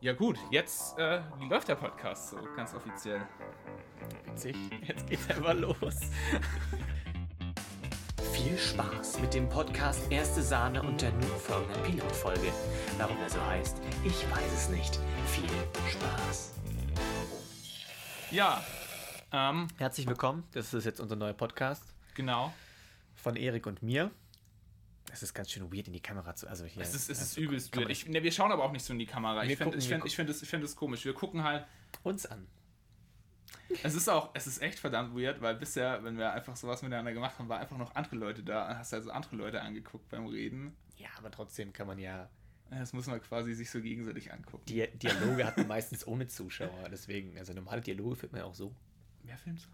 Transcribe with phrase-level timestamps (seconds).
[0.00, 1.20] Ja gut, jetzt äh,
[1.50, 3.20] läuft der Podcast so ganz offiziell.
[4.26, 4.54] Witzig.
[4.86, 5.96] Jetzt geht's einfach los.
[8.32, 12.52] Viel Spaß mit dem Podcast Erste Sahne und der nun folgenden Pilotfolge.
[12.96, 15.00] Warum er so heißt, ich weiß es nicht.
[15.26, 15.50] Viel
[15.90, 16.54] Spaß.
[18.30, 18.62] Ja,
[19.32, 20.44] ähm, Herzlich willkommen.
[20.52, 21.82] Das ist jetzt unser neuer Podcast
[22.14, 22.54] genau.
[23.16, 24.12] von Erik und mir.
[25.12, 26.48] Es ist ganz schön weird in die Kamera zu.
[26.48, 26.82] Also hier.
[26.82, 27.90] Es ist, es ist also, übelst weird.
[27.90, 29.42] Ich, ne, wir schauen aber auch nicht so in die Kamera.
[29.42, 31.04] Wir Ich finde ich find, ich find das, ich find das komisch.
[31.04, 31.66] Wir gucken halt.
[32.02, 32.46] uns an.
[33.82, 37.12] Es ist auch, es ist echt verdammt weird, weil bisher, wenn wir einfach sowas miteinander
[37.12, 38.78] gemacht haben, war einfach noch andere Leute da.
[38.78, 40.74] Hast also andere Leute angeguckt beim Reden.
[40.96, 42.28] Ja, aber trotzdem kann man ja.
[42.70, 44.64] Das muss man quasi sich so gegenseitig angucken.
[44.68, 46.88] Die Dialoge hat man meistens ohne Zuschauer.
[46.90, 48.74] Deswegen, also normale Dialoge führt man ja auch so.
[49.22, 49.68] Wer filmt so?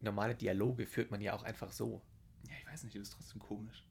[0.00, 2.00] Normale Dialoge führt man ja auch einfach so.
[2.48, 3.84] Ja, ich weiß nicht, das ist trotzdem komisch.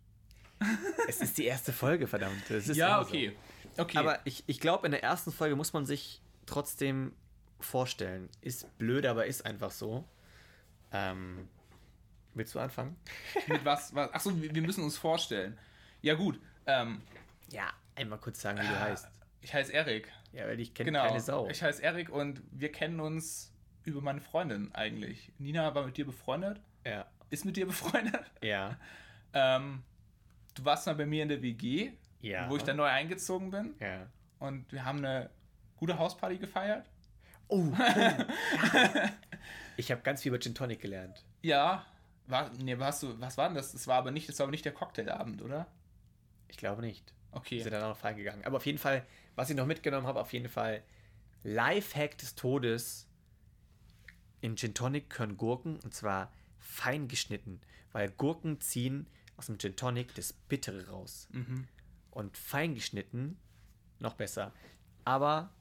[1.08, 2.44] Es ist die erste Folge, verdammt.
[2.50, 3.10] Ja, immer so.
[3.10, 3.36] okay.
[3.78, 3.98] Okay.
[3.98, 7.14] Aber ich, ich glaube, in der ersten Folge muss man sich trotzdem
[7.60, 8.30] vorstellen.
[8.42, 10.04] Ist blöd, aber ist einfach so.
[10.92, 11.48] Ähm,
[12.34, 12.96] willst du anfangen?
[13.48, 15.58] mit was, was achso, wir müssen uns vorstellen.
[16.02, 16.40] Ja, gut.
[16.66, 17.02] Ähm,
[17.52, 19.08] Ja, einmal kurz sagen, wie du heißt.
[19.42, 20.12] ich heiße Erik.
[20.34, 21.06] Ja, weil ich kenne Genau.
[21.08, 21.48] keine Sau.
[21.50, 25.32] Ich heiße Erik und wir kennen uns über meine Freundin eigentlich.
[25.38, 28.30] Nina war mit dir befreundet, ja, ist mit dir befreundet.
[28.42, 28.78] ja,
[29.34, 29.82] Ähm,
[30.54, 32.50] du warst mal bei mir in der WG, Ja.
[32.50, 33.76] wo ich dann neu eingezogen bin.
[33.80, 34.08] ja.
[34.40, 35.30] Und wir haben eine
[35.78, 36.90] gute Hausparty gefeiert.
[37.48, 37.78] Oh, oh.
[39.78, 41.24] ich habe ganz viel über Gin Tonic gelernt.
[41.42, 41.86] Ja.
[42.28, 43.72] War, nee, warst du, was war denn das?
[43.74, 45.68] Das war aber nicht, das war aber nicht der Cocktailabend, oder?
[46.48, 47.14] Ich glaube nicht.
[47.32, 47.58] Okay.
[47.58, 48.44] Wir sind dann auch noch reingegangen.
[48.46, 49.06] Aber auf jeden Fall,
[49.36, 50.82] was ich noch mitgenommen habe, auf jeden Fall
[51.44, 53.08] Lifehack des Todes.
[54.42, 59.76] In Gin Tonic können Gurken, und zwar fein geschnitten, weil Gurken ziehen aus dem Gin
[59.76, 61.28] Tonic das Bittere raus.
[61.32, 61.68] Mhm.
[62.12, 63.38] Und fein geschnitten,
[64.00, 64.54] noch besser.
[65.06, 65.52] Aber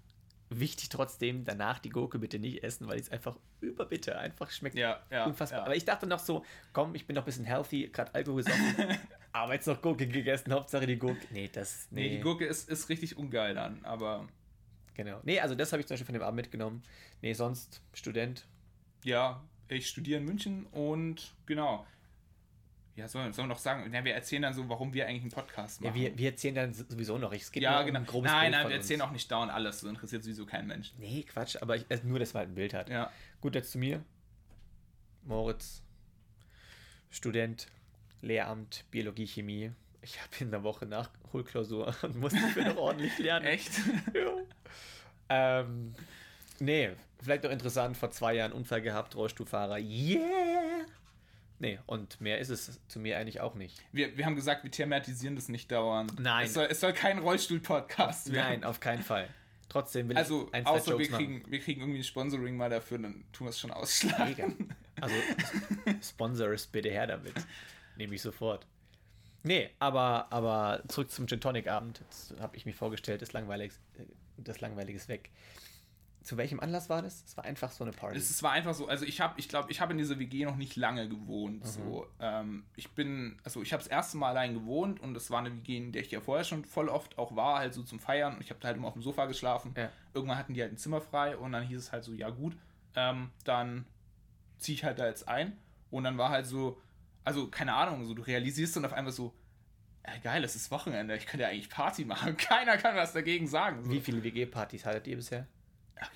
[0.48, 4.76] wichtig trotzdem, danach die Gurke bitte nicht essen, weil es einfach überbitter einfach schmeckt.
[4.76, 5.60] Ja, ja, Unfassbar.
[5.60, 5.64] ja.
[5.66, 8.98] Aber ich dachte noch so, komm, ich bin noch ein bisschen healthy, gerade Alkohol gesoffen,
[9.32, 11.25] aber jetzt noch Gurke gegessen, Hauptsache die Gurke.
[11.30, 12.09] Nee, das, nee.
[12.09, 14.28] Nee, die Gurke ist, ist richtig ungeil dann, aber
[14.94, 15.20] Genau.
[15.22, 16.82] Nee, also das habe ich zum Beispiel von dem Abend mitgenommen.
[17.22, 18.44] Nee, sonst Student.
[19.04, 21.86] ja, ich studiere in München und genau.
[23.00, 25.31] Ja, sollen soll wir noch sagen, ja, wir erzählen dann so, warum wir eigentlich einen
[25.31, 25.97] Podcast machen.
[25.97, 27.33] Ja, wir, wir erzählen dann sowieso noch.
[27.33, 28.00] Es geht ja genau.
[28.00, 28.84] ein grobes nein, Bild nein, wir uns.
[28.84, 31.00] erzählen auch nicht dauernd alles, das interessiert sowieso keinen Menschen.
[31.00, 32.91] Nee, Quatsch, aber ich, also nur, dass man halt ein Bild hat.
[32.91, 33.10] Ja.
[33.41, 34.05] Gut, jetzt zu mir.
[35.25, 35.83] Moritz,
[37.10, 37.69] Student,
[38.21, 39.72] Lehramt, Biologie, Chemie.
[40.03, 43.47] Ich habe in der Woche Nachholklausur und muss dafür noch ordentlich lernen.
[43.47, 43.71] Echt?
[44.15, 45.60] Ja.
[45.60, 45.94] Ähm,
[46.59, 46.91] nee,
[47.22, 49.78] vielleicht noch interessant, vor zwei Jahren Unfall gehabt, Rollstuhlfahrer.
[49.78, 50.84] Yeah!
[51.60, 53.78] Nee, und mehr ist es zu mir eigentlich auch nicht.
[53.93, 56.19] Wir, wir haben gesagt, wir thematisieren das nicht dauernd.
[56.19, 56.47] Nein.
[56.47, 58.48] Es soll, es soll kein Rollstuhl-Podcast werden.
[58.48, 59.28] Nein, auf keinen Fall.
[59.69, 61.19] Trotzdem will Also, ich ein, zwei außer wir Jokes machen.
[61.26, 63.81] kriegen, wir kriegen irgendwie ein Sponsoring mal dafür, dann tun wir es schon Mega.
[63.81, 64.75] ausschlagen.
[65.00, 65.15] Also,
[66.03, 67.34] Sponsor ist bitte her damit.
[67.97, 68.66] Nehme ich sofort.
[69.42, 72.00] Nee, aber, aber zurück zum Gin Tonic Abend.
[72.00, 73.75] Jetzt habe ich mich vorgestellt, das Langweilige,
[74.38, 75.31] das Langweilige ist weg.
[76.22, 77.25] Zu welchem Anlass war das?
[77.25, 78.19] Es war einfach so eine Party.
[78.19, 80.56] Es, war einfach so, also ich habe, ich glaube, ich habe in dieser WG noch
[80.56, 81.10] nicht lange Mhm.
[81.10, 81.66] gewohnt.
[81.66, 85.38] So, ähm, ich bin, also ich habe das erste Mal allein gewohnt und es war
[85.38, 87.98] eine WG, in der ich ja vorher schon voll oft auch war, halt so zum
[88.00, 88.34] Feiern.
[88.34, 89.72] Und ich habe halt immer auf dem Sofa geschlafen.
[89.76, 89.91] Ja.
[90.12, 92.54] Irgendwann hatten die halt ein Zimmer frei und dann hieß es halt so, ja gut,
[92.97, 93.86] ähm, dann
[94.59, 95.56] ziehe ich halt da jetzt ein.
[95.91, 96.80] Und dann war halt so,
[97.25, 99.34] also keine Ahnung, so du realisierst dann auf einmal so,
[100.06, 102.36] ja, geil, es ist Wochenende, ich könnte ja eigentlich Party machen.
[102.36, 103.84] Keiner kann was dagegen sagen.
[103.84, 103.91] So.
[103.91, 105.47] Wie viele WG-Partys hattet ihr bisher?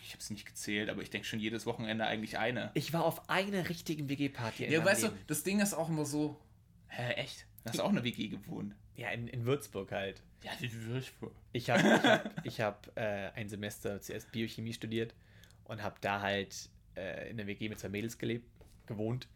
[0.03, 2.71] Ich habe es nicht gezählt, aber ich denke schon jedes Wochenende eigentlich eine.
[2.75, 4.65] Ich war auf einer richtigen WG-Party.
[4.65, 5.19] in Ja, weißt du, Leben.
[5.27, 6.41] das Ding ist auch immer so,
[6.89, 7.47] hä, echt?
[7.65, 8.75] Du hast auch eine WG gewohnt.
[8.97, 10.23] Ja, in, in Würzburg halt.
[10.43, 11.33] Ja, wie Würzburg.
[11.53, 15.15] Ich habe ich hab, ich hab, äh, ein Semester zuerst Biochemie studiert
[15.65, 18.47] und habe da halt äh, in der WG mit zwei Mädels gelebt,
[18.87, 19.27] gewohnt.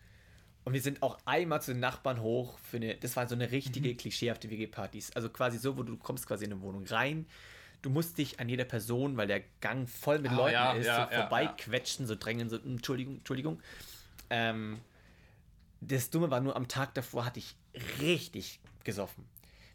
[0.64, 3.50] Und wir sind auch einmal zu den Nachbarn hoch für eine, das war so eine
[3.50, 5.12] richtige klischeehafte WG-Partys.
[5.12, 7.26] Also quasi so, wo du kommst quasi in eine Wohnung rein.
[7.82, 10.86] Du musst dich an jeder Person, weil der Gang voll mit Ah, Leuten ja, ist,
[10.86, 13.60] ja, so ja, vorbeiquetschen, so drängen, so, Entschuldigung, Entschuldigung.
[14.30, 14.78] Ähm,
[15.80, 17.54] das Dumme war nur, am Tag davor hatte ich
[18.00, 19.24] richtig gesoffen.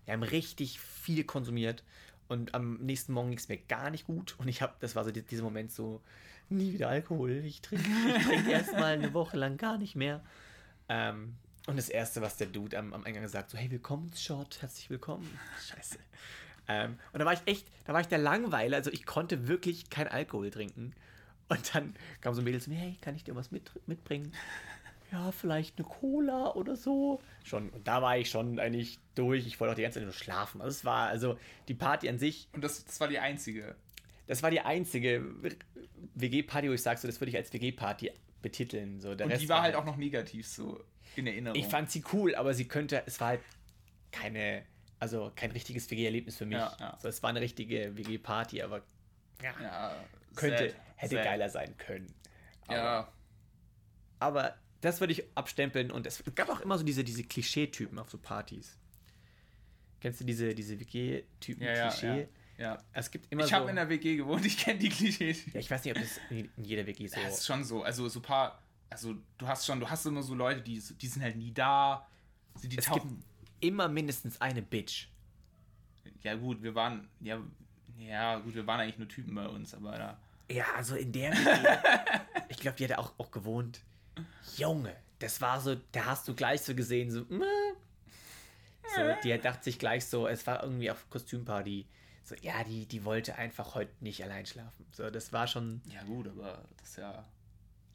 [0.05, 1.83] Wir haben richtig viel konsumiert
[2.27, 5.05] und am nächsten Morgen ging es mir gar nicht gut und ich habe, das war
[5.05, 6.01] so die, dieser Moment so,
[6.49, 7.85] nie wieder Alkohol, ich trinke
[8.17, 10.21] ich trink erstmal eine Woche lang gar nicht mehr.
[10.89, 11.35] Ähm,
[11.67, 15.39] und das Erste, was der Dude am, am Eingang sagt, so, hey, Willkommensshot, herzlich willkommen.
[15.69, 15.97] Scheiße.
[16.67, 19.89] Ähm, und da war ich echt, da war ich der Langweiler, also ich konnte wirklich
[19.89, 20.93] kein Alkohol trinken.
[21.49, 24.31] Und dann kam so ein Mädel zu mir, hey, kann ich dir was mit, mitbringen?
[25.11, 27.21] Ja, vielleicht eine Cola oder so.
[27.43, 29.45] Schon, und da war ich schon eigentlich durch.
[29.45, 30.61] Ich wollte auch die ganze Zeit nur schlafen.
[30.61, 31.37] Also es war, also
[31.67, 33.75] die Party an sich, Und das, das war die einzige.
[34.25, 35.23] das war die einzige
[36.15, 38.11] WG-Party, wo ich sage, so, das würde ich als WG-Party
[38.41, 38.99] betiteln.
[39.01, 40.83] So, der Und Rest die war halt auch noch negativ so
[41.15, 41.59] in Erinnerung.
[41.59, 43.41] Ich fand sie cool, aber sie könnte, es war halt
[44.11, 44.63] keine,
[45.03, 46.57] also kein richtiges WG-Erlebnis für mich.
[46.57, 46.97] Ja, ja.
[47.01, 48.81] So, es war eine richtige WG-Party, aber
[49.41, 49.95] ja, ja,
[50.33, 51.25] könnte, sad, hätte sad.
[51.25, 52.13] geiler sein können.
[52.67, 53.13] Aber, Ja,
[54.19, 58.09] aber das würde ich abstempeln und es gab auch immer so diese, diese Klischee-Typen auf
[58.09, 58.77] so Partys.
[59.99, 61.63] Kennst du diese, diese WG-Typen
[62.57, 62.77] ja.
[62.93, 63.55] Es gibt immer Ich so.
[63.57, 65.51] habe in der WG gewohnt, ich kenne die Klischees.
[65.53, 67.19] ja, ich weiß nicht, ob das in jeder WG so.
[67.19, 67.83] Ja, ist schon so.
[67.83, 71.07] Also so ein paar, also du hast schon, du hast immer so Leute, die, die
[71.07, 72.07] sind halt nie da.
[72.53, 73.21] Also die es tauchen.
[73.63, 75.07] Immer mindestens eine Bitch.
[76.21, 77.39] Ja gut, wir waren, ja,
[77.97, 80.17] ja gut, wir waren eigentlich nur Typen bei uns, aber da.
[80.49, 81.33] Ja, also in der
[82.49, 83.81] ich glaube, die hat auch, auch gewohnt.
[84.57, 87.45] Junge, das war so, da hast du gleich so gesehen, so, meh.
[88.95, 91.87] so die dachte sich gleich so, es war irgendwie auf Kostümparty.
[92.25, 94.85] So, ja, die, die wollte einfach heute nicht allein schlafen.
[94.91, 97.25] So, das war schon, Ja gut, aber das ist ja.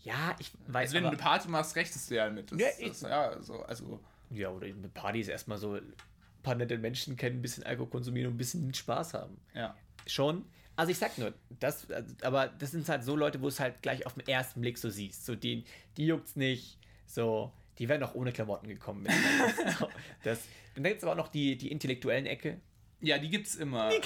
[0.03, 2.53] ja, ich weiß Also wenn aber, du eine Party machst, rechnest du ja mit.
[2.53, 4.01] Das, Ja, das, ja, so, also.
[4.31, 5.95] Ja, oder eine Party ist erstmal so, ein
[6.43, 9.41] paar nette Menschen kennen, ein bisschen Alkohol konsumieren und ein bisschen Spaß haben.
[9.55, 9.77] Ja.
[10.07, 10.45] Schon.
[10.77, 11.89] Also ich sag nur, das,
[12.23, 14.91] aber das sind halt so Leute, wo es halt gleich auf den ersten Blick so
[14.91, 15.27] siehst.
[15.27, 15.65] So, die,
[15.97, 16.79] die juckt's nicht.
[17.07, 19.05] So, die wären auch ohne Klamotten gekommen.
[19.05, 19.89] wenn so,
[20.23, 20.43] das,
[20.75, 22.61] dann gibt es aber auch noch die, die intellektuellen Ecke.
[23.01, 23.91] Ja, die gibt's immer.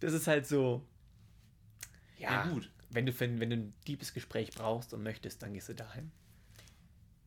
[0.00, 0.82] Das ist halt so.
[2.16, 2.70] Ja, Ja, gut.
[2.88, 6.10] Wenn du, für, wenn du ein deepes Gespräch brauchst und möchtest, dann gehst du dahin.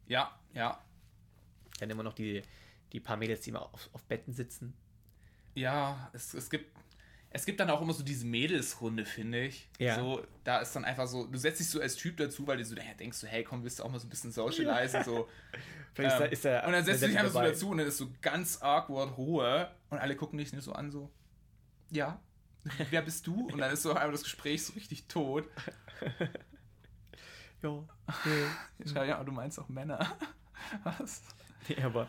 [0.08, 0.84] Ja, ja.
[1.84, 2.42] Dann immer noch die,
[2.92, 4.74] die paar Mädels, die immer auf, auf Betten sitzen.
[5.56, 6.72] Ja, es, es gibt.
[7.36, 9.68] Es gibt dann auch immer so diese Mädelsrunde, finde ich.
[9.80, 9.96] Ja.
[9.96, 12.66] So, da ist dann einfach so, du setzt dich so als Typ dazu, weil du
[12.66, 15.28] so ja, denkst, so, hey, komm, willst du auch mal so ein bisschen socialisen, so.
[15.96, 17.98] Vielleicht Ähm, ist da- und dann setzt du dich einfach so dazu und dann ist
[17.98, 21.10] so ganz awkward Ruhe und alle gucken dich so an, so,
[21.90, 22.22] ja,
[22.92, 23.48] wer bist du?
[23.48, 25.50] Und dann ist so einfach das Gespräch so richtig tot.
[27.64, 27.84] Ja.
[28.78, 30.18] Ich schreibe, ja, du meinst auch Männer.
[30.84, 31.22] Was?
[31.70, 32.08] Nee, aber.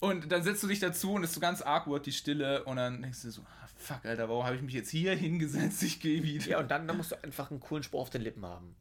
[0.00, 3.00] Und dann setzt du dich dazu und ist so ganz awkward die Stille und dann
[3.00, 5.82] denkst du so, ah, fuck, Alter, warum habe ich mich jetzt hier hingesetzt?
[5.82, 6.46] Ich gehe wieder.
[6.46, 8.74] Ja, und dann, dann musst du einfach einen coolen Spruch auf den Lippen haben.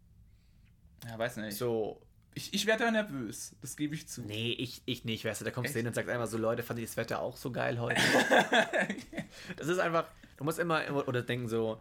[1.08, 1.58] Ja, weiß nicht.
[1.58, 2.02] So,
[2.36, 4.22] Ich, ich werde da nervös, das gebe ich zu.
[4.22, 5.76] Nee, ich, ich nicht, weißt du, da kommst Echt?
[5.76, 8.02] du hin und sagst einfach so, Leute, fand ich das Wetter auch so geil heute.
[9.58, 10.06] das ist einfach,
[10.38, 11.80] du musst immer, immer oder denken so,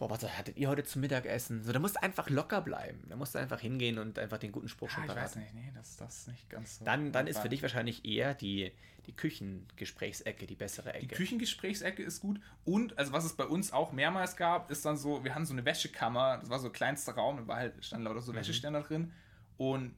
[0.00, 1.62] boah, was hattet ihr heute zum Mittagessen?
[1.62, 3.04] So, da musst du einfach locker bleiben.
[3.08, 5.40] Da musst du einfach hingehen und einfach den guten Spruch Ja, schon ich weiß verraten.
[5.40, 6.84] nicht, nee, das, das ist nicht ganz so.
[6.84, 8.72] Dann, dann ist für dich wahrscheinlich eher die,
[9.06, 11.14] die Küchengesprächsecke die bessere Die Ecke.
[11.14, 12.40] Küchengesprächsecke ist gut.
[12.64, 15.52] Und, also was es bei uns auch mehrmals gab, ist dann so, wir hatten so
[15.52, 18.24] eine Wäschekammer, das war so kleinster Raum, da war halt, standen lauter Mhm.
[18.24, 19.12] so Wäscheständer drin.
[19.56, 19.94] Und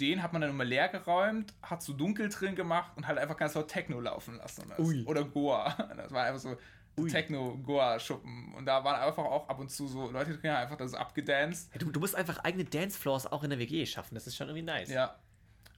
[0.00, 3.36] den hat man dann immer leer geräumt, hat so dunkel drin gemacht und halt einfach
[3.36, 4.64] ganz laut Techno laufen lassen.
[4.68, 4.80] Das.
[5.06, 5.72] Oder Goa.
[5.96, 6.56] Das war einfach so
[6.96, 8.54] Techno-Goa-Schuppen.
[8.54, 11.70] Und da waren einfach auch ab und zu so Leute drin, einfach da so abgedanced.
[11.72, 14.14] Ja, du, du musst einfach eigene Dancefloors auch in der WG schaffen.
[14.14, 14.90] Das ist schon irgendwie nice.
[14.90, 15.18] Ja.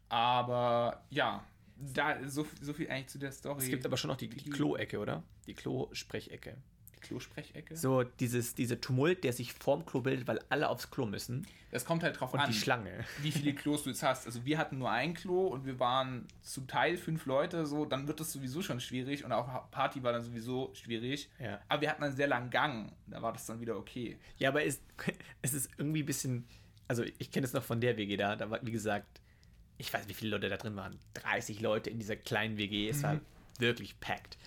[0.09, 1.45] Aber ja,
[1.77, 3.63] da so, so viel eigentlich zu der Story.
[3.65, 5.23] Es gibt aber schon noch die, die Die- Klo-Ecke, oder?
[5.47, 6.57] Die Klo-Sprechecke.
[7.01, 7.77] Klosprechecke.
[7.77, 11.47] So dieses, dieser Tumult, der sich vorm Klo bildet, weil alle aufs Klo müssen.
[11.71, 12.51] Das kommt halt drauf Und an.
[12.51, 13.05] die Schlange.
[13.23, 14.27] wie viele Klos du jetzt hast.
[14.27, 18.09] Also wir hatten nur ein Klo und wir waren zum Teil fünf Leute, so, dann
[18.09, 21.29] wird das sowieso schon schwierig und auch Party war dann sowieso schwierig.
[21.39, 21.61] Ja.
[21.69, 24.17] Aber wir hatten einen sehr langen Gang, da war das dann wieder okay.
[24.39, 24.81] Ja, aber es,
[25.43, 26.47] es ist irgendwie ein bisschen.
[26.89, 28.37] Also, ich kenne es noch von der WG da.
[28.37, 29.21] Da war, wie gesagt,
[29.77, 30.99] ich weiß, wie viele Leute da drin waren.
[31.15, 32.89] 30 Leute in dieser kleinen WG.
[32.89, 33.21] Es war
[33.59, 34.39] wirklich packed.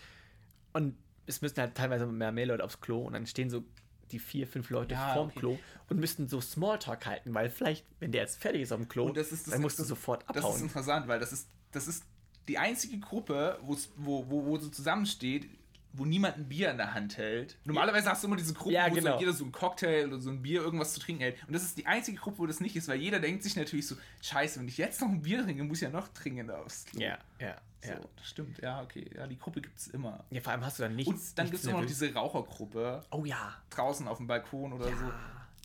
[0.74, 0.96] Und
[1.30, 3.64] es müssten halt teilweise mehr, mehr Leute aufs Klo und dann stehen so
[4.12, 5.40] die vier, fünf Leute Ja, vorm okay.
[5.40, 5.60] Klo
[5.90, 9.06] und müssten so Smalltalk halten, weil vielleicht, wenn der jetzt fertig ist auf dem Klo,
[9.06, 10.62] Und das ist das, dann musst du sofort Das ist abhauen.
[10.62, 12.04] interessant, weil das ist, das ist
[12.48, 15.48] die einzige Gruppe, wo, wo, wo so zusammensteht,
[15.94, 17.58] wo niemand ein Bier in der Hand hält.
[17.66, 19.14] Normalerweise hast du immer diese Gruppe, Ja, wo genau.
[19.16, 21.38] so jeder so ein Cocktail oder so ein Bier irgendwas zu trinken hält.
[21.48, 23.88] Und das ist die einzige Gruppe, wo das nicht ist, weil jeder denkt sich natürlich
[23.88, 26.86] so, scheiße, wenn ich jetzt noch ein Bier trinke, muss ich ja noch dringend aufs
[26.86, 27.02] Klo.
[27.02, 28.00] ja, ja, So, ja.
[28.18, 29.10] das stimmt, ja, okay.
[29.16, 30.24] Ja, die Gruppe gibt es immer.
[30.30, 31.10] Ja, vor allem hast du dann nichts.
[31.32, 33.56] Und dann gibt es immer noch diese Rauchergruppe Oh ja.
[33.72, 35.12] draußen auf dem Balkon oder so.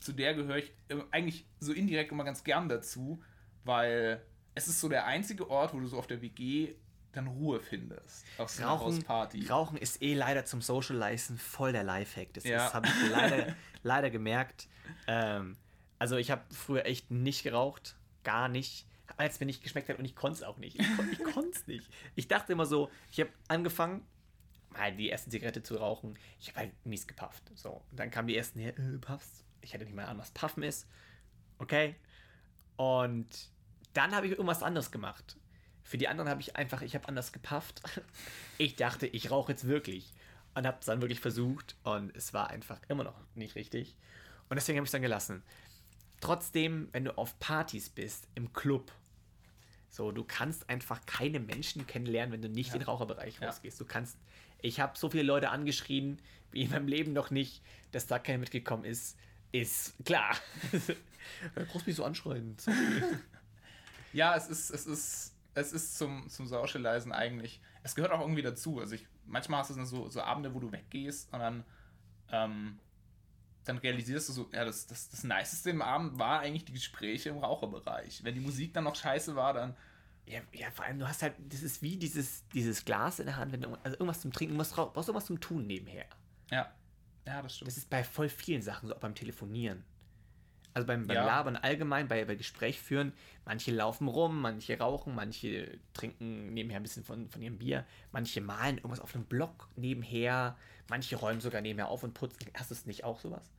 [0.01, 3.23] Zu der gehöre ich äh, eigentlich so indirekt immer ganz gern dazu,
[3.65, 4.23] weil
[4.55, 6.75] es ist so der einzige Ort, wo du so auf der WG
[7.15, 8.25] dann Ruhe findest.
[8.39, 9.47] Auf so Rauchen, Hausparty.
[9.47, 12.33] Rauchen ist eh leider zum Socializen voll der Lifehack.
[12.35, 12.59] Das, Ja.
[12.59, 14.69] das habe ich leider, leider gemerkt.
[15.07, 15.57] Ähm,
[15.99, 20.05] also ich habe früher echt nicht geraucht, gar nicht, es mir nicht geschmeckt hat und
[20.05, 20.79] ich konnte es auch nicht.
[20.81, 21.89] Ich, ich konnte es nicht.
[22.15, 24.05] Ich dachte immer so, ich habe angefangen,
[24.71, 26.19] mal die erste Zigarette zu rauchen.
[26.41, 27.45] Ich habe halt mies gepafft.
[27.55, 29.45] So, und dann kamen die ersten her, äh, puffst.
[29.61, 30.87] Ich hatte nicht mal an, was Puffen ist.
[31.59, 31.95] Okay.
[32.77, 33.29] Und
[33.93, 35.37] dann habe ich irgendwas anderes gemacht.
[35.85, 37.83] Für die anderen habe ich einfach, ich habe anders gepafft.
[38.59, 40.13] Ich dachte, ich rauche jetzt wirklich.
[40.55, 43.97] und habe es dann wirklich versucht und es war einfach immer noch nicht richtig.
[44.49, 45.43] Und deswegen habe ich es dann gelassen.
[46.21, 48.93] Trotzdem, wenn du auf Partys bist, im Club,
[49.91, 52.75] so, du kannst einfach keine Menschen kennenlernen, wenn du nicht Ja.
[52.75, 53.49] in den Raucherbereich Ja.
[53.49, 53.81] rausgehst.
[53.81, 54.17] Du kannst,
[54.63, 56.21] ich habe so viele Leute angeschrien,
[56.53, 57.61] wie in meinem Leben noch nicht,
[57.91, 59.17] dass da keiner mitgekommen ist,
[59.51, 60.37] ist klar.
[61.57, 62.57] du brauchst mich so anschreien.
[64.13, 67.61] Ja, es ist, es ist, es ist zum, zum Socializen eigentlich.
[67.83, 68.81] Es gehört auch irgendwie dazu.
[68.81, 71.65] Also ich, manchmal hast du so, so Abende, wo du weggehst und dann,
[72.31, 72.79] ähm,
[73.65, 77.31] dann realisierst du so, ja, das, das, das Niceste im Abend war eigentlich die Gespräche
[77.31, 78.25] im Raucherbereich.
[78.25, 79.77] Wenn die Musik dann noch scheiße war, dann.
[80.27, 83.37] Ja, ja, vor allem, du hast halt, das ist wie dieses, dieses Glas in der
[83.37, 86.07] Hand, wenn du also irgendwas zum Trinken musst, brauchst du irgendwas zum Tun nebenher.
[86.51, 86.73] Ja.
[87.27, 87.69] Ja, das stimmt.
[87.69, 89.85] Das ist bei voll vielen Sachen so, auch beim Telefonieren.
[90.75, 91.25] Also beim, beim Ja.
[91.25, 93.13] Labern allgemein, bei, bei Gespräch führen,
[93.45, 98.41] manche laufen rum, manche rauchen, manche trinken nebenher ein bisschen von, von ihrem Bier, manche
[98.41, 100.57] malen irgendwas auf einem Block nebenher,
[100.89, 102.39] manche räumen sogar nebenher auf und putzen.
[102.55, 103.53] Hast du es nicht auch sowas?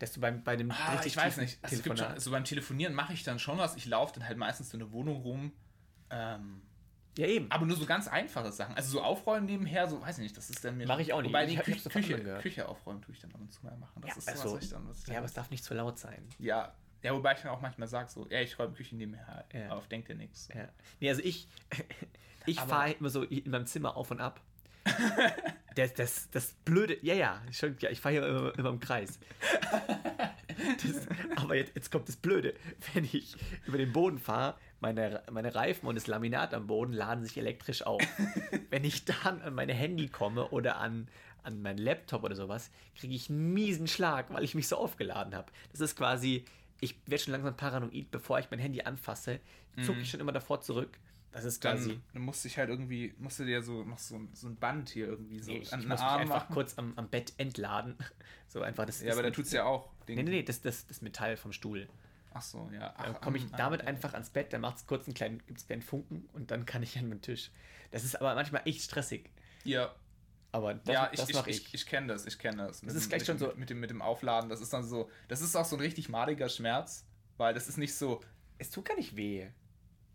[0.00, 1.58] Dass du beim, bei dem Ah, ich weiß nicht.
[1.62, 3.74] Also es gibt schon, Telefonat- so beim Telefonieren mache ich dann schon was.
[3.76, 5.52] Ich laufe dann halt meistens in der Wohnung rum.
[6.10, 6.60] Ähm,
[7.18, 7.50] Ja, eben.
[7.50, 8.74] aber nur so ganz einfache Sachen.
[8.74, 10.86] Also so aufräumen nebenher, so weiß ich nicht, das ist dann mir.
[10.86, 11.28] Mach ich auch nicht.
[11.30, 12.38] Wobei Ich die Kü Küche.
[12.40, 14.00] Küche aufräumen tue ich dann ab und zu mal machen.
[14.00, 15.74] Das Ja, ist also, was ich dann, was ich ja, aber es darf nicht zu
[15.74, 16.26] laut sein.
[16.38, 19.70] ja, ja, wobei ich dann auch manchmal sage so, ja, ich räume Küche nebenher Ja.
[19.70, 20.48] auf, denkt ihr nichts.
[20.54, 20.68] Ja.
[21.00, 21.48] Nee, also ich,
[22.46, 24.40] ich fahre immer so in meinem Zimmer auf und ab.
[25.74, 29.18] Das, das, das Blöde, ja, ja, schon, ja ich fahre hier immer, immer im Kreis.
[30.82, 31.06] Das,
[31.36, 32.54] aber jetzt, jetzt kommt das Blöde.
[32.92, 37.24] Wenn ich über den Boden fahre, meine, meine Reifen und das Laminat am Boden laden
[37.24, 38.02] sich elektrisch auf.
[38.70, 41.08] Wenn ich dann an mein Handy komme oder an,
[41.42, 45.34] an meinen Laptop oder sowas, kriege ich einen miesen Schlag, weil ich mich so aufgeladen
[45.34, 45.52] habe.
[45.70, 46.44] Das ist quasi,
[46.80, 49.40] ich werde schon langsam paranoid, bevor ich mein Handy anfasse,
[49.82, 50.98] zucke ich schon immer davor zurück.
[51.32, 51.88] Das ist quasi.
[51.88, 55.06] Dann, dann musste ich halt irgendwie, musste dir so noch so, so ein Band hier
[55.06, 56.52] irgendwie so Nee, ich, an ich den muss mich Arm einfach machen.
[56.54, 57.96] kurz am, am Bett entladen.
[58.48, 59.00] So einfach das.
[59.00, 59.88] Ja, das aber da tut's ja auch.
[60.06, 61.88] Den, Nee, nee, nee, das, das, das Metall vom Stuhl.
[62.34, 62.92] Ach so, ja.
[63.02, 65.14] Dann Ach, komme ich am- damit am- einfach ans Bett, dann macht es kurz einen
[65.14, 67.50] kleinen, gibt's einen kleinen Funken und dann kann ich an meinen Tisch.
[67.92, 69.30] Das ist aber manchmal echt stressig.
[69.64, 69.94] Ja,
[70.50, 71.74] Aber das, ja, ich, das ich, ich, ich.
[71.74, 72.82] ich, kenne das, ich kenne das.
[72.82, 75.08] Mit ist gleich schon so- Mit, mit, dem, mit dem Aufladen, das ist dann so,
[75.28, 77.06] das ist auch so ein richtig madiger Schmerz,
[77.38, 78.20] weil das ist nicht so,
[78.58, 79.48] Es tut gar nicht weh.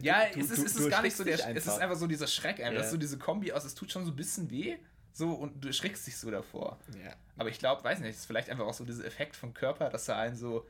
[0.01, 1.95] Ja, Du- es ist, du- es ist gar nicht so der, es ist einfach.
[1.97, 2.73] so dieser Schreck, einfach.
[2.73, 2.85] das Ja.
[2.85, 4.77] ist so diese Kombi aus, es tut schon so ein bisschen weh,
[5.13, 6.77] so, und du erschrickst dich so davor.
[7.03, 7.15] Ja.
[7.37, 9.89] Aber ich glaube, weiß nicht, es ist vielleicht einfach auch so dieser Effekt vom Körper,
[9.89, 10.67] dass er einen so,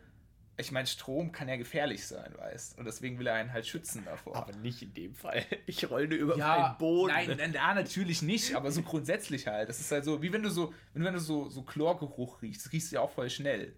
[0.60, 4.04] ich meine, Strom kann ja gefährlich sein, weißt, und deswegen will er einen halt schützen
[4.06, 4.36] davor.
[4.38, 5.44] Aber nicht in dem Fall.
[5.68, 7.14] Ich roll nur über ja, meinen Boden.
[7.14, 9.68] Nein, nein, da natürlich nicht, aber so grundsätzlich halt.
[9.70, 12.66] Das ist halt so, wie wenn du so, wenn, wenn du so, so Chlorgeruch riechst,
[12.66, 13.76] das riechst du ja auch voll schnell.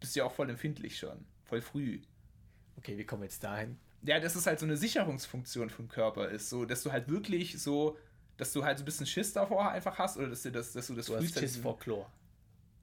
[0.00, 1.26] Bist ja auch voll empfindlich schon.
[1.44, 2.00] Voll früh.
[2.78, 3.78] Okay, wie kommen wir jetzt dahin?
[4.06, 7.60] Ja, das ist halt so eine Sicherungsfunktion vom Körper ist, so, dass du halt wirklich
[7.60, 7.98] so,
[8.36, 10.86] dass du halt so ein bisschen Schiss davor einfach hast oder dass du das, dass
[10.86, 12.10] du das Du hast Schiss vor Chlor.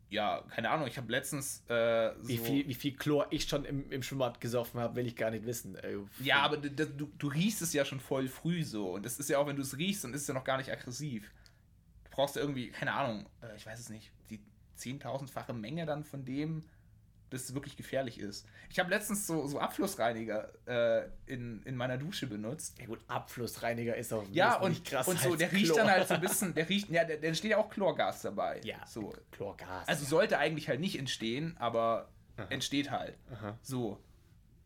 [0.09, 3.65] Ja, keine Ahnung, ich habe letztens äh, so, Wie, viel, wie viel Chlor ich schon
[3.65, 5.75] im, im Schwimmbad gesoffen habe, will ich gar nicht wissen.
[5.75, 8.91] Äh, Ja, aber du, du riechst es ja schon voll früh so.
[8.91, 10.57] Und das ist ja auch, wenn du es riechst, dann ist es ja noch gar
[10.57, 11.31] nicht aggressiv.
[12.03, 14.39] Du brauchst ja irgendwie, keine Ahnung, äh, ich weiß es nicht, die
[14.75, 16.63] zehntausendfache Menge dann von dem,
[17.33, 18.45] bis es wirklich gefährlich ist.
[18.69, 22.77] Ich habe letztens so, so Abflussreiniger äh, in, in meiner Dusche benutzt.
[22.79, 25.77] Ja gut, Abflussreiniger ist auch Ja, und, und so, der riecht Chlor.
[25.79, 28.61] dann halt so ein bisschen, der riecht, ja, der, der steht ja auch Chlorgas dabei.
[28.63, 29.13] Ja, So.
[29.31, 29.87] Chlorgas.
[29.87, 32.09] Also sollte eigentlich halt nicht entstehen, aber
[32.49, 33.17] entsteht halt.
[33.33, 33.57] Aha.
[33.61, 33.99] So.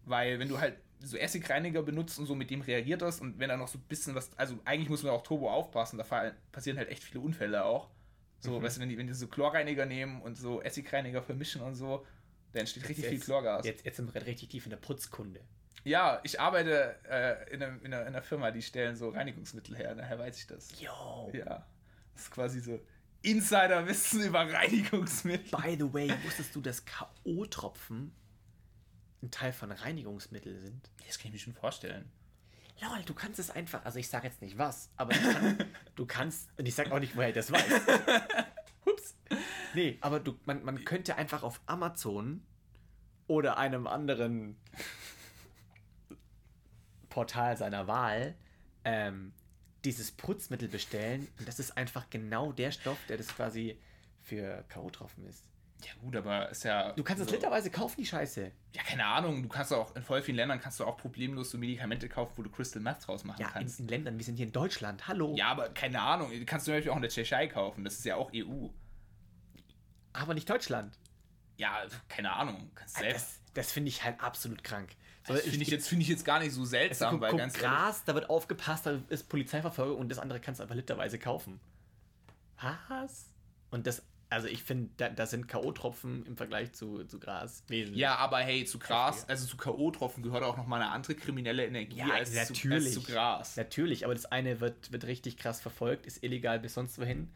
[0.05, 3.49] Weil wenn du halt so Essigreiniger benutzt und so mit dem reagiert das und wenn
[3.49, 6.35] da noch so ein bisschen was, also eigentlich muss man auch Turbo aufpassen, da fall-
[6.51, 7.89] passieren halt echt viele Unfälle auch.
[8.39, 8.63] So, Mhm.
[8.63, 12.05] weißt du, wenn die, wenn die so Chlorreiniger nehmen und so Essigreiniger vermischen und so,
[12.53, 13.65] da entsteht richtig viel jetzt, Chlorgas.
[13.65, 15.41] Jetzt, jetzt sind wir richtig tief in der Putzkunde.
[15.83, 19.77] Ja, ich arbeite äh, in, einer, in, einer, in einer Firma, die stellen so Reinigungsmittel
[19.77, 20.79] her, daher weiß ich das.
[20.81, 21.31] Yo.
[21.33, 21.65] Ja.
[22.13, 22.79] Das ist quasi so
[23.21, 25.49] Insiderwissen über Reinigungsmittel.
[25.51, 28.09] By the way, wusstest du, dass K.O.-Tropfen
[29.21, 30.89] ein Teil von Reinigungsmitteln sind?
[31.05, 32.11] Das kann ich mir schon vorstellen.
[32.81, 35.13] Lol, du kannst es einfach, also ich sage jetzt nicht was, aber
[35.95, 37.63] du kannst, und ich sage auch nicht, woher ich das weiß.
[39.73, 42.41] Nee, aber du, man, man könnte einfach auf Amazon
[43.27, 44.57] oder einem anderen
[47.09, 48.35] Portal seiner Wahl
[48.83, 49.33] ähm,
[49.85, 53.79] dieses Putzmittel bestellen und das ist einfach genau der Stoff, der das quasi
[54.21, 55.45] für K.O.-Tropfen ist.
[55.83, 56.91] Ja gut, aber ist ja...
[56.93, 58.51] Du kannst es so- literweise kaufen, die Scheiße.
[58.73, 59.43] Ja, keine Ahnung.
[59.43, 62.41] Du kannst auch in voll vielen Ländern kannst du auch problemlos so Medikamente kaufen, wo
[62.41, 63.79] du Crystal Meth draus machen Ja, in, kannst.
[63.79, 65.35] in Ländern, wir sind hier in Deutschland, hallo.
[65.37, 66.31] Ja, aber keine Ahnung.
[66.31, 67.83] Die kannst du zum Beispiel auch in der Tschechei kaufen.
[67.83, 68.69] Das ist ja auch EU.
[70.17, 70.97] Aber nicht Deutschland.
[71.57, 72.71] Ja, keine Ahnung.
[72.75, 73.15] Kannst selbst.
[73.15, 74.89] Das, das finde ich halt absolut krank.
[75.27, 77.31] So, Das finde ich, jetzt, find ich jetzt gar nicht so Also, seltsam, guck, weil
[77.31, 80.75] guck, ganz Gras, da wird aufgepasst, da ist Polizeiverfolgung und das andere kannst du einfach
[80.75, 81.59] literweise kaufen.
[82.61, 83.29] Was?
[83.69, 87.99] Und das, also ich finde, da, da sind K.O.-Tropfen im Vergleich zu, zu Gras wesentlich.
[87.99, 91.65] Ja, aber hey, zu Gras, also zu K.O.-Tropfen gehört auch noch mal eine andere kriminelle
[91.65, 92.93] Energie Ja, als, natürlich.
[92.93, 93.57] Zu, als zu Gras.
[93.57, 97.29] Natürlich, aber das eine wird, wird richtig krass verfolgt, ist illegal bis sonst wohin.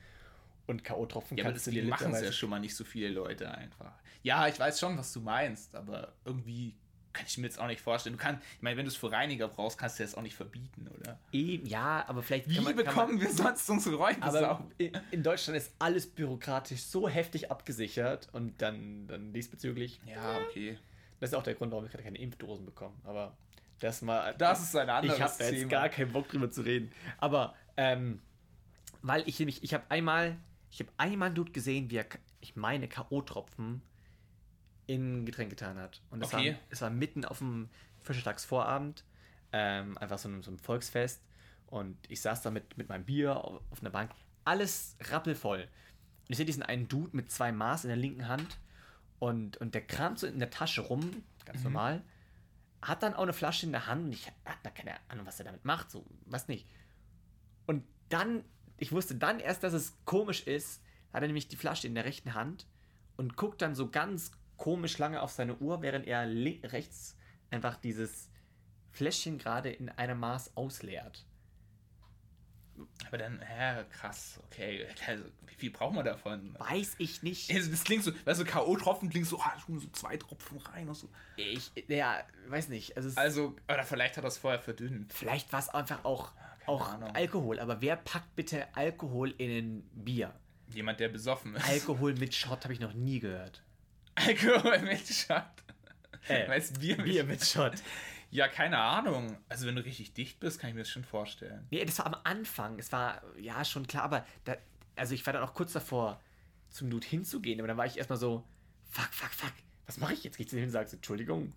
[0.67, 2.83] Und K.O.-Tropfen Ja, aber kannst das du dir machen es ja schon mal nicht so
[2.83, 3.93] viele Leute einfach.
[4.23, 6.75] Ja, ich weiß schon, was du meinst, aber irgendwie
[7.13, 8.15] kann ich mir jetzt auch nicht vorstellen.
[8.15, 10.35] Du kannst, ich meine, wenn du es für Reiniger brauchst, kannst du das auch nicht
[10.35, 11.19] verbieten, oder?
[11.31, 14.65] Eben, ja, aber vielleicht Wie kann man, kann bekommen wir sonst unsere Räume man, aber
[14.77, 20.77] in, in Deutschland ist alles bürokratisch so heftig abgesichert und dann, dann diesbezüglich, Ja, okay.
[21.19, 22.95] das ist auch der Grund, warum ich gerade keine Impfdosen bekomme.
[23.03, 23.35] Aber
[23.79, 24.33] das mal.
[24.37, 26.91] Das ist ein anderes Ich habe jetzt gar keinen Bock drüber zu reden.
[27.17, 28.21] Aber, ähm,
[29.01, 30.37] weil ich nämlich, ich habe einmal,
[30.71, 32.05] ich habe einmal einen Dude gesehen, wie er,
[32.39, 33.81] ich meine, K.O.-Tropfen
[34.87, 36.01] in Getränk getan hat.
[36.09, 36.53] Und es, Okay.
[36.53, 39.03] war, es war mitten auf dem Fischertagsvorabend,
[39.51, 41.21] ähm, einfach so ein, so ein Volksfest.
[41.67, 44.11] Und ich saß da mit, mit meinem Bier auf, auf einer Bank,
[44.43, 45.61] alles rappelvoll.
[45.61, 48.57] Und ich sehe diesen einen Dude mit zwei Maß in der linken Hand
[49.19, 52.01] und, und der kramt so in der Tasche rum, ganz normal,
[52.81, 55.39] hat dann auch eine Flasche in der Hand und ich hatte da keine Ahnung, was
[55.39, 56.67] er damit macht, so, was nicht.
[57.67, 58.43] Und dann,
[58.81, 60.81] ich wusste dann erst, dass es komisch ist,
[61.13, 62.65] hat er nämlich die Flasche in der rechten Hand
[63.15, 66.25] und guckt dann so ganz komisch lange auf seine Uhr, während er
[66.71, 67.15] rechts
[67.51, 68.29] einfach dieses
[68.91, 71.25] Fläschchen gerade in einem Maß ausleert.
[73.07, 74.88] Aber dann, hä, krass, okay.
[75.07, 76.55] Also, wie viel braucht man davon?
[76.57, 77.53] Weiß ich nicht.
[77.53, 80.88] Also, das klingt so, weißt du, K.O.-Tropfen klingt so, ah, tun so zwei Tropfen rein
[80.88, 81.07] und so.
[81.38, 82.97] Ich, ja, weiß nicht.
[82.97, 85.13] Also, Also, oder vielleicht hat er es vorher verdünnt.
[85.13, 86.31] vielleicht war es einfach auch,
[86.71, 87.15] auch Ahnung.
[87.15, 87.59] Alkohol.
[87.59, 90.33] Aber wer packt bitte Alkohol in ein Bier?
[90.73, 91.67] Jemand, der besoffen ist.
[91.67, 93.61] Alkohol mit Shot habe ich noch nie gehört.
[94.15, 95.43] Alkohol mit Shot.
[96.27, 97.73] Äh, weißt Bier mit Bier mit Shot.
[98.29, 99.37] Ja, keine Ahnung.
[99.49, 101.67] Also, wenn du richtig dicht bist, kann ich mir das schon vorstellen.
[101.69, 102.79] Nee, das war am Anfang.
[102.79, 104.55] Es war ja schon klar, aber da,
[104.95, 106.21] also ich war dann auch kurz davor,
[106.69, 108.45] zum Dude hinzugehen, aber dann war ich erstmal so,
[108.89, 109.53] fuck, fuck, fuck,
[109.85, 110.37] was mache ich jetzt?
[110.37, 111.51] Geh ich zu dem hin und sag so, Entschuldigung,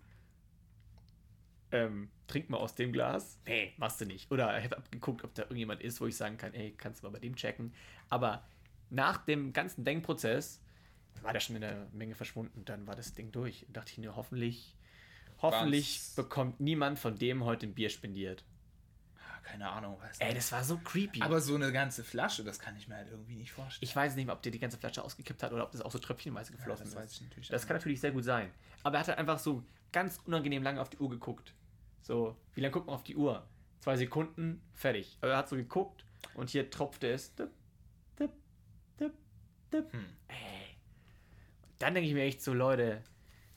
[1.75, 3.39] ähm, trink mal aus dem Glas.
[3.45, 4.31] Nee, machst du nicht.
[4.31, 7.07] Oder ich habe abgeguckt, ob da irgendjemand ist, wo ich sagen kann, ey, kannst du
[7.07, 7.73] mal bei dem checken.
[8.09, 8.43] Aber
[8.89, 10.61] nach dem ganzen Denkprozess
[11.21, 12.63] war der schon in der Menge verschwunden.
[12.65, 13.65] Dann war das Ding durch.
[13.67, 14.75] Da dachte ich nur, hoffentlich,
[15.41, 16.15] hoffentlich Was?
[16.15, 18.43] bekommt niemand von dem heute ein Bier spendiert.
[19.17, 20.19] Ah, Keine Ahnung, was.
[20.19, 21.21] Ey, das war so creepy.
[21.21, 23.87] Aber so eine ganze Flasche, das kann ich mir halt irgendwie nicht vorstellen.
[23.87, 25.91] Ich weiß nicht mehr, ob der die ganze Flasche ausgekippt hat oder ob das auch
[25.91, 27.15] so tröpfchenweise geflossen das weiß ist.
[27.15, 28.51] ich natürlich das kann natürlich sehr gut sein.
[28.83, 31.53] Aber er hat halt einfach so ganz unangenehm lange auf die Uhr geguckt.
[32.05, 33.47] So, wie lange guckt man auf die Uhr?
[33.79, 35.17] Zwei Sekunden, fertig.
[35.21, 37.33] Aber er hat so geguckt und hier tropfte es.
[37.33, 37.49] Tipp,
[38.15, 38.29] tipp,
[38.97, 39.13] tipp,
[39.71, 39.91] tipp.
[39.91, 40.05] Hm.
[40.27, 40.77] Ey.
[41.79, 43.03] Dann denke ich mir echt so, Leute,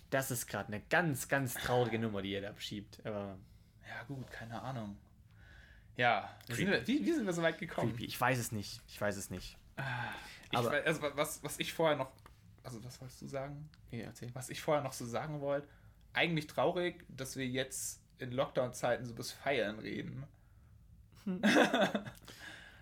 [0.09, 3.05] das ist gerade eine ganz, ganz traurige Nummer, die ihr da beschiebt.
[3.05, 3.39] Aber
[3.87, 4.97] Ja, gut, keine Ahnung.
[5.99, 7.91] Ja, wie sind, wir, wie, wie sind wir so weit gekommen?
[7.91, 8.07] creepy.
[8.07, 8.81] Ich weiß es nicht.
[8.87, 9.59] Ich weiß es nicht.
[10.51, 12.11] Ich, Aber- weiß- also, was, was ich vorher noch.
[12.63, 13.69] Also, was wolltest du sagen?
[13.91, 14.35] Ja, erzähl.
[14.35, 15.69] Was ich vorher noch so sagen wollte.
[16.15, 20.25] Eigentlich traurig, dass wir jetzt in Lockdown-Zeiten so bis Feiern reden.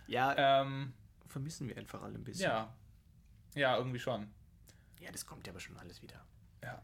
[0.08, 0.92] Ja, Ähm,
[1.26, 2.44] vermissen wir einfach alle ein bisschen.
[2.44, 2.72] ja.
[3.54, 4.28] Ja, irgendwie schon.
[5.00, 6.24] Ja, das kommt ja aber schon alles wieder.
[6.62, 6.80] Ja.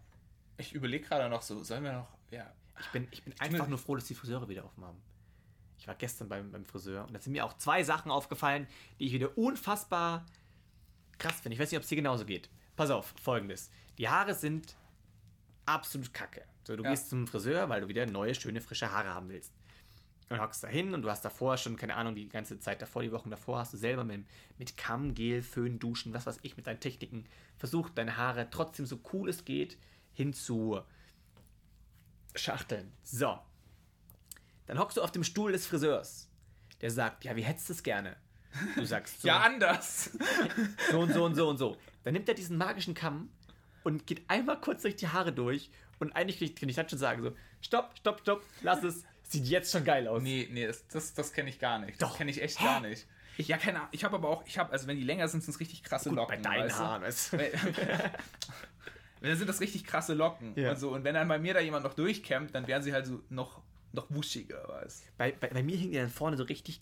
[0.57, 2.09] Ich überlege gerade noch so, sollen wir noch.
[2.31, 2.53] Ja.
[2.81, 5.01] Ich bin, ich bin mir- einfach nur froh, dass die Friseure wieder offen haben.
[5.79, 8.67] Ich war gestern beim, beim Friseur und da sind mir auch zwei Sachen aufgefallen,
[8.99, 10.25] die ich wieder unfassbar
[11.19, 11.55] krass finde.
[11.55, 12.49] Ich weiß nicht, ob es dir genauso geht.
[12.75, 13.71] Pass auf, folgendes.
[13.99, 14.77] Die Haare sind
[15.75, 16.45] absolut kacke.
[16.65, 16.91] So, du Ja.
[16.91, 19.53] gehst zum Friseur, weil du wieder neue, schöne, frische Haare haben willst.
[20.29, 23.03] Und hockst da hin und du hast davor schon, keine Ahnung, die ganze Zeit davor,
[23.03, 24.25] die Wochen davor, hast du selber mit,
[24.57, 27.27] mit Kamm, Gel, Föhn, Duschen, was weiß ich, mit deinen Techniken
[27.59, 29.77] versucht, deine Haare trotzdem so cool es geht
[30.15, 30.81] hinzu
[32.35, 32.93] Schachteln.
[33.03, 33.39] So.
[34.67, 36.29] Dann hockst du auf dem Stuhl des Friseurs.
[36.81, 38.17] Der sagt, ja, wie hättest du es gerne?
[38.77, 40.11] Du sagst so, Ja, anders.
[40.91, 41.77] so und so und so und so.
[42.05, 43.29] Dann nimmt er diesen magischen Kamm
[43.85, 46.88] und geht einmal kurz durch die Haare durch und eigentlich kann ich, kann ich dann
[46.88, 49.05] schon sagen so, stopp, stopp, stopp, lass es.
[49.25, 50.23] Sieht jetzt schon geil aus.
[50.23, 52.01] Nee, nee, das, das, das kenne ich gar nicht.
[52.03, 52.16] Das Doch.
[52.18, 52.64] kenne ich echt Hä?
[52.64, 53.07] gar nicht.
[53.38, 53.88] Ich, ja, keine Ahnung.
[53.92, 56.11] Ich habe aber auch, ich habe, also wenn die länger sind, sind es richtig krasse
[56.11, 56.42] Gut, Locken.
[56.42, 56.79] bei deinen weißt?
[56.79, 57.03] Haaren.
[57.03, 57.38] weißt du?
[59.23, 60.73] Dann sind das richtig krasse Locken Ja.
[60.73, 60.90] und so.
[60.92, 63.62] Und wenn dann bei mir da jemand noch durchkämmt, dann werden sie halt so noch,
[63.92, 65.16] noch wuschiger, weißt.
[65.16, 66.81] Bei, bei, bei mir hing die dann vorne so richtig,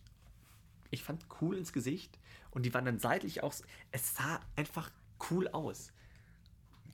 [0.90, 2.18] ich fand cool ins Gesicht
[2.50, 3.52] und die waren dann seitlich auch,
[3.92, 4.90] es sah einfach
[5.30, 5.92] cool aus.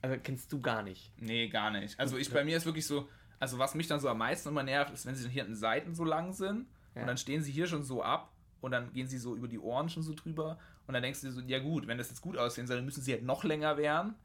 [0.01, 1.11] Also kennst du gar nicht.
[1.19, 1.99] Nee, gar nicht.
[1.99, 3.07] Also ich bei mir ist wirklich so,
[3.39, 5.55] also was mich dann so am meisten immer nervt, ist, wenn sie hier an den
[5.55, 7.01] Seiten so lang sind Ja.
[7.01, 8.31] und dann stehen sie hier schon so ab
[8.61, 10.57] und dann gehen sie so über die Ohren schon so drüber
[10.87, 12.85] und dann denkst du dir so, ja gut, wenn das jetzt gut aussehen soll, dann
[12.85, 14.15] müssen sie halt noch länger werden.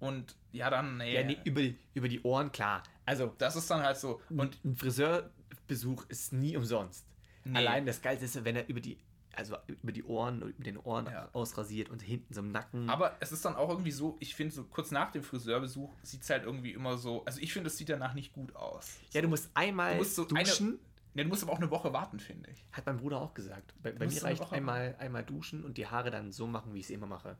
[0.00, 1.14] Und ja, dann, nee.
[1.14, 2.82] Ja, nee, über, die- über die Ohren, klar.
[3.06, 4.20] Also, das ist dann halt so.
[4.30, 7.06] Und und ein Friseurbesuch ist nie umsonst.
[7.44, 7.58] Nee.
[7.58, 8.98] Allein das Geilste ist, wenn er über die
[9.34, 11.28] also über die Ohren, über den Ohren Ja.
[11.32, 12.90] ausrasiert und hinten so im Nacken.
[12.90, 16.22] Aber es ist dann auch irgendwie so, ich finde, so kurz nach dem Friseurbesuch sieht
[16.22, 18.98] es halt irgendwie immer so, also ich finde, es sieht danach nicht gut aus.
[19.12, 20.78] ja, du musst einmal Du musst so eine- duschen.
[21.14, 22.64] Ja, du musst aber auch eine Woche warten, finde ich.
[22.72, 23.74] Hat mein Bruder auch gesagt.
[23.82, 26.72] Bei, bei mir so eine reicht einmal, einmal duschen und die Haare dann so machen,
[26.72, 27.36] wie ich es immer mache.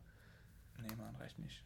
[0.79, 1.65] Nee, Mann, reicht nicht.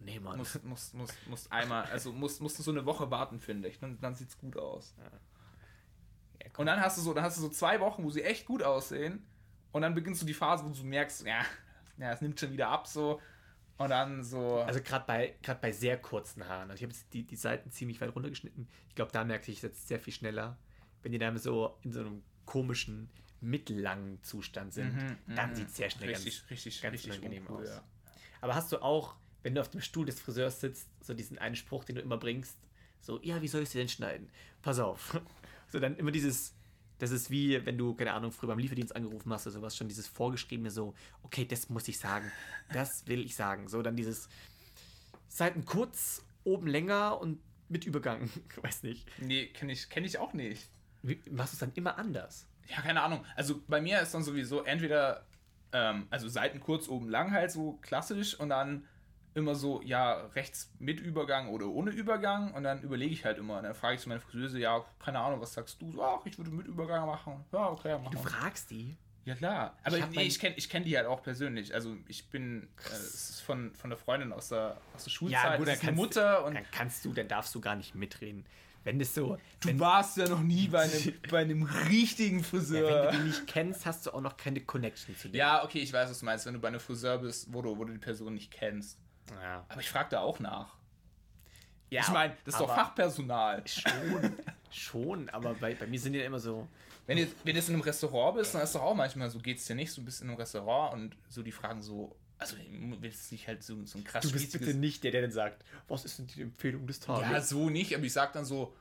[0.00, 0.36] Nee, Mann.
[0.36, 3.78] Muss, muss, muss, muss einmal, also musst, musst du so eine Woche warten, finde ich.
[3.78, 4.94] Dann, dann sieht's gut aus.
[6.42, 6.62] Ja, komm.
[6.62, 8.62] Und dann hast du so, dann hast du so zwei Wochen, wo sie echt gut
[8.62, 9.24] aussehen.
[9.72, 11.44] Und dann beginnst du die Phase, wo du merkst, ja,
[11.98, 13.20] ja, es nimmt schon wieder ab so.
[13.78, 14.58] Und dann so.
[14.60, 16.70] Also gerade bei, grad bei sehr kurzen Haaren.
[16.70, 18.68] Also ich habe jetzt die, die Seiten ziemlich weit runtergeschnitten.
[18.88, 20.56] Ich glaube, da merke ich es jetzt sehr viel schneller.
[21.02, 23.08] Wenn die dann so in so einem komischen,
[23.40, 25.54] mittellangen Zustand sind, Mhm, dann mhm.
[25.56, 27.70] sieht es sehr schnell richtig, ganz, richtig, ganz richtig unangenehm uncool, aus.
[27.70, 27.82] ja.
[28.40, 31.56] Aber hast du auch, wenn du auf dem Stuhl des Friseurs sitzt, so diesen einen
[31.56, 32.56] Spruch, den du immer bringst,
[33.00, 34.30] so, ja, wie soll ich sie denn schneiden?
[34.62, 35.20] Pass auf.
[35.68, 36.54] So dann immer dieses,
[37.02, 39.88] das ist wie, wenn du, keine Ahnung, früher beim Lieferdienst angerufen hast oder sowas, schon
[39.88, 42.30] dieses vorgeschriebene so, okay, das muss ich sagen,
[42.72, 43.66] das will ich sagen.
[43.66, 44.28] So dann dieses
[45.26, 48.30] Seiten kurz, oben länger und mit Übergang.
[48.62, 49.04] Weiß nicht.
[49.18, 50.70] Nee, kenne ich, kenn ich auch nicht.
[51.02, 52.46] Wie, machst du es dann immer anders?
[52.68, 53.24] Ja, keine Ahnung.
[53.34, 55.26] Also bei mir ist dann sowieso entweder,
[55.72, 58.86] ähm, also Seiten kurz, oben lang halt so klassisch und dann
[59.34, 63.58] immer so, ja, rechts mit Übergang oder ohne Übergang und dann überlege ich halt immer.
[63.58, 65.92] Und dann frage ich so meine Friseuse, ja, keine Ahnung, was sagst du?
[65.92, 67.44] So, ach, ich würde mit Übergang machen.
[67.52, 68.96] Ja, okay, machen Du fragst die.
[69.24, 69.76] Ja, klar.
[69.84, 71.72] Aber Ich nee, ich kenne ich kenn die halt auch persönlich.
[71.72, 75.44] Also ich bin, äh, es ist von, von der Freundin aus der, aus der Schulzeit.
[75.44, 78.44] Ja, gut, dann kannst, Mutter und dann kannst du, dann darfst du gar nicht mitreden.
[78.84, 82.88] Wenn das so, du warst ja noch nie bei einem, bei einem richtigen ja, Friseur.
[82.88, 85.38] wenn du die nicht kennst, hast du auch noch keine Connection zu dir.
[85.38, 87.78] Ja, okay, ich weiß, was du meinst, wenn du bei einem Friseur bist, wo du,
[87.78, 88.98] wo du die Person nicht kennst.
[89.40, 89.64] Ja.
[89.68, 90.74] Aber ich frage da auch nach.
[91.90, 93.62] Ja, ich meine, das ist doch Fachpersonal.
[93.66, 94.36] Schon,
[94.70, 96.66] schon, aber bei, bei mir sind die ja immer so,
[97.06, 99.38] Wenn du, wenn du jetzt in einem Restaurant bist, dann ist doch auch manchmal so,
[99.40, 102.56] geht's dir nicht, so ein bisschen in einem Restaurant und so die fragen so, also
[103.00, 105.32] willst du nicht halt so, so ein krass du bist bitte nicht der, der dann
[105.32, 107.30] sagt, was ist denn die Empfehlung des Tages?
[107.30, 108.74] Ja, so nicht, aber ich sag dann so,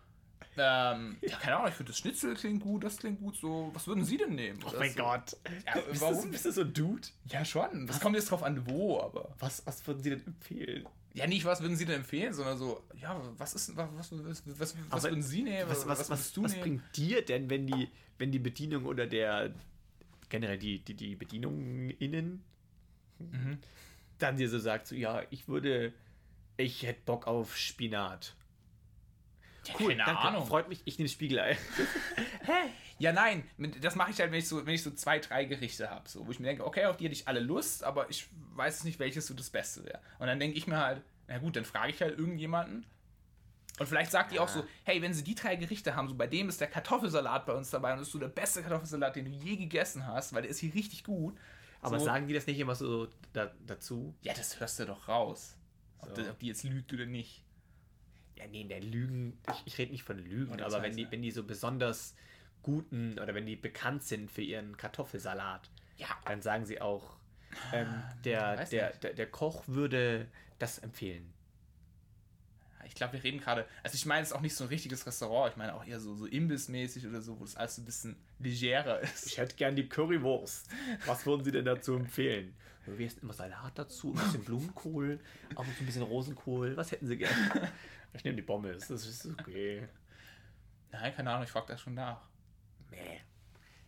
[0.58, 3.88] ähm, ja, keine Ahnung, ich finde das Schnitzel klingt gut, das klingt gut, so, was
[3.88, 4.60] würden Sie denn nehmen?
[4.66, 5.00] oh mein so.
[5.00, 5.38] Gott.
[5.66, 6.24] Ja, bist, warum?
[6.26, 7.08] Du, bist du so ein Dude?
[7.26, 7.88] Ja, schon.
[7.88, 9.34] Das kommt jetzt drauf an, wo, aber.
[9.40, 10.88] Was, was würden sie denn empfehlen?
[11.14, 14.44] Ja, nicht, was würden Sie denn empfehlen, sondern so, ja, was ist, was, was, was,
[14.60, 15.70] was, was würden Sie nehmen?
[15.70, 19.54] Was, was, was, würdest was, bringt dir denn, wenn die, wenn die Bedienung oder der,
[20.30, 22.44] generell die, die, die Bedienung innen,
[23.30, 23.60] Mhm.
[24.18, 25.94] dann dir so sagt, so, ja, ich würde,
[26.58, 28.36] ich hätte Bock auf Spinat.
[29.68, 30.48] Ja, Cool, keine danke, Ahnung.
[30.48, 31.58] freut mich, ich nehme Spiegelei.
[33.02, 33.44] Ja, nein,
[33.82, 36.28] das mache ich halt, wenn ich so, wenn ich so zwei, drei Gerichte habe, so,
[36.28, 39.00] wo ich mir denke, okay, auf die hätte ich alle Lust, aber ich weiß nicht,
[39.00, 40.00] welches so das Beste wäre.
[40.20, 42.86] Und dann denke ich mir halt, na gut, dann frage ich halt irgendjemanden.
[43.80, 46.28] Und vielleicht sagt die auch so, hey, wenn sie die drei Gerichte haben, so bei
[46.28, 49.26] dem ist der Kartoffelsalat bei uns dabei und das ist so der beste Kartoffelsalat, den
[49.26, 51.36] du je gegessen hast, weil der ist hier richtig gut.
[51.82, 54.14] Aber so, sagen die das nicht immer so da, dazu?
[54.22, 55.58] Ja, das hörst du doch raus.
[56.16, 56.30] So.
[56.30, 57.44] ob die jetzt lügt oder nicht.
[58.38, 61.32] Ja, nee, der Lügen, ich, ich rede nicht von Lügen, aber wenn die, wenn die
[61.32, 62.16] so besonders
[62.64, 66.08] guten oder wenn die bekannt sind für ihren Kartoffelsalat, Ja.
[66.26, 67.18] dann sagen sie auch,
[67.74, 67.88] ähm,
[68.24, 69.04] der, Ah, der, nicht.
[69.04, 70.28] der, der Koch würde
[70.60, 71.34] das empfehlen.
[72.88, 73.66] Ich glaube, wir reden gerade.
[73.84, 75.52] Also, ich meine, es ist auch nicht so ein richtiges Restaurant.
[75.52, 78.16] Ich meine auch eher so, so imbissmäßig oder so, wo das alles so ein bisschen
[78.40, 79.28] legerer ist.
[79.28, 80.68] Ich hätte gern die Currywurst.
[81.06, 82.54] Was würden Sie denn dazu empfehlen?
[82.88, 85.20] Wir essen immer Salat dazu, ein bisschen Blumenkohl,
[85.56, 86.76] auch so ein bisschen Rosenkohl.
[86.76, 87.32] Was hätten Sie gern?
[88.14, 89.88] Ich nehme die Pommes, das ist okay.
[90.92, 92.22] Nein, keine Ahnung, ich frage da schon nach.
[92.90, 93.22] Nee.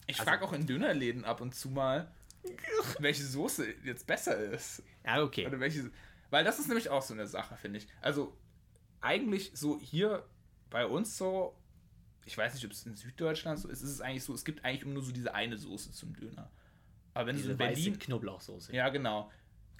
[0.08, 2.12] Ich Also- frage auch in Dönerläden ab und zu mal,
[3.00, 4.84] welche Soße jetzt besser ist.
[5.06, 5.46] Ja, okay.
[5.48, 5.92] Oder welche.
[6.30, 7.88] Weil das ist nämlich auch so eine Sache, finde ich.
[8.02, 8.38] Also,
[9.02, 10.26] eigentlich so hier
[10.70, 11.56] bei uns so,
[12.26, 14.64] ich weiß nicht, ob es in Süddeutschland so ist, ist es eigentlich so, es gibt
[14.66, 16.50] eigentlich immer nur so diese eine Soße zum Döner.
[17.14, 18.00] Aber wenn du so Diese in weiße Berlin.
[18.00, 18.74] Knoblauchsoße.
[18.76, 19.30] Ja, genau.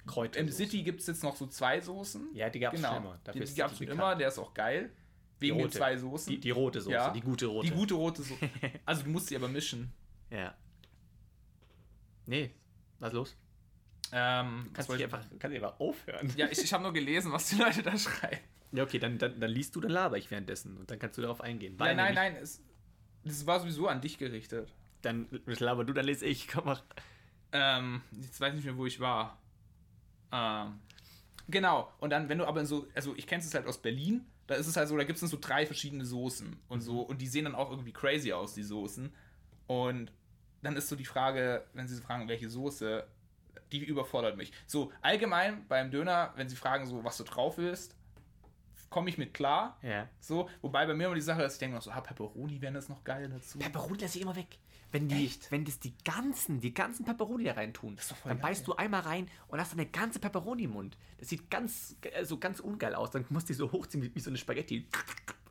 [0.06, 0.38] Kräuter.
[0.40, 2.34] Im City gibt es jetzt noch so zwei Soßen.
[2.34, 2.94] Ja, die gab's genau.
[2.94, 3.20] schon immer.
[3.24, 4.90] Dafür die gab es immer, der ist auch geil.
[5.40, 6.32] Wegen den zwei Soßen.
[6.32, 7.10] Die, die rote Soße, Ja.
[7.10, 7.68] die gute rote.
[7.68, 8.48] Die gute rote Soße.
[8.86, 9.92] Also du musst sie aber mischen.
[10.30, 10.54] Ja.
[12.26, 12.50] Nee,
[12.98, 13.36] was los?
[14.12, 16.32] Ähm, Kannst du ich- einfach, kannst du einfach aufhören?
[16.36, 18.38] Ja, ich, ich habe nur gelesen, was die Leute da schreiben.
[18.72, 21.22] Ja, okay, dann, dann, dann liest du, dann laber ich währenddessen und dann kannst du
[21.22, 21.76] darauf eingehen.
[21.78, 22.62] Nein, nein, nämlich- nein, es,
[23.24, 24.72] das war sowieso an dich gerichtet.
[25.02, 26.48] Dann laber du, dann lese ich.
[26.48, 26.82] Komm, mach.
[27.52, 29.38] Ähm, jetzt weiß ich nicht mehr, wo ich war.
[30.34, 30.80] Ähm,
[31.48, 31.92] genau.
[32.00, 34.56] Und dann, wenn du aber in so, also ich kenne es halt aus Berlin, da
[34.56, 37.20] ist es halt so, da gibt es dann so drei verschiedene Soßen und so, und
[37.20, 39.14] die sehen dann auch irgendwie crazy aus, die Soßen.
[39.66, 40.12] Und
[40.62, 43.06] dann ist so die Frage, wenn sie fragen, welche Soße,
[43.72, 44.52] die überfordert mich.
[44.66, 47.96] So, allgemein beim Döner, wenn sie fragen, so, was du drauf willst,
[48.90, 49.78] komme ich mit klar.
[49.82, 50.08] Ja.
[50.20, 52.74] So, wobei bei mir immer die Sache ist, ich denke noch so, ah, Pepperoni wären
[52.74, 53.58] das noch geil dazu.
[53.58, 54.58] Pepperoni lasse ich immer weg.
[54.94, 55.50] Wenn die, Echt?
[55.50, 58.50] wenn das die ganzen, die ganzen Pepperoni da rein tun, ist doch voll dann geil.
[58.52, 60.96] beißt du einmal rein und hast eine ganze Pepperoni im Mund.
[61.18, 63.10] Das sieht ganz, äh, so ganz ungeil aus.
[63.10, 64.86] Dann musst du die so hochziehen wie, wie so eine Spaghetti.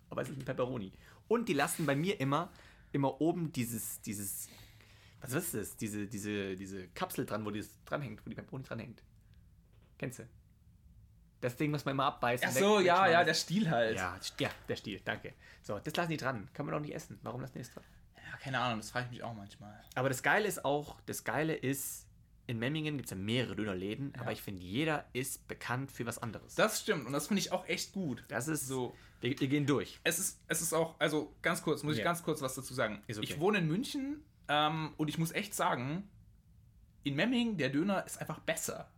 [0.09, 0.93] Aber es ist ein Pepperoni.
[1.27, 2.53] Und die lassen bei mir immer,
[2.93, 4.47] immer oben dieses, dieses,
[5.19, 5.75] was ist das?
[5.75, 9.03] Diese, diese, diese Kapsel dran, wo das dranhängt, wo die Pepperoni dranhängt.
[9.97, 10.29] Kennst du?
[11.41, 12.47] Das Ding muss man immer abbeißen.
[12.49, 13.97] Ach so, ja, ja, der Stiel halt.
[13.97, 15.33] ja, ja, der Stiel, danke.
[15.61, 16.47] So, das lassen die dran.
[16.53, 17.19] Kann man doch nicht essen.
[17.23, 17.83] Warum lassen die es dran?
[18.33, 19.79] Ja, keine Ahnung, das frage ich mich auch manchmal.
[19.93, 22.07] Aber das Geile ist auch, das Geile ist,
[22.47, 26.17] in Memmingen gibt es ja mehrere Dönerläden, aber ich finde, jeder ist bekannt für was
[26.17, 26.55] anderes.
[26.55, 28.23] Das stimmt und das finde ich auch echt gut.
[28.27, 28.95] Das ist So.
[29.21, 29.99] Wir, wir gehen durch.
[30.03, 32.05] Es ist, es ist auch, also ganz kurz, muss ich Ja.
[32.05, 33.01] ganz kurz was dazu sagen.
[33.07, 33.19] Okay.
[33.21, 36.09] Ich wohne in München ähm, und ich muss echt sagen,
[37.03, 38.89] in Memmingen, der Döner ist einfach besser.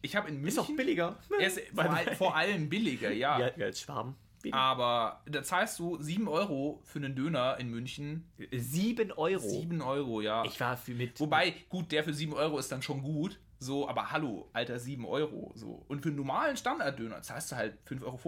[0.00, 0.48] Ich habe in München.
[0.48, 1.16] Ist auch billiger.
[1.38, 3.38] Er ist vor, all, vor allem billiger, ja.
[3.38, 4.16] Ja, ja, als Schwaben.
[4.50, 8.28] Aber da zahlst du 7 Euro für einen Döner in München.
[8.50, 9.38] 7 Euro.
[9.48, 10.44] 7 Euro, ja.
[10.44, 11.20] Ich war für mit.
[11.20, 13.38] Wobei, gut, der für 7 Euro ist dann schon gut.
[13.58, 15.52] So, aber hallo, Alter, 7 Euro.
[15.54, 15.84] So.
[15.86, 18.18] Und für einen normalen Standarddöner zahlst du halt 5,50 Euro.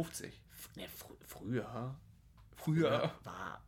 [0.77, 1.97] Ne, fr früher
[2.57, 3.11] Früher.
[3.25, 3.61] war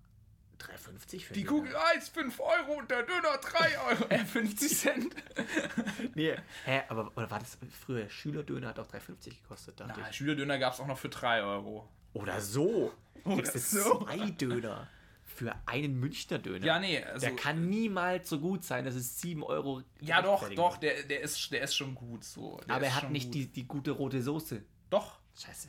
[0.60, 1.84] 3,50 für Die einen Kugel Döner.
[1.94, 4.04] Eis 5 Euro und der Döner 3 Euro.
[4.08, 5.14] Äh, 50 Cent.
[6.14, 6.34] Nee.
[6.64, 8.08] Hä, aber oder war das früher?
[8.08, 10.16] Schülerdöner hat auch 3,50 gekostet, dachte Na, ich.
[10.16, 11.88] Schülerdöner gab es auch noch für 3 Euro.
[12.20, 12.92] Oder so.
[13.24, 14.04] Oder du so.
[14.04, 14.88] zwei Döner
[15.24, 16.64] für einen Münchner Döner.
[16.64, 17.26] Ja, nee, also.
[17.26, 19.82] Der kann niemals so gut sein, dass es 7 Euro.
[20.00, 22.58] ja, doch, doch, der, der, ist, der ist schon gut so.
[22.68, 23.34] Der Aber ist er hat nicht gut.
[23.34, 24.62] die, die gute rote Soße.
[24.88, 25.68] Doch, Scheiße.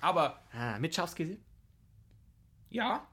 [0.00, 1.36] aber Ah, mit Schafskäse?
[2.70, 3.06] ja,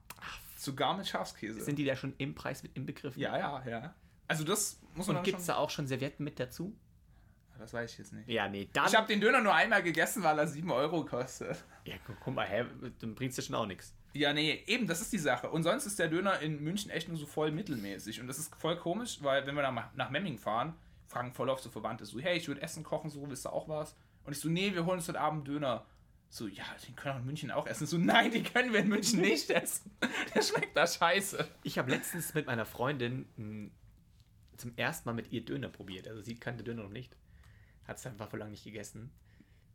[0.57, 1.61] sogar mit Schafskäse.
[1.63, 3.21] Sind die da schon im Preis mit inbegriffen?
[3.21, 3.95] ja, ja, ja.
[4.27, 6.75] Also, das muss man Und gibt es da auch schon Servietten mit dazu?
[7.59, 8.27] Das weiß ich jetzt nicht.
[8.27, 8.87] Ja, nee, dann.
[8.87, 11.63] Ich habe den Döner nur einmal gegessen, weil er 7 Euro kostet.
[11.85, 12.65] ja, gu- guck mal, hä,
[12.99, 13.93] dann bringst du schon auch nichts.
[14.13, 15.49] Ja, nee, eben, das ist die Sache.
[15.49, 18.19] Und sonst ist der Döner in München echt nur so voll mittelmäßig.
[18.19, 20.73] Und das ist voll komisch, weil wenn wir nach, nach Memming fahren,
[21.07, 23.67] fragen voll oft so Verwandte so, hey, ich würde Essen kochen, so, willst du auch
[23.69, 23.95] was?
[24.23, 25.85] Und ich so, nee, wir holen uns heute Abend Döner.
[26.29, 27.85] So, ja, den können wir in München auch essen.
[27.85, 29.91] So, nein, den können wir in München nicht essen.
[30.33, 31.47] Der schmeckt da scheiße.
[31.63, 33.69] Ich habe letztens mit meiner Freundin mh,
[34.57, 36.07] zum ersten Mal mit ihr Döner probiert.
[36.07, 37.15] Also sie kannte Döner noch nicht.
[37.91, 39.11] Hat es einfach vor lange nicht gegessen.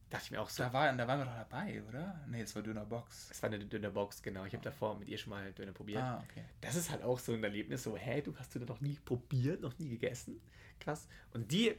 [0.08, 0.62] Dachte ich mir auch so.
[0.62, 2.18] Da, war, da waren wir doch dabei, oder?
[2.28, 3.28] Nee, das war Dönerbox.
[3.30, 4.46] Es war eine Dönerbox, genau.
[4.46, 6.02] Ich habe davor mit ihr schon mal Döner probiert.
[6.02, 6.44] Ah, okay.
[6.62, 9.60] Das ist halt auch so ein Erlebnis, so, hä, du hast Döner noch nie probiert,
[9.60, 10.40] noch nie gegessen.
[10.80, 11.06] Krass.
[11.34, 11.74] Und die,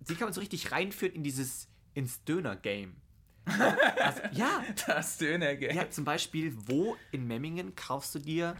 [0.00, 2.96] die kann man so richtig reinführen in dieses, ins Döner-Game.
[3.44, 5.74] Also, ja, Das Dönergeld.
[5.74, 8.56] ja, zum Beispiel, wo in Memmingen kaufst du dir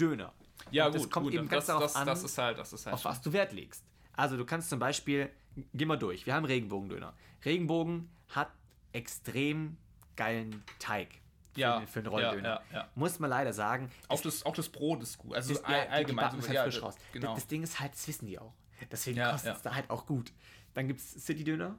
[0.00, 0.32] Döner?
[0.70, 1.34] Ja, Und gut, das kommt gut.
[1.34, 2.94] eben ganz das, darauf das, an, das ist halt, das ist halt.
[2.94, 3.84] auf was du Wert legst.
[4.14, 5.28] Also du kannst zum Beispiel,
[5.74, 7.14] geh mal durch, wir haben Regenbogendöner.
[7.44, 8.50] Regenbogen hat
[8.92, 9.76] extrem
[10.16, 11.08] geilen Teig
[11.52, 12.48] für, Ja, für einen Rollendöner.
[12.48, 12.88] ja, ja, ja.
[12.94, 13.90] Muss man leider sagen.
[14.08, 15.34] auch, das, auch das Brot ist gut.
[15.34, 16.38] Also Das, all- ja, die- die allgemein.
[16.38, 16.96] es halt frisch raus.
[17.12, 17.28] Genau.
[17.28, 18.52] Das, das Ding ist halt, das wissen die auch.
[18.90, 20.32] Deswegen kostet es da halt auch gut.
[20.74, 21.76] Dann gibt es City-Döner.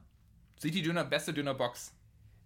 [0.60, 1.94] City Döner, beste Dönerbox.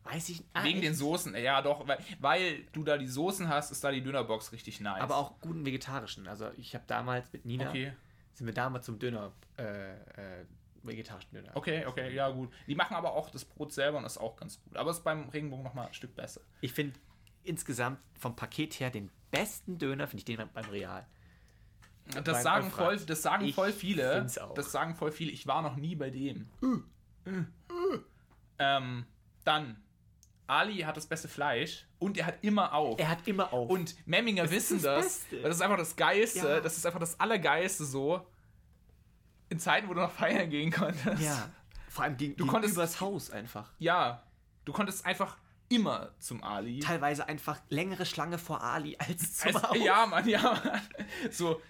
[0.05, 0.87] Weiß ich ah, Wegen echt?
[0.89, 1.35] den Soßen.
[1.37, 5.01] Ja, doch, weil, weil du da die Soßen hast, ist da die Dönerbox richtig nice.
[5.01, 6.27] Aber auch guten vegetarischen.
[6.27, 7.93] Also ich habe damals mit Nina, Okay,
[8.35, 9.93] sind wir damals zum Döner, äh,
[10.41, 10.45] äh,
[10.83, 11.51] vegetarischen Döner.
[11.55, 12.53] okay, okay, ja, gut.
[12.67, 14.77] Die machen aber auch das Brot selber und ist auch ganz gut.
[14.77, 16.41] Aber ist beim Regenbogen nochmal ein Stück besser.
[16.61, 16.99] Ich finde
[17.45, 21.07] insgesamt vom Paket her den besten Döner, finde ich den beim Real.
[22.07, 24.27] Das Beim sagen, voll, das sagen Ich voll viele.
[24.55, 25.31] Das sagen voll viele.
[25.31, 26.49] Ich war noch nie bei dem.
[28.59, 29.07] Ähm,
[29.45, 29.83] dann,
[30.47, 32.99] Ali hat das beste Fleisch und er hat immer auf.
[32.99, 33.71] Er hat immer auf.
[33.71, 35.43] Und Memminger wissen das das.
[35.43, 36.47] Das ist einfach das Geilste.
[36.47, 36.61] Ja.
[36.61, 38.27] Das ist einfach das Allergeilste so.
[39.53, 41.21] In Zeiten, wo du noch feiern gehen konntest.
[41.23, 41.49] ja,
[41.89, 43.71] vor allem gegen, Du konntest- das Haus einfach.
[43.79, 44.23] Ja.
[44.65, 45.37] Du konntest einfach
[45.69, 46.81] immer zum Ali.
[46.81, 49.77] Teilweise einfach längere Schlange vor Ali als zum Also, Haus.
[49.79, 50.81] ja, Mann, ja, Mann.
[51.31, 51.61] So.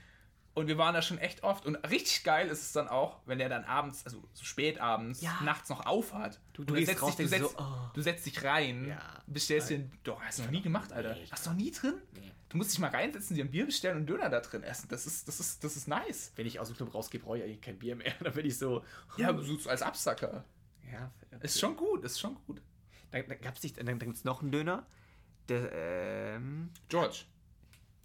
[0.54, 1.64] Und wir waren da schon echt oft.
[1.64, 5.22] Und richtig geil ist es dann auch, wenn der dann abends, also so spät abends,
[5.22, 5.40] Ja.
[5.42, 6.40] nachts noch aufhat.
[6.52, 7.90] Du- du gehst setzt raus, dich, du, setzt, so, oh.
[7.94, 8.98] du setzt dich rein, Ja.
[9.26, 11.14] bestellst dir ein, Doch, hast du noch nie gemacht, Alter.
[11.14, 11.26] Nee.
[11.30, 11.94] Hast du noch nie drin?
[12.12, 12.32] Nee.
[12.50, 14.88] Du musst dich mal reinsetzen, dir ein Bier bestellen und Döner da drin essen.
[14.90, 16.32] Das ist, das ist, das ist nice.
[16.36, 18.12] Wenn ich aus dem Club rausgehe, brauche ich eigentlich kein Bier mehr.
[18.20, 18.84] Dann bin ich so.
[19.16, 20.44] Ja, so als Absacker.
[20.92, 21.10] ja
[21.40, 22.60] Ist schon gut, ist schon gut.
[23.10, 24.84] Dann, dann gab es nicht, dann, dann gibt es noch einen Döner.
[25.48, 27.24] Der, ähm, George.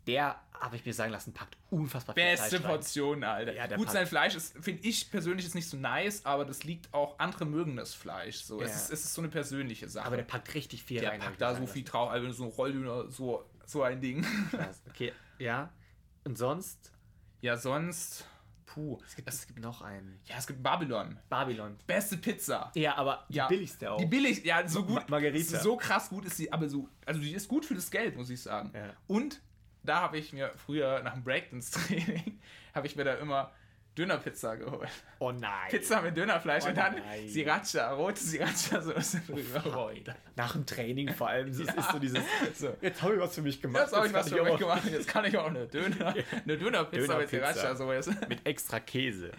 [0.07, 2.69] Der habe ich mir sagen lassen, packt unfassbar viel Beste Fleisch rein.
[2.71, 3.53] Portion, Alter.
[3.53, 6.45] Ja, der Gut, packt- sein Fleisch ist, finde ich persönlich ist nicht so nice, aber
[6.45, 8.37] das liegt auch, andere mögen das Fleisch.
[8.37, 8.59] So.
[8.61, 8.75] Es, Ja.
[8.75, 10.07] ist, es ist so eine persönliche Sache.
[10.07, 11.21] Aber der packt richtig viel der rein.
[11.21, 14.25] hab packt da so viel drauf, also so ein Rolldöner, so, so ein Ding.
[14.51, 14.81] Krass.
[14.89, 15.71] Okay, ja.
[16.23, 16.91] Und sonst?
[17.41, 18.25] Ja, sonst,
[18.65, 18.99] Puh.
[19.07, 20.19] Es gibt, es gibt noch einen.
[20.25, 21.17] ja, es gibt Babylon.
[21.29, 21.77] Babylon.
[21.87, 22.71] Beste Pizza.
[22.75, 23.47] Ja, aber die Ja.
[23.47, 23.97] billigste auch.
[23.97, 24.95] Die billig, ja, so gut.
[24.95, 25.59] Ma- Margarita.
[25.59, 28.29] So krass gut ist sie, aber so, also die ist gut für das Geld, muss
[28.29, 28.71] ich sagen.
[28.75, 28.89] Ja.
[29.07, 29.39] Und
[29.87, 32.39] da habe ich mir früher nach dem Breakdance-Training,
[32.75, 33.51] habe ich mir da immer
[33.97, 34.89] Dönerpizza geholt.
[35.17, 35.69] oh nein.
[35.71, 37.27] Pizza mit Dönerfleisch Oh und dann nein.
[37.27, 39.59] Sriracha, rote Sriracha-Soße drüber.
[39.61, 40.15] Boah, Alter.
[40.35, 41.47] Nach dem Training vor allem.
[41.47, 41.73] Das Ja.
[41.73, 42.23] ist so dieses.
[42.53, 42.77] So.
[42.79, 43.83] Jetzt habe ich was für mich gemacht.
[43.85, 44.85] Jetzt habe ich was kann für mich gemacht.
[44.85, 47.73] Jetzt kann ich auch eine Döner, eine Dönerpizza mit Dönerpizza.
[47.75, 48.27] Sriracha-Soße.
[48.29, 49.31] Mit extra Käse.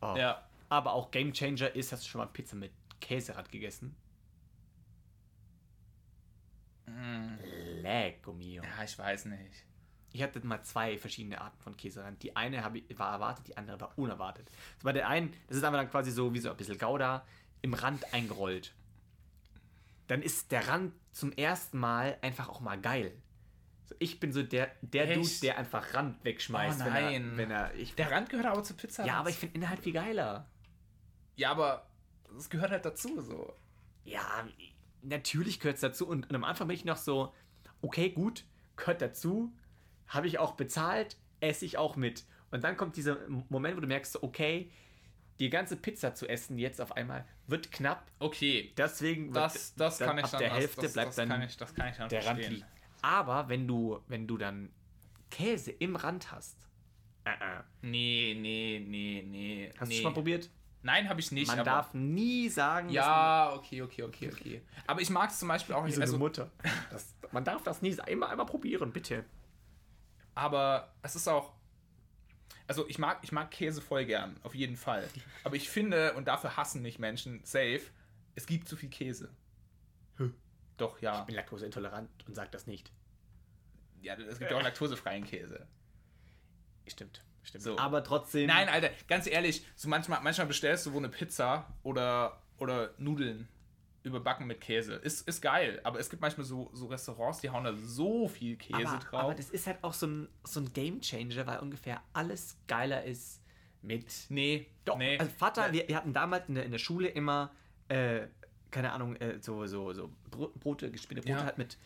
[0.00, 0.14] Oh.
[0.16, 0.42] Ja.
[0.70, 3.94] Aber auch Game Changer ist, hast du schon mal Pizza mit Käserad gegessen?
[6.86, 7.36] Mm.
[7.82, 8.62] Lecco mio.
[8.62, 9.66] Ja, ich weiß nicht.
[10.12, 12.22] Ich hatte mal zwei verschiedene Arten von Käserand.
[12.22, 12.62] Die eine
[12.96, 14.48] war erwartet, die andere war unerwartet.
[14.78, 17.24] So bei der einen, das ist einfach dann quasi so wie so ein bisschen Gouda
[17.60, 18.74] im Rand eingerollt.
[20.06, 23.12] Dann ist der Rand zum ersten Mal einfach auch mal geil.
[23.84, 25.16] So, ich bin so der, der Echt?
[25.16, 27.32] Dude, der einfach Rand wegschmeißt, Oh wenn er, nein.
[27.36, 29.04] wenn er ich, Der Rand gehört aber zur Pizza.
[29.04, 30.48] Ja, aber ich finde Inhalt viel geiler.
[31.36, 31.86] Ja, aber
[32.36, 33.52] es gehört halt dazu so.
[34.04, 34.46] Ja,
[35.02, 36.06] natürlich gehört es dazu.
[36.08, 37.34] Und, und am Anfang bin ich noch so,
[37.82, 38.44] okay, gut,
[38.76, 39.52] gehört dazu,
[40.08, 42.24] habe ich auch bezahlt, esse ich auch mit.
[42.50, 43.18] Und dann kommt dieser
[43.48, 44.70] Moment, wo du merkst, okay,
[45.38, 48.10] die ganze Pizza zu essen jetzt auf einmal wird knapp.
[48.18, 50.40] Okay, Deswegen das, das kann ich ab dann.
[50.40, 52.38] der das, Hälfte das, bleibt das dann kann ich, das kann ich dann der Rand
[52.38, 52.54] verstehen.
[52.54, 52.66] liegen.
[53.02, 54.70] Aber wenn du, wenn du dann
[55.30, 56.68] Käse im Rand hast,
[57.24, 57.62] äh, äh.
[57.82, 59.70] Nee, nee, nee, nee.
[59.78, 59.96] hast nee.
[59.96, 60.50] du schon mal probiert?
[60.82, 61.48] Nein, habe ich nicht.
[61.48, 64.62] Man darf nie sagen, Ja, okay, okay, okay, okay.
[64.86, 66.00] Aber ich mag es zum Beispiel auch nicht.
[66.00, 66.50] Also, Mutter.
[66.90, 69.24] Das, man darf das nie einmal, einmal probieren, bitte.
[70.38, 71.52] Aber es ist auch.
[72.68, 75.08] Also ich mag, ich mag Käse voll gern, auf jeden Fall.
[75.42, 77.80] Aber ich finde, und dafür hassen mich Menschen, safe,
[78.34, 79.30] es gibt zu viel Käse.
[80.16, 80.34] Hm.
[80.76, 81.20] Doch, ja.
[81.20, 82.92] Ich bin laktoseintolerant und sag das nicht.
[84.00, 84.14] ja.
[84.14, 85.66] Es gibt ja auch laktosefreien Käse.
[86.86, 87.64] Stimmt, stimmt.
[87.64, 87.78] So.
[87.78, 88.46] Aber trotzdem.
[88.46, 93.48] Nein, Alter, ganz ehrlich, so manchmal, manchmal bestellst du wo eine Pizza oder, oder Nudeln
[94.02, 94.94] überbacken mit Käse.
[94.94, 98.56] Ist, ist geil, aber es gibt manchmal so, so Restaurants, die hauen da so viel
[98.56, 99.20] Käse aber, drauf.
[99.24, 103.04] aber das ist halt auch so ein, so ein Game Changer, weil ungefähr alles geiler
[103.04, 103.40] ist
[103.82, 104.06] mit.
[104.28, 105.18] nee, Doch, nee.
[105.18, 105.78] also Vater, Nee.
[105.80, 107.50] wir, wir hatten damals in der, in der Schule immer,
[107.88, 108.26] äh,
[108.70, 111.44] keine Ahnung, äh, so, so, so Bro- Brote, gespielte Brote Ja.
[111.44, 111.76] halt mit.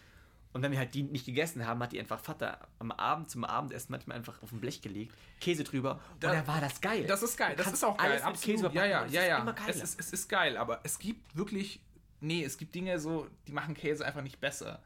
[0.55, 3.42] Und wenn wir halt die nicht gegessen haben, hat die einfach Vater am Abend zum
[3.44, 7.05] Abendessen manchmal einfach auf ein Blech gelegt, Käse drüber Da- und dann war das geil.
[7.07, 8.20] Das ist geil, das ist auch geil.
[8.22, 8.75] alles Käse absolut.
[8.75, 9.55] ja, ja, ja, ja.
[9.66, 11.81] Es ist, es ist geil, aber es gibt wirklich,
[12.22, 14.82] nee, es gibt Dinge so, die machen Käse einfach nicht besser.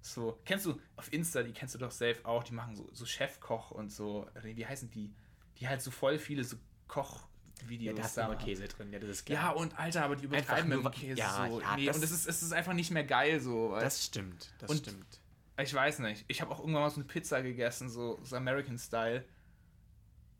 [0.00, 3.04] So, kennst du auf Insta, die kennst du doch safe auch, die machen so, so
[3.04, 5.12] Chefkoch und so, wie heißen die?
[5.58, 8.36] Die halt so voll viele so ja, Kochvideos da hast du immer.
[8.36, 9.42] Käse drin, ja, das ist klar.
[9.42, 11.60] Ja, und Alter, aber die übertreiben mit dem Käse ja, so.
[11.60, 13.70] ja, nee, das- und es ist, es ist einfach nicht mehr geil so.
[13.72, 15.20] weißt das stimmt, das Und- stimmt.
[15.60, 16.24] ich weiß nicht.
[16.28, 19.24] Ich habe auch irgendwann mal so eine Pizza gegessen, so, so American Style.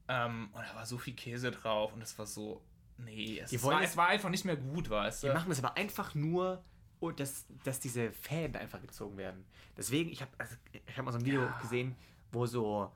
[0.08, 2.62] Ähm, und da war so viel Käse drauf und es war so.
[2.98, 5.34] Nee, es, Die war, es- war einfach nicht mehr gut, weißt Die du?
[5.34, 6.64] machen das aber einfach nur,
[7.00, 9.44] oh, dass, dass diese Fäden einfach gezogen werden.
[9.76, 11.58] Deswegen, ich habe also, ich hab mal so ein Video Ja.
[11.60, 11.94] gesehen,
[12.32, 12.90] wo so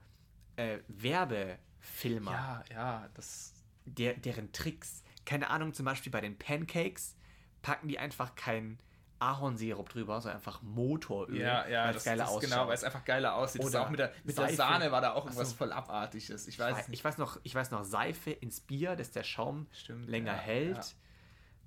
[0.56, 3.52] äh, Werbefilmer, Ja, ja, das.
[3.84, 7.14] der, deren Tricks, keine Ahnung, zum Beispiel bei den Pancakes,
[7.62, 8.78] packen die einfach keinen
[9.20, 12.42] Ahornsirup drüber, sondern einfach Motoröl, Ja, ja, weil das, es geiler das ausschaut.
[12.50, 13.60] genau, weil es einfach geiler aussieht.
[13.62, 14.48] Das Oder auch mit der, mit der.
[14.54, 15.56] Sahne war da auch irgendwas so.
[15.56, 16.48] voll Abartiges.
[16.48, 20.08] Ich weiß ich, weiß noch, ich weiß noch, Seife ins Bier, dass der Schaum Stimmt,
[20.08, 20.76] länger ja, hält.
[20.76, 20.82] ja.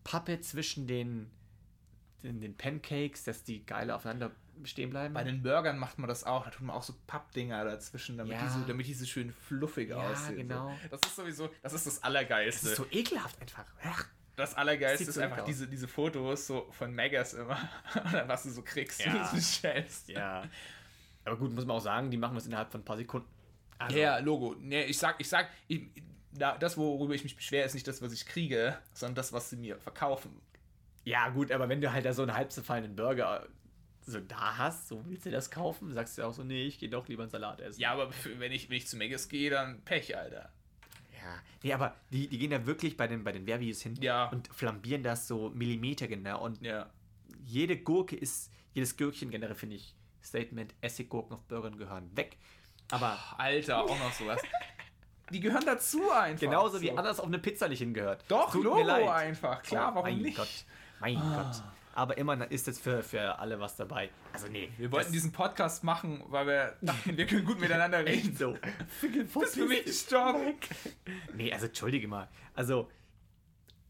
[0.04, 1.32] Pappe zwischen den,
[2.24, 4.32] den, den Pancakes, dass die geil aufeinander
[4.66, 5.14] stehen bleiben.
[5.14, 6.44] Bei den Burgern macht man das auch.
[6.46, 8.44] Da tut man auch so Pappdinger dazwischen, damit, Ja.
[8.44, 10.36] die, so, damit die so schön fluffig Ja, aussehen.
[10.48, 10.70] genau.
[10.70, 10.90] So.
[10.90, 12.70] Das ist sowieso, das ist das das Allergeilste.
[12.70, 13.66] ist so ekelhaft einfach.
[13.84, 15.46] Ach, Das Allergeilste ist einfach aus.
[15.46, 17.58] diese, diese Fotos so von Megas immer.
[18.10, 19.12] Oder was du so kriegst, Ja.
[19.14, 20.10] du es bestellst.
[20.10, 20.44] ja.
[21.26, 23.28] Aber gut, muss man auch sagen, die machen das innerhalb von ein paar Sekunden.
[23.78, 24.56] Also, Ja, Logo.
[24.60, 25.84] Nee, ich sag, ich sag, ich,
[26.32, 29.50] da, das, worüber ich mich beschwere, ist nicht das, was ich kriege, sondern das, was
[29.50, 30.42] sie mir verkaufen.
[31.06, 33.48] ja, gut, aber wenn du halt da so einen halb zerfallenen Burger
[34.06, 36.90] so da hast, so willst du das kaufen, sagst du auch so, nee, ich gehe
[36.90, 37.80] doch lieber einen Salat essen.
[37.80, 40.52] Ja, aber wenn, ich, wenn ich zu Megas gehe, dann Pech, Alter.
[41.24, 44.30] Ja, nee, aber die, die gehen da wirklich bei den, bei den Werbevideos hin Ja.
[44.30, 46.90] und flambieren das so millimetergenau und Ja.
[47.46, 52.38] jede Gurke ist, jedes Gürkchen generell finde ich, Statement, Essiggurken auf Burgern gehören weg.
[52.92, 54.42] Aber Alter, auch noch sowas.
[55.32, 56.42] Die gehören dazu einfach.
[56.42, 56.96] genauso wie so.
[56.98, 58.24] anders auf eine Pizza nicht hingehört.
[58.28, 59.64] Doch, Logo einfach.
[59.64, 60.38] Klar, Oh, warum mein nicht?
[60.38, 60.66] Gott,
[61.00, 61.64] mein Gott.
[61.96, 64.10] Aber immer ist jetzt für, für alle was dabei.
[64.34, 64.70] Also nee.
[64.78, 68.30] Wir wollten diesen Podcast machen, weil wir dachten, wir können gut miteinander reden.
[68.30, 68.58] echt so.
[69.40, 70.56] Bist du mich gestorben?
[71.36, 72.28] Nee, also entschuldige mal.
[72.56, 72.90] Also,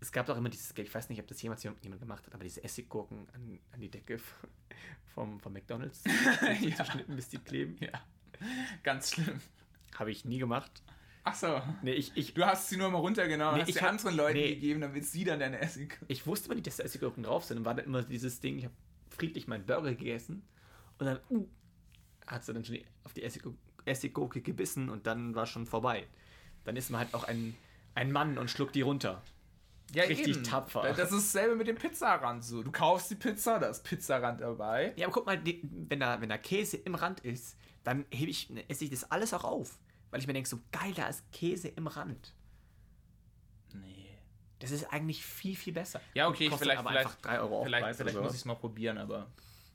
[0.01, 2.43] es gab doch immer dieses, ich weiß nicht, ob das jemals jemand gemacht hat, aber
[2.43, 4.19] diese Essiggurken an, an die Decke
[5.13, 6.03] vom, vom McDonalds
[6.61, 6.83] Ja.
[6.83, 7.77] geschnitten, bis die kleben.
[7.79, 7.89] Ja.
[8.83, 9.39] Ganz schlimm.
[9.95, 10.83] Habe ich nie gemacht.
[11.26, 11.61] Ach so.
[11.82, 14.15] Nee, ich, ich, Du hast sie nur mal runtergenommen, Nee, hast ich sie hab- anderen
[14.15, 14.55] Leuten nee.
[14.55, 15.97] gegeben, damit sie dann deine Essig.
[16.07, 17.59] ich wusste mal nicht, dass da Essiggurken drauf sind.
[17.59, 18.74] Und war dann immer dieses Ding, ich habe
[19.09, 20.43] friedlich meinen Burger gegessen.
[20.99, 21.45] Und dann uh,
[22.28, 26.07] hat sie dann schon auf die Essiggurke, Essiggurke gebissen und dann war schon vorbei.
[26.65, 27.55] Dann ist man halt auch ein,
[27.95, 29.21] ein Mann und schluckt die runter.
[29.93, 30.82] Ja, Richtig tapfer.
[30.93, 32.63] Das ist dasselbe mit dem Pizzarand so.
[32.63, 34.93] Du kaufst die Pizza, da ist Pizzarand dabei.
[34.95, 38.49] Ja, aber guck mal, wenn, da, wenn da Käse im Rand ist, dann hebe ich,
[38.69, 39.78] esse ich das alles auch auf.
[40.14, 42.36] Weil ich mir denke, so geil, da ist Käse im Rand.
[43.74, 44.16] Nee.
[44.59, 46.01] Das ist eigentlich viel, viel besser.
[46.14, 48.53] Ja, okay, Kostet vielleicht, vielleicht, einfach 3 Euro vielleicht, Aufpreis vielleicht muss ich es mal
[48.53, 49.32] probieren, aber.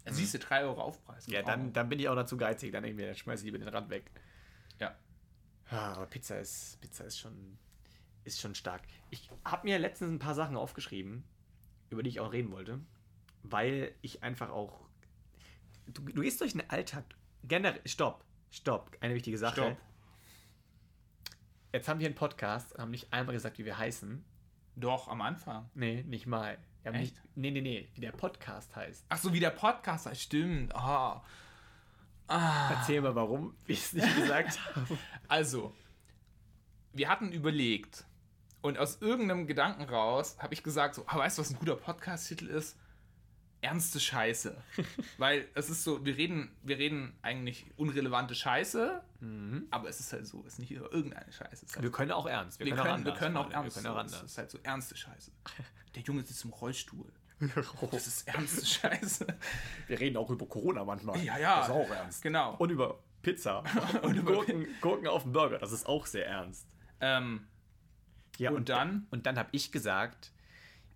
[0.06, 1.26] Ja, siehst du, 3 Euro Aufpreis.
[1.26, 2.70] Ja, dann, dann bin ich auch noch zu geizig.
[2.70, 4.12] Dann denke ich mir, dann schmeiße ich lieber den Rand weg.
[4.78, 4.94] Ja.
[5.72, 7.58] Ja, aber Pizza ist, Pizza ist schon,
[8.22, 8.82] ist schon stark.
[9.10, 11.24] Ich habe mir letztens ein paar Sachen aufgeschrieben,
[11.90, 12.78] über die ich auch reden wollte,
[13.42, 14.86] weil ich einfach auch.
[15.86, 17.04] Du, du gehst durch den Alltag.
[17.42, 17.80] Generell.
[17.86, 18.96] Stopp, stopp.
[19.00, 19.62] Eine wichtige Sache.
[19.62, 19.87] Stopp.
[21.72, 24.24] Jetzt haben wir einen Podcast und haben nicht einmal gesagt, wie wir heißen.
[24.76, 25.68] Doch, am Anfang.
[25.74, 26.56] Nee, nicht mal.
[26.82, 27.14] Wir Echt?
[27.14, 29.04] Nicht, nee, nee, nee, wie der Podcast heißt.
[29.08, 30.20] Ach so, wie der Podcast heißt.
[30.20, 30.74] Stimmt.
[30.74, 31.22] Ah.
[32.28, 34.98] Erzähl mal, warum wir es nicht gesagt haben.
[35.26, 35.74] Also,
[36.94, 38.06] wir hatten überlegt
[38.62, 41.76] und aus irgendeinem Gedanken raus habe ich gesagt, so, ah, weißt du, was ein guter
[41.76, 42.78] Podcast-Titel ist?
[43.60, 44.56] Ernste Scheiße.
[45.18, 49.02] Weil es ist so, wir reden, wir reden eigentlich unrelevante Scheiße,
[49.70, 51.66] aber es ist halt so, es ist nicht irgendeine Scheiße.
[51.66, 52.60] Es halt Wir können auch ernst.
[52.60, 53.76] wir, können, wir können auch ernst.
[53.76, 54.30] Wir können auch Es anders.
[54.30, 55.32] ist halt so ernste Scheiße.
[55.96, 57.12] Der Junge sitzt im Rollstuhl.
[57.92, 59.26] Das ist ernste Scheiße.
[59.86, 61.18] Wir reden auch über Corona manchmal.
[61.24, 61.56] Ja, ja.
[61.58, 62.22] Das ist auch ernst.
[62.22, 62.54] Genau.
[62.56, 63.58] Und über Pizza.
[63.60, 65.58] Und, Und über Gurken, Gurken auf dem Burger.
[65.58, 66.66] Das ist auch sehr ernst.
[67.00, 67.46] Ähm,
[68.38, 69.06] Ja, Und dann?
[69.10, 70.32] Und dann habe ich gesagt,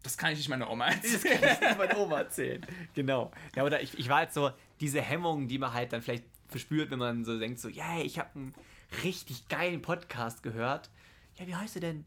[0.02, 1.40] das kann ich nicht meiner Oma das erzählen.
[1.40, 2.66] kann ich nicht meiner Oma erzählen.
[2.94, 3.30] Genau.
[3.54, 4.50] Ja, oder ich, ich war halt so,
[4.80, 8.18] diese Hemmung, die man halt dann vielleicht verspürt, wenn man so denkt, so, ja, ich
[8.18, 8.54] habe einen
[9.04, 10.90] richtig geilen Podcast gehört.
[11.36, 12.04] Ja, wie heißt du denn?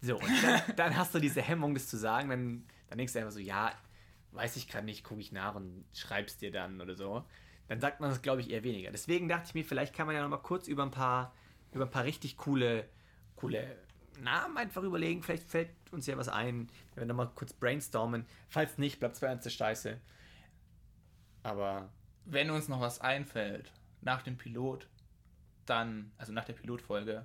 [0.00, 2.28] So, und dann, dann hast du diese Hemmung, das zu sagen.
[2.28, 3.72] Dann, dann denkst du einfach so, ja,
[4.32, 7.24] weiß ich gerade nicht, gucke ich nach und schreib's dir dann oder so.
[7.68, 8.90] Dann sagt man das, glaube ich, eher weniger.
[8.90, 11.34] Deswegen dachte ich mir, vielleicht kann man ja noch mal kurz über ein paar,
[11.72, 12.88] über ein paar richtig coole,
[13.36, 13.76] coole
[14.20, 15.22] Namen einfach überlegen.
[15.22, 16.68] Vielleicht fällt uns ja was ein.
[16.94, 18.26] Wenn wir noch mal kurz brainstormen.
[18.48, 20.00] Falls nicht, bleibt es bei ernste Scheiße.
[21.42, 21.88] Aber
[22.24, 24.86] Wenn uns noch was einfällt nach dem Pilot,
[25.66, 27.24] dann, also nach der Pilotfolge,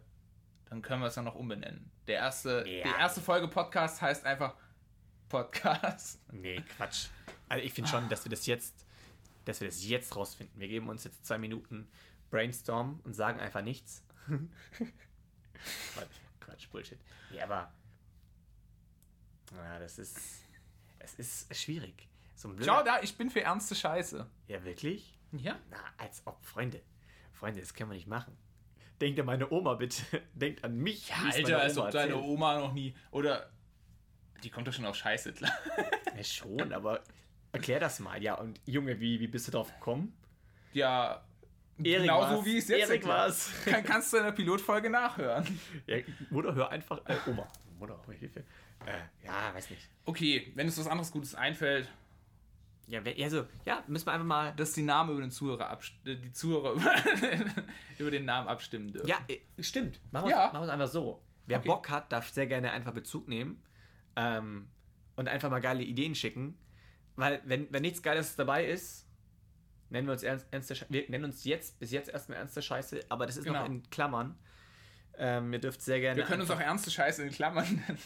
[0.70, 1.92] dann können wir es dann noch umbenennen.
[2.08, 2.84] Der erste, Ja.
[2.84, 4.56] Die erste Folge Podcast heißt einfach
[5.30, 6.20] Podcast.
[6.32, 7.08] nee, Quatsch.
[7.50, 8.86] Also ich finde schon, dass wir das jetzt,
[9.46, 10.60] dass wir das jetzt rausfinden.
[10.60, 11.88] Wir geben uns jetzt zwei Minuten
[12.32, 14.04] Brainstorm und sagen einfach nichts.
[16.46, 17.00] Quatsch, Bullshit.
[17.32, 17.74] Ja, aber
[19.54, 20.46] ja, das ist,
[21.00, 22.08] es ist schwierig.
[22.36, 24.30] So ein Schau da, ich bin für ernste Scheiße.
[24.48, 25.18] Ja, wirklich?
[25.32, 25.58] Ja.
[25.70, 26.82] Na, als ob, Freunde.
[27.32, 28.38] Freunde, das können wir nicht machen.
[29.02, 30.04] Denkt an meine Oma bitte.
[30.34, 31.12] Denkt an mich.
[31.30, 32.18] es Alter, als ob deine.
[32.18, 32.96] Oma noch nie.
[33.12, 33.52] Oder.
[34.44, 35.52] Die kommt doch schon auf Scheiße, klar.
[36.16, 37.04] Ja, schon, aber
[37.52, 38.22] erklär das mal.
[38.22, 40.16] Ja, und Junge, wie, wie bist du drauf gekommen?
[40.74, 41.26] Ja.
[41.84, 42.46] Erik genauso war's.
[42.46, 43.52] wie ich es jetzt Erik war's.
[43.66, 45.60] Kann, kannst du in der Pilotfolge nachhören.
[45.88, 45.98] Ja,
[46.30, 47.00] Mutter, hör einfach.
[47.06, 47.48] Äh, Oma.
[47.78, 48.40] Mutter, oh, Hilfe.
[48.86, 49.82] Äh, ja, weiß nicht.
[50.06, 51.90] Okay, wenn uns was anderes Gutes einfällt,
[52.88, 54.54] Ja, also, ja, müssen wir einfach mal.
[54.56, 56.94] dass die Namen über den Zuhörer abst äh, die Zuhörer über,
[57.98, 59.08] über den Namen abstimmen dürfen.
[59.08, 60.00] Ja, äh, stimmt.
[60.12, 60.62] Machen wir Ja.
[60.64, 61.22] es einfach so.
[61.48, 61.68] Wer Okay.
[61.68, 63.62] Bock hat, darf sehr gerne einfach Bezug nehmen
[64.16, 64.68] ähm,
[65.16, 66.58] und einfach mal geile Ideen schicken.
[67.18, 69.05] Weil, wenn, wenn nichts Geiles dabei ist,
[69.90, 70.92] nennen wir uns ernst, ernste Scheiße.
[70.92, 73.66] Wir nennen uns jetzt bis jetzt erstmal ernste Scheiße, aber das ist noch Genau.
[73.66, 74.38] in Klammern.
[75.18, 76.18] Ähm, ihr dürft sehr gerne.
[76.18, 78.00] Wir können uns auch ernste Scheiße in Klammern nennen.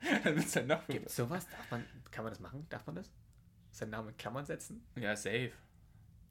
[0.24, 1.48] Dann wird es halt noch Gibt's sowas?
[1.48, 2.66] Darf man, kann man das machen?
[2.68, 3.10] Darf man das?
[3.72, 4.84] Seinen Namen in Klammern setzen?
[4.96, 5.50] Ja, safe.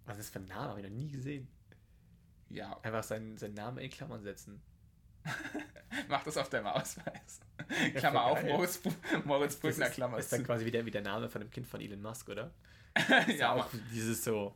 [0.06, 0.70] Was ist das für ein Name?
[0.70, 1.48] Habe ich noch nie gesehen.
[2.50, 4.62] Ja, Einfach seinen, seinen Namen in Klammern setzen.
[6.10, 7.40] mach das auf deinem Ausweis.
[7.96, 8.44] Klammer voll auf.
[8.44, 8.80] Moritz,
[9.26, 10.46] Moritz Das Brückner, ist, Klammer ist dann zu.
[10.46, 12.52] quasi wieder wie der Name von dem Kind von Elon Musk, oder?
[13.38, 13.70] ja, auch mach.
[13.92, 14.54] dieses so.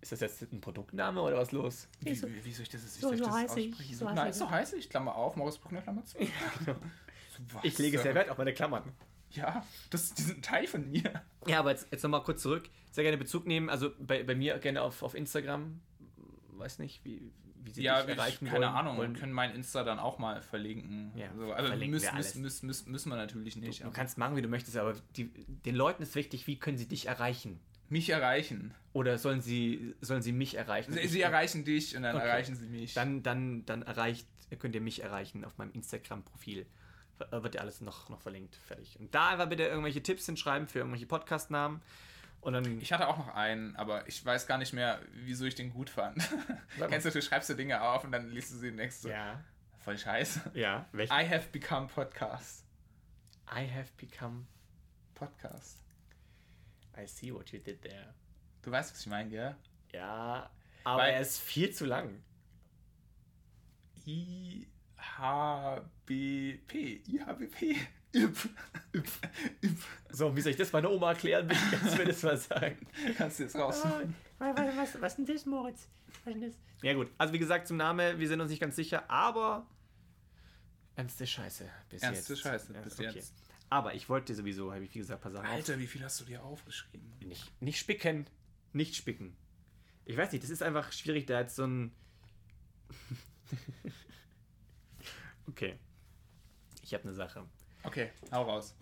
[0.00, 1.88] Ist das jetzt ein Produktname oder was los?
[2.00, 3.94] Wie, wie, wie soll ich das, wie so- soll ich so das heiß ich, aussprechen?
[3.96, 4.34] so heiß Nein, ich.
[4.36, 4.90] so heiß ich.
[4.90, 6.18] Klammer auf, Moritz Brückner, Klammer zu.
[6.18, 6.30] genau.
[7.52, 8.92] Was, Ich lege äh, sehr Wert auf meine Klammern.
[9.30, 11.22] Ja, das ist diesen Teil von mir.
[11.46, 12.68] Ja, aber jetzt, jetzt nochmal kurz zurück.
[12.92, 13.68] Sehr gerne Bezug nehmen.
[13.68, 15.80] Also bei, bei mir gerne auf, auf Instagram.
[16.52, 17.32] Weiß nicht, wie,
[17.64, 18.74] wie sie Ja, dich ich, erreichen keine wollen.
[18.74, 19.14] Ahnung, wir wollen.
[19.14, 21.12] können mein Insta dann auch mal verlinken.
[21.16, 22.34] Ja, so, also verlinken müssen, wir alles.
[22.36, 23.80] müssen, müssen, müssen, wir natürlich nicht.
[23.80, 25.30] Du aber kannst machen, wie du möchtest, aber die,
[25.64, 27.60] den Leuten ist wichtig, wie können sie dich erreichen?
[27.90, 28.74] mich erreichen.
[28.92, 30.92] Oder sollen sie, sollen sie mich erreichen?
[30.94, 32.26] Sie, sie erreichen dich und dann Okay.
[32.26, 32.94] erreichen sie mich.
[32.94, 34.26] Dann, dann, dann erreicht,
[34.58, 36.66] könnt ihr mich erreichen auf meinem Instagram-Profil.
[37.30, 38.56] Wird ja alles noch, noch verlinkt.
[38.56, 38.98] Fertig.
[38.98, 41.82] Und da einfach bitte irgendwelche Tipps hinschreiben für irgendwelche Podcast-Namen.
[42.44, 42.80] Und dann.
[42.80, 45.88] Ich hatte auch noch einen, aber ich weiß gar nicht mehr, wieso ich den gut
[45.88, 46.22] fand.
[46.88, 49.42] Kennst du, du schreibst dir Dinge auf und dann liest du sie denkst so, ja.
[49.78, 50.50] Voll scheiße.
[50.54, 51.10] Ja, welch?
[51.10, 52.64] I have become Podcast.
[53.50, 54.46] I have become.
[55.14, 55.78] Podcast.
[56.96, 58.14] I see what you did there.
[58.62, 59.56] Du weißt, was ich meine, gell?
[59.92, 60.50] Ja,
[60.84, 62.22] aber Weil- er ist viel zu lang.
[64.06, 64.66] I
[64.98, 65.80] H
[68.14, 68.18] B P.
[68.18, 68.24] I H B P.
[68.24, 68.48] Üp.
[68.94, 69.08] Üp.
[69.62, 69.78] Üp.
[70.10, 71.48] So, wie soll ich das meiner Oma erklären?
[71.48, 72.86] Bitte kannst du mir das mal sagen.
[73.16, 73.82] Kannst du jetzt raus?
[74.38, 75.88] was, was, was ist denn das, Moritz?
[76.24, 76.54] Was ist denn das?
[76.82, 79.66] Ja gut, also wie gesagt, zum Namen, wir sind uns nicht ganz sicher, aber
[80.96, 82.42] ernste Scheiße bis Ernste jetzt.
[82.42, 83.10] Scheiße Ja, bis okay.
[83.14, 83.34] jetzt.
[83.70, 86.20] Aber ich wollte sowieso, habe ich wie gesagt, ein paar Sachen Alter, wie viel hast
[86.20, 87.10] du dir aufgeschrieben?
[87.12, 87.26] auf.
[87.26, 88.26] Nicht, nicht spicken.
[88.72, 89.36] Nicht spicken.
[90.04, 91.92] Ich weiß nicht, das ist einfach schwierig, da jetzt so ein...
[95.48, 95.78] okay.
[96.82, 97.46] Ich habe eine Sache.
[97.84, 98.74] Okay, hau raus.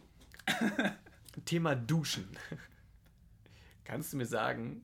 [1.44, 2.28] Thema Duschen.
[3.84, 4.82] Kannst du mir sagen,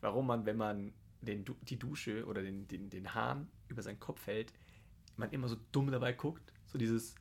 [0.00, 0.92] warum man, wenn man
[1.22, 4.52] den, die Dusche oder den, den, den Hahn über seinen Kopf hält,
[5.16, 6.52] man immer so dumm dabei guckt?
[6.66, 7.14] So dieses.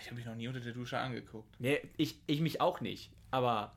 [0.00, 1.60] Ich habe mich noch nie unter der Dusche angeguckt.
[1.60, 3.12] Nee, ich, ich mich auch nicht.
[3.30, 3.76] Aber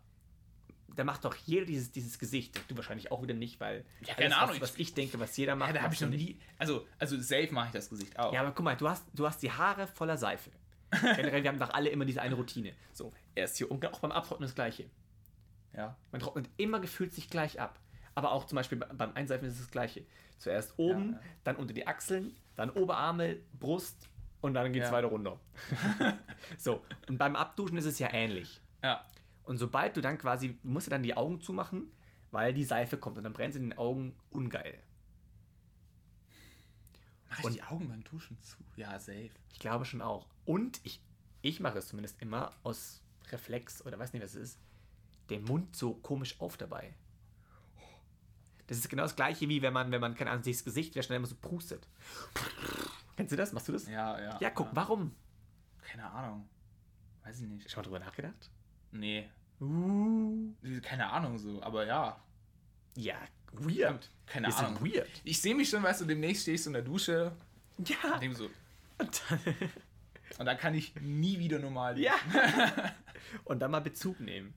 [0.96, 2.60] da macht doch jeder dieses, dieses Gesicht.
[2.70, 3.86] Du wahrscheinlich auch wieder nicht, weil.
[4.02, 5.70] Ja, keine alles, Ahnung, Was, was ich denke, was jeder macht.
[5.70, 6.40] Ja, da habe ich noch nie.
[6.58, 8.34] Also, also safe mache ich das Gesicht auch.
[8.34, 10.50] Ja, aber guck mal, du hast, du hast die Haare voller Seife.
[10.92, 12.74] Generell, wir haben doch alle immer diese eine Routine.
[12.94, 14.90] So, erst hier unten, auch beim Abtrocknen das Gleiche.
[15.74, 15.96] ja.
[16.12, 17.80] Man trocknet immer gefühlt sich gleich ab.
[18.16, 20.06] Aber auch zum Beispiel be- beim Einseifen ist es das Gleiche.
[20.40, 21.24] Zuerst oben, Ja, ja.
[21.44, 24.10] dann unter die Achseln, dann Oberarme, Brust
[24.42, 24.96] und dann geht es Ja.
[24.96, 25.40] weiter runter.
[26.58, 28.60] so, und beim Abduschen ist es ja ähnlich.
[28.84, 29.06] Ja.
[29.44, 31.92] Und sobald du dann quasi, du musst ja dann die Augen zumachen,
[32.32, 34.80] weil die Seife kommt und dann brennt sie in den Augen ungeil.
[37.30, 38.58] Mach ich Und- die Augen beim Duschen zu?
[38.76, 39.30] Ja, safe.
[39.52, 40.28] Ich glaube schon auch.
[40.46, 41.02] Und ich,
[41.42, 43.02] ich mache es zumindest immer aus
[43.32, 44.60] Reflex oder weiß nicht, was es ist,
[45.30, 46.94] den Mund so komisch auf dabei.
[48.68, 50.94] Das ist genau das gleiche, wie wenn man, wenn man, keine Ahnung, sich das Gesicht
[50.94, 51.88] wieder schnell immer so prustet.
[53.16, 53.54] Kennst du das?
[53.54, 53.88] Machst du das?
[53.88, 54.38] Ja, ja.
[54.42, 55.16] Ja, guck, warum?
[55.82, 56.48] Keine Ahnung.
[57.24, 57.70] Weiß ich nicht.
[57.70, 58.50] Schon mal drüber nachgedacht?
[58.92, 59.30] Nee.
[59.60, 60.54] Uh.
[60.82, 62.22] Keine Ahnung so, aber ja.
[62.96, 63.16] Ja,
[63.54, 64.10] weird.
[64.26, 64.82] Keine Wir Ahnung.
[64.86, 65.08] weird.
[65.24, 67.32] Ich sehe mich schon, weißt du, demnächst stehst du in der Dusche
[67.86, 68.18] Ja.
[68.22, 68.50] und so,
[68.98, 69.40] Und dann,
[70.40, 72.06] und dann kann ich nie wieder normal leben.
[72.06, 72.94] ja.
[73.46, 74.54] Und dann mal Bezug nehmen.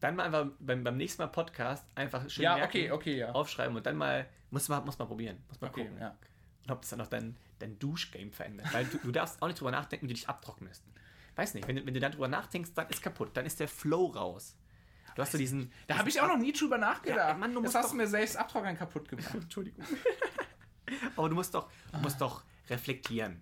[0.00, 3.32] Dann mal einfach beim, beim nächsten Mal Podcast einfach schön Ja, merken, okay, okay, ja.
[3.32, 5.38] aufschreiben und dann mal, muss man, muss man probieren.
[5.48, 5.98] Muss man Okay, gucken.
[6.00, 6.16] ja.
[6.64, 8.72] Und ob das dann auch dein, dein Duschgame verändert.
[8.74, 10.84] Weil du, du darfst auch nicht drüber nachdenken, wie du dich abtrocknest.
[11.36, 13.30] Weiß nicht, wenn, du- wenn du dann drüber nachdenkst, dann ist kaputt.
[13.34, 14.54] Dann ist der Flow raus.
[15.14, 15.70] Du hast so diesen.
[15.86, 17.28] Da habe ich auch noch nie drüber nachgedacht.
[17.28, 19.30] Ja, Mann, du das hast du mir selbst Abtrocknen kaputt gemacht.
[19.34, 19.84] Entschuldigung.
[21.16, 23.40] Aber du musst doch, du musst doch reflektieren.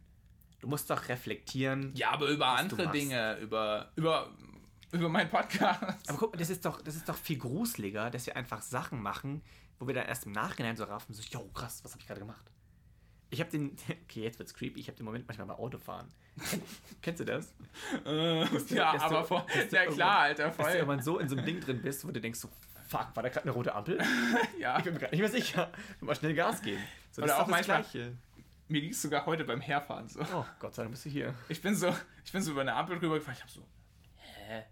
[0.61, 1.93] Du musst doch reflektieren.
[1.97, 2.89] Ja, aber über andere.
[2.93, 4.31] Dinge, über, über,
[4.93, 6.09] über meinen Podcast.
[6.09, 9.03] Aber guck mal, das ist doch, das ist doch viel gruseliger, dass wir einfach Sachen
[9.03, 9.43] machen,
[9.81, 12.21] wo wir dann erst im Nachhinein so raffen, so, yo, krass, was habe ich gerade
[12.21, 12.47] gemacht?
[13.33, 13.75] Ich habe den,
[14.05, 16.07] okay, jetzt wird's creepy, ich habe den Moment manchmal beim Autofahren.
[17.03, 17.55] Kennst du das?
[18.07, 18.41] Äh,
[18.75, 20.73] ja, du- aber vor, ja klar, Alter, Dass du voll.
[20.73, 22.49] irgendwann so in so einem Ding drin bist, wo du denkst so,
[22.89, 23.99] fuck, war da gerade eine rote Ampel?
[24.59, 25.73] Ja, Ich bin mir gerade nicht mehr sicher.
[26.01, 26.83] Mal schnell Gas geben.
[27.11, 28.13] So, Oder auch manchmal- Gleiche.
[28.69, 30.21] mir ging es sogar heute beim Herfahren so.
[30.35, 31.35] Oh, Gott sei Dank bist du hier.
[31.49, 33.35] Ich bin so, ich bin so über eine Ampel rübergefahren.
[33.37, 33.67] Ich habe so,
[34.17, 34.63] hä?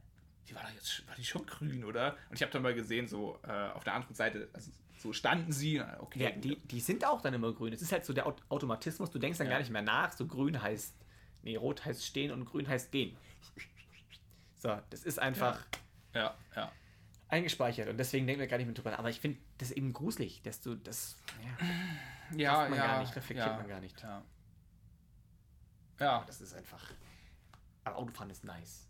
[0.48, 2.16] Die war doch jetzt, war die schon grün, oder?
[2.28, 4.70] Und ich habe dann mal gesehen, so äh, auf der anderen Seite, also
[5.00, 5.80] so standen sie.
[6.00, 7.72] Okay, Ja, die, die sind auch dann immer grün.
[7.72, 9.54] Es ist halt so der Aut- Automatismus, du denkst dann Ja.
[9.54, 10.12] gar nicht mehr nach.
[10.12, 10.94] So grün heißt,
[11.42, 13.16] nee, rot heißt stehen und grün heißt gehen.
[14.58, 15.64] So, das ist einfach
[16.14, 16.70] ja, ja.
[17.28, 18.98] eingespeichert und deswegen denken wir gar nicht mehr drüber nach.
[18.98, 21.16] Aber ich finde das eben gruselig, dass du das,
[22.36, 22.86] ja, Ja, man ja.
[22.86, 24.02] gar nicht, reflektiert ja, man gar nicht.
[24.02, 24.22] Ja.
[25.98, 26.92] Ja, das ist einfach,
[27.84, 28.86] aber Autofahren ist nice.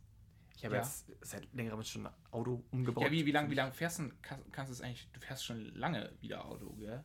[0.60, 0.82] Ich habe Ja.
[0.82, 3.02] jetzt seit längerem schon ein Auto umgebaut.
[3.04, 5.42] ja wie, wie lange wie lang fährst du, kann, kannst du es eigentlich, du fährst
[5.42, 7.02] schon lange wieder Auto, gell?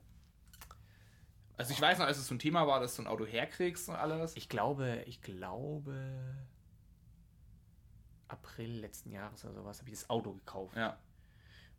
[1.56, 3.88] Also ich weiß noch, als es so ein Thema war, dass du ein Auto herkriegst
[3.88, 4.36] und alles.
[4.36, 6.36] Ich glaube, ich glaube,
[8.28, 10.76] April letzten Jahres oder sowas habe ich das Auto gekauft.
[10.76, 11.00] ja,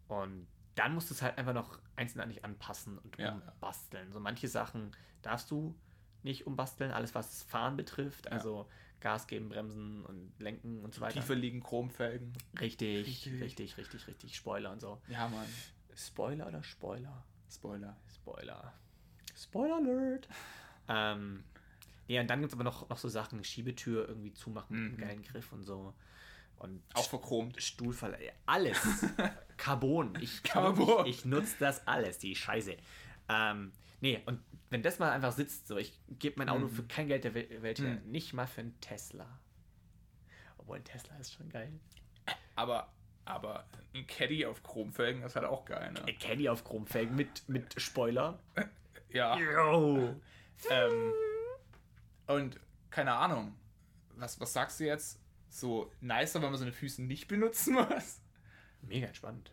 [0.08, 3.32] Und dann musst du es halt einfach noch einzeln an dich anpassen und Ja.
[3.32, 4.12] umbasteln.
[4.12, 5.78] So manche Sachen darfst du
[6.22, 8.66] nicht umbasteln, alles was das Fahren betrifft, also
[9.00, 11.20] Gas geben, Bremsen und Lenken und so weiter.
[11.20, 12.32] tiefer liegen Chromfelgen.
[12.60, 13.40] Richtig, Richtig.
[13.42, 15.00] richtig, richtig, richtig, Spoiler und so.
[15.08, 15.46] Ja, Mann.
[15.94, 17.24] Spoiler oder Spoiler?
[17.50, 17.96] Spoiler.
[18.14, 18.72] Spoiler.
[19.36, 20.28] Spoiler Alert.
[20.88, 21.44] ähm,
[22.08, 24.94] ja, und dann gibt es aber noch, noch so Sachen, Schiebetür irgendwie zumachen mit einem
[24.96, 25.00] Mhm.
[25.08, 25.94] geilen Griff und so.
[26.58, 27.60] Und Auch verchromt.
[27.62, 28.16] Stuhlfall,
[28.46, 28.78] alles.
[29.58, 30.16] Carbon.
[30.20, 31.06] Ich, Carbon.
[31.06, 32.76] ich, ich nutze das alles, die Scheiße.
[33.28, 33.72] Ähm,
[34.06, 34.40] nee, und
[34.70, 36.70] wenn das mal einfach sitzt, so, ich gebe mein Auto Mhm.
[36.70, 38.10] für kein Geld der Wel- Welt her, Mhm.
[38.10, 39.26] nicht mal für einen Tesla.
[40.58, 41.72] Obwohl ein Tesla ist schon geil.
[42.54, 42.92] Aber,
[43.24, 46.04] aber ein Caddy auf Chromfelgen ist halt auch geil, ne?
[46.06, 48.38] Ein Caddy auf Chromfelgen mit, mit Spoiler.
[49.10, 49.36] Ja.
[50.70, 51.12] Ähm,
[52.26, 52.58] Und
[52.90, 53.54] keine Ahnung,
[54.16, 55.20] was, was sagst du jetzt?
[55.48, 58.20] So nicer, wenn man seine Füße nicht benutzen muss?
[58.82, 59.52] Mega entspannt.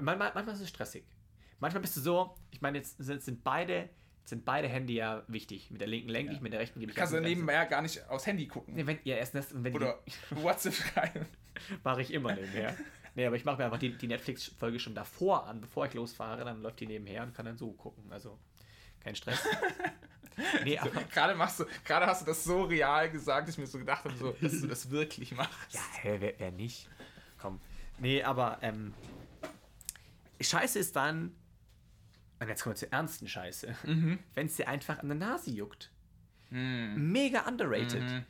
[0.00, 1.04] Manchmal, manchmal ist es stressig.
[1.60, 3.88] Manchmal bist du so, ich meine, jetzt sind, sind beide
[4.28, 5.70] sind beide Hände ja wichtig.
[5.70, 7.80] Mit der linken lenke ich, mit der rechten gebe ich Kannst du ganz- nebenher gar
[7.80, 8.74] nicht aufs Handy gucken.
[8.74, 10.00] Nee, wenn, ja, erst das, wenn Oder
[10.30, 11.26] WhatsApp schreiben.
[11.84, 12.76] mache ich immer nebenher.
[13.14, 16.44] Nee, aber ich mache mir einfach die, die Netflix-Folge schon davor an, bevor ich losfahre,
[16.44, 18.12] dann läuft die nebenher und kann dann so gucken.
[18.12, 18.36] Also
[19.00, 19.38] kein Stress.
[20.64, 23.66] nee, aber Gerade machst du, gerade hast du das so real gesagt, dass ich mir
[23.68, 25.72] so gedacht habe, so, dass du das wirklich machst.
[25.72, 26.88] Ja, hä, wer, wer nicht?
[27.38, 27.60] Komm.
[27.98, 28.92] Nee, aber ähm,
[30.40, 31.34] Scheiße ist dann,
[32.38, 33.74] und jetzt kommen wir zur ernsten Scheiße,
[34.34, 35.90] wenn es dir einfach an der Nase juckt.
[36.50, 37.10] Hm.
[37.12, 38.24] Mega underrated.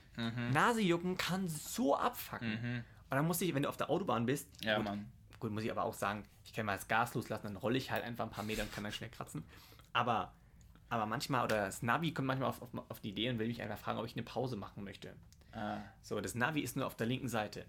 [0.53, 2.85] Nase jucken kann so abfacken.
[3.11, 5.07] Und dann muss ich, wenn du auf der Autobahn bist, Ja, gut, Mann.
[5.39, 7.91] gut, muss ich aber auch sagen, ich kann mal das Gas loslassen, dann rolle ich
[7.91, 9.45] halt einfach ein paar Meter und kann dann schnell kratzen.
[9.93, 10.33] Aber,
[10.89, 13.61] aber manchmal, oder das Navi kommt manchmal auf, auf, auf die Idee und will mich
[13.63, 15.15] einfach fragen, ob ich eine Pause machen möchte.
[15.53, 15.79] Ah.
[16.03, 17.65] So, das Navi ist nur auf der linken Seite.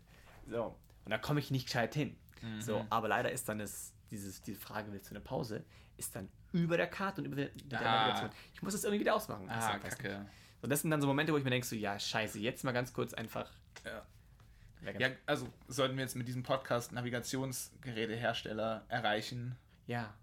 [0.49, 0.75] So,
[1.05, 2.15] und da komme ich nicht gescheit hin.
[2.59, 5.64] So, aber leider ist dann das, dieses, diese Frage, willst du eine Pause,
[5.97, 7.84] ist dann über der Karte und über der, der Ah.
[7.84, 8.30] Navigation.
[8.53, 9.47] Ich muss das irgendwie wieder ausmachen.
[9.47, 10.26] Das Ah, kacke.
[10.62, 12.72] So, das sind dann so Momente, wo ich mir denke, so, ja, scheiße, jetzt mal
[12.72, 13.49] ganz kurz einfach.
[13.86, 14.05] Ja.
[14.99, 19.55] Ja, also sollten wir jetzt mit diesem Podcast Navigationsgerätehersteller erreichen.
[19.88, 20.14] ja.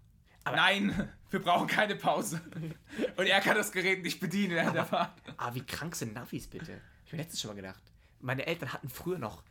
[0.47, 2.39] Nein, wir brauchen keine Pause.
[3.17, 5.11] Und er kann das Gerät nicht bedienen während der Fahrt.
[5.37, 6.79] Aber wie krank sind Navis bitte?
[7.03, 7.81] Ich habe letztens schon mal gedacht.
[8.19, 9.41] Meine Eltern hatten früher noch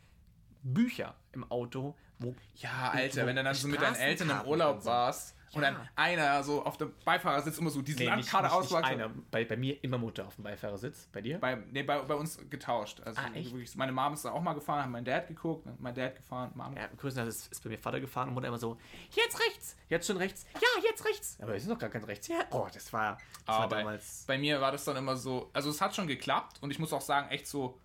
[0.62, 2.34] Bücher im Auto, wo.
[2.56, 4.86] Ja, Alter, wenn du dann so mit deinen Eltern im Urlaub sind.
[4.90, 5.70] warst und Ja.
[5.70, 8.86] dann einer so auf dem Beifahrersitz immer so diese Nee, Landkarte auspackt.
[8.86, 9.08] einer.
[9.30, 11.08] Bei, bei mir immer Mutter auf dem Beifahrersitz.
[11.12, 11.38] Bei dir?
[11.38, 13.00] Bei, nee, bei, bei uns getauscht.
[13.04, 15.94] Also Ah, wirklich, meine Mom ist da auch mal gefahren, hat mein Dad geguckt, mein
[15.94, 16.74] Dad gefahren, Mom.
[16.76, 18.78] Ja, größtenteils ist, ist bei mir Vater gefahren und Mutter immer so,
[19.10, 21.38] jetzt rechts, jetzt schon rechts, ja, jetzt rechts.
[21.40, 22.26] Aber es ist noch gar kein rechts.
[22.26, 24.24] Ja, oh, das war, das war Aber damals.
[24.26, 26.92] bei mir war das dann immer so, also es hat schon geklappt und ich muss
[26.92, 27.78] auch sagen, echt so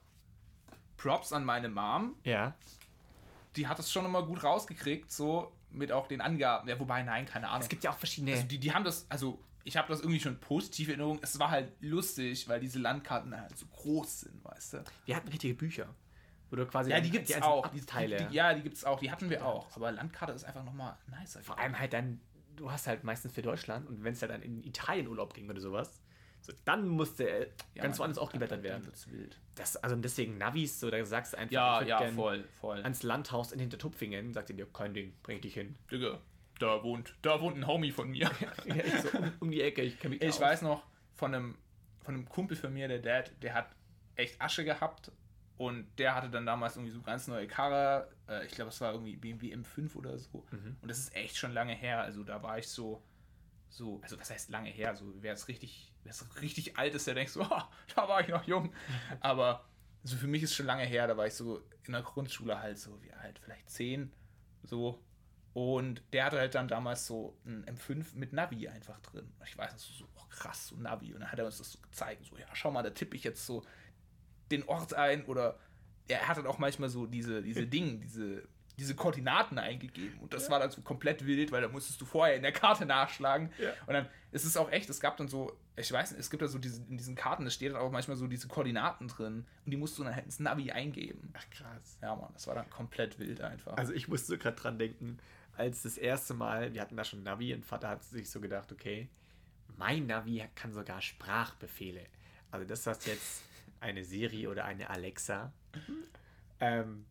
[0.97, 2.15] Props an meine Mom.
[2.23, 2.55] Ja.
[3.59, 6.69] Die hat es schon immer gut rausgekriegt, so mit auch den Angaben.
[6.69, 7.63] Ja, wobei, nein, keine Ahnung.
[7.63, 8.31] Es gibt ja auch verschiedene.
[8.31, 11.19] Also die, die haben das, also ich habe das irgendwie schon positive Erinnerungen.
[11.21, 14.83] Es war halt lustig, weil diese Landkarten halt so groß sind, weißt du.
[15.05, 15.93] wir hatten richtige Bücher.
[16.49, 16.89] Wo du quasi.
[16.89, 17.67] Ja, die gibt's einzelnen auch.
[17.67, 18.17] Die, Abteile.
[18.17, 18.97] die, die, ja, die gibt's auch.
[19.01, 19.67] Die hatten wir auch.
[19.75, 21.41] Aber Landkarte ist einfach nochmal nicer.
[21.41, 22.21] Vor allem halt dann,
[22.55, 25.49] du hast halt meistens für Deutschland und wenn es halt dann in Italien Urlaub ging
[25.49, 26.01] oder sowas,
[26.41, 28.85] so, dann musste äh, Ja, ganz woanders auch geblättert dann werden.
[28.85, 29.39] wird's wild.
[29.55, 32.81] Das, also deswegen Navis, so da sagst du einfach, Ja, ja, voll, voll.
[32.81, 35.75] ans Landhaus in Hintertupfingen, sagt ihr dir, kein Ding, bring ich dich hin.
[35.91, 36.19] Digga,
[36.59, 38.29] da wohnt, da wohnt ein Homie von mir.
[38.65, 40.83] Ja, so um, um die Ecke, ich kann mich Ich weiß noch
[41.15, 41.57] von einem,
[42.01, 43.69] von einem Kumpel von mir, der Dad, der hat
[44.15, 45.11] echt Asche gehabt
[45.57, 48.09] und der hatte dann damals irgendwie so ganz neue Karre.
[48.29, 50.45] Äh, ich glaube, es war irgendwie BMW M5 oder so.
[50.81, 52.01] Und das ist echt schon lange her.
[52.01, 53.03] Also da war ich so,
[53.69, 54.95] so, also was heißt lange her?
[54.95, 58.21] So, wer es richtig, wer es richtig alt ist, der denkt so, "Ah, da war
[58.21, 58.73] ich noch jung.
[59.21, 59.65] Aber
[60.03, 62.77] so für mich ist schon lange her, da war ich so in der Grundschule halt
[62.79, 64.11] so, wie alt, vielleicht zehn,
[64.63, 65.03] so.
[65.53, 69.31] Und der hatte halt dann damals so ein M5 mit Navi einfach drin.
[69.39, 71.13] Und ich weiß nicht, so, oh krass, so Navi.
[71.13, 73.23] Und dann hat er uns das so gezeigt, so, ja, schau mal, da tippe ich
[73.23, 73.63] jetzt so
[74.51, 75.59] den Ort ein oder
[76.07, 78.47] er hat dann auch manchmal so diese, diese Dinge, diese,
[78.79, 80.19] diese Koordinaten eingegeben.
[80.19, 82.85] Und das war dann so komplett wild, weil da musstest du vorher in der Karte
[82.85, 83.51] nachschlagen.
[83.57, 83.71] Ja.
[83.85, 86.41] Und dann ist es auch echt, es gab dann so, ich weiß nicht, es gibt
[86.41, 89.45] da so diese, in diesen Karten, da steht dann auch manchmal so diese Koordinaten drin.
[89.65, 91.33] Und die musst du dann halt ins Navi eingeben.
[91.37, 91.97] Ach krass.
[92.01, 93.77] Ja, Mann, das war dann komplett wild einfach.
[93.77, 95.19] Also ich musste so gerade dran denken,
[95.57, 98.71] als das erste Mal, wir hatten da schon Navi und Vater hat sich so gedacht,
[98.71, 99.09] okay,
[99.77, 102.05] mein Navi kann sogar Sprachbefehle.
[102.51, 103.43] Also das, was jetzt
[103.81, 105.51] eine Siri oder eine Alexa
[106.59, 107.05] ähm,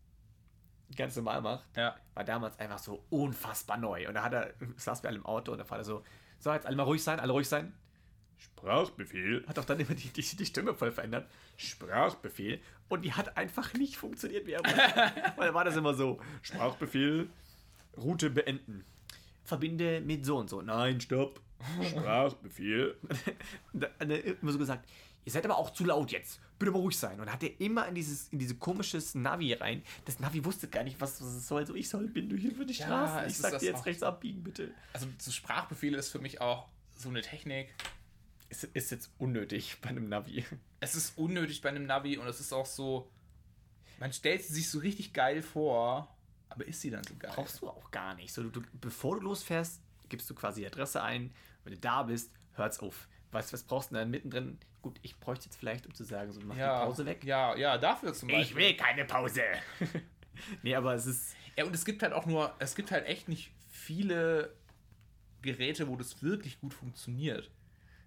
[0.97, 1.97] ganz normal macht, ja.
[2.15, 4.09] war damals einfach so unfassbar neu.
[4.09, 6.03] Und da hat er, saß wir alle im Auto und der Vater so,
[6.39, 7.73] so, jetzt alle mal ruhig sein, alle ruhig sein.
[8.37, 9.45] Sprachbefehl.
[9.49, 11.29] Hat auch dann immer die, die, die Stimme voll verändert.
[11.57, 12.61] Sprachbefehl.
[12.89, 15.33] Und die hat einfach nicht funktioniert, wie er wollte.
[15.37, 17.29] Weil da war das immer so, Sprachbefehl,
[17.97, 18.85] Route beenden.
[19.45, 20.63] Verbinde mit so und so.
[20.63, 21.41] Nein, stopp.
[21.83, 22.97] Sprachbefehl.
[23.73, 24.89] Und dann hat er immer so gesagt,
[25.29, 26.41] ihr seid aber auch zu laut jetzt.
[26.59, 27.21] Bitte mal ruhig sein.
[27.21, 29.83] Und dann hat er immer in dieses, in diese komisches Navi rein.
[30.07, 31.67] Das Navi wusste gar nicht, was, was es soll.
[31.67, 33.27] So, ich soll, bin durch über die Ja, Straße.
[33.27, 34.71] es ich sag dir jetzt rechts abbiegen, bitte.
[34.95, 36.67] Also so Sprachbefehle ist für mich auch
[36.97, 37.75] so eine Technik.
[38.49, 40.47] Ist, ist jetzt unnötig bei einem Navi.
[40.81, 43.11] Es ist unnötig bei einem Navi und es ist auch so,
[44.01, 46.09] man stellt sie sich so richtig geil vor,
[46.49, 47.33] aber ist sie dann so geil?
[47.35, 48.33] Brauchst du auch gar nicht.
[48.33, 51.35] So, du, du, bevor du losfährst, gibst du quasi die Adresse ein.
[51.65, 53.09] Wenn du da bist, hört's auf.
[53.31, 54.57] Weißt du, was brauchst du dann mittendrin?
[54.89, 57.23] Gut, ich bräuchte jetzt vielleicht, um zu sagen, so mach ja, die Pause weg.
[57.23, 58.43] Ja, ja, dafür zum Beispiel.
[58.43, 59.43] Ich will keine Pause.
[60.63, 61.37] nee, aber es ist.
[61.59, 64.55] Ja, und es gibt halt auch nur, es gibt halt echt nicht viele
[65.43, 67.51] Geräte, wo das wirklich gut funktioniert.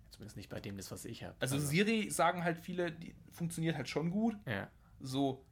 [0.10, 1.36] Zumindest nicht bei dem, das, was ich habe.
[1.40, 4.36] Also Siri sagen halt viele, die funktioniert halt schon gut.
[4.48, 4.68] ja.
[5.04, 5.46] So,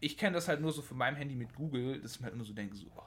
[0.00, 2.34] ich kenne das halt nur so von meinem Handy mit Google, dass ich mir halt
[2.34, 3.02] immer so denke, so, oh,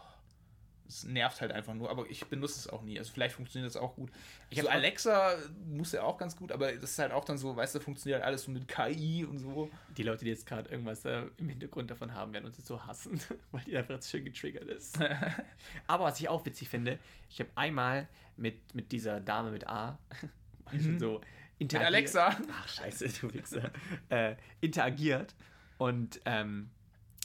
[0.93, 2.97] es nervt halt einfach nur, aber ich benutze es auch nie.
[2.99, 4.11] Also vielleicht funktioniert das auch gut.
[4.49, 5.35] Ich so Alexa
[5.65, 8.19] muss ja auch ganz gut, aber das ist halt auch dann so, weißt du, funktioniert
[8.21, 9.69] halt alles so mit KI und so.
[9.97, 12.85] Die Leute, die jetzt gerade irgendwas äh, im Hintergrund davon haben, werden uns jetzt so
[12.85, 13.19] hassen,
[13.51, 14.99] weil die einfach jetzt schön getriggert ist.
[15.87, 19.97] Aber was ich auch witzig finde, ich habe einmal mit, mit dieser Dame mit A
[20.71, 20.97] Mhm.
[20.97, 21.23] so Mit
[21.59, 21.87] interagiert.
[21.93, 22.37] Alexa.
[22.51, 23.69] Ach, scheiße, du Wichser.
[24.09, 25.35] äh, interagiert
[25.77, 26.69] und ähm,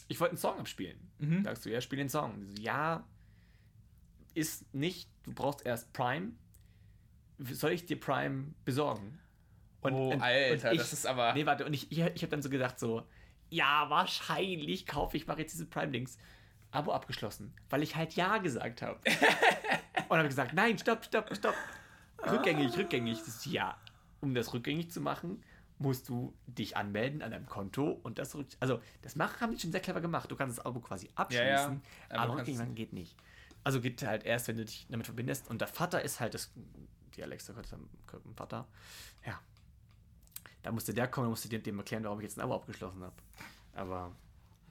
[0.08, 0.98] ich wollte einen Song abspielen.
[1.18, 1.44] Mhm.
[1.44, 2.34] Sagst du, ja, spiel den Song.
[2.56, 3.04] So, ja,
[4.34, 6.32] ist nicht, du brauchst erst Prime.
[7.38, 9.18] Soll ich dir Prime besorgen?
[9.82, 12.78] Oh, Alter, das ist aber- Nee, warte, und ich, ich, ich habe dann so gedacht,
[12.80, 13.06] so,
[13.48, 16.18] ja, wahrscheinlich kaufe ich, mache jetzt diese Prime-Dings.
[16.70, 19.00] Abo abgeschlossen, weil ich halt Ja gesagt habe.
[20.08, 21.54] und habe gesagt, nein, stopp, stopp, stopp.
[22.30, 23.18] Rückgängig, rückgängig.
[23.20, 23.78] Das ist ja,
[24.20, 25.42] um das rückgängig zu machen,
[25.78, 29.60] musst du dich anmelden an deinem Konto und das rück Also, das machen, haben die
[29.60, 30.30] schon sehr clever gemacht.
[30.30, 31.80] Du kannst das Abo quasi abschließen, Ja, ja.
[32.10, 33.16] Aber aber rückgängig machen geht nicht.
[33.68, 35.46] Also geht halt erst, wenn du dich damit verbindest.
[35.50, 36.50] Und der Vater ist halt das.
[37.14, 37.70] Gehört
[38.24, 38.66] dem Vater.
[39.26, 39.38] Ja.
[40.62, 43.14] Da musste der kommen, musste dem, dem erklären, warum ich jetzt ein Abo abgeschlossen habe.
[43.74, 44.16] Aber.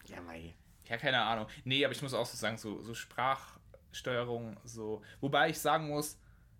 [0.07, 0.55] Ja, mei.
[0.85, 1.45] Ja, keine Ahnung.
[1.63, 5.03] Nee, aber ich muss auch so sagen, so, so Sprachsteuerung, so.
[5.21, 6.17] Wobei ich sagen muss,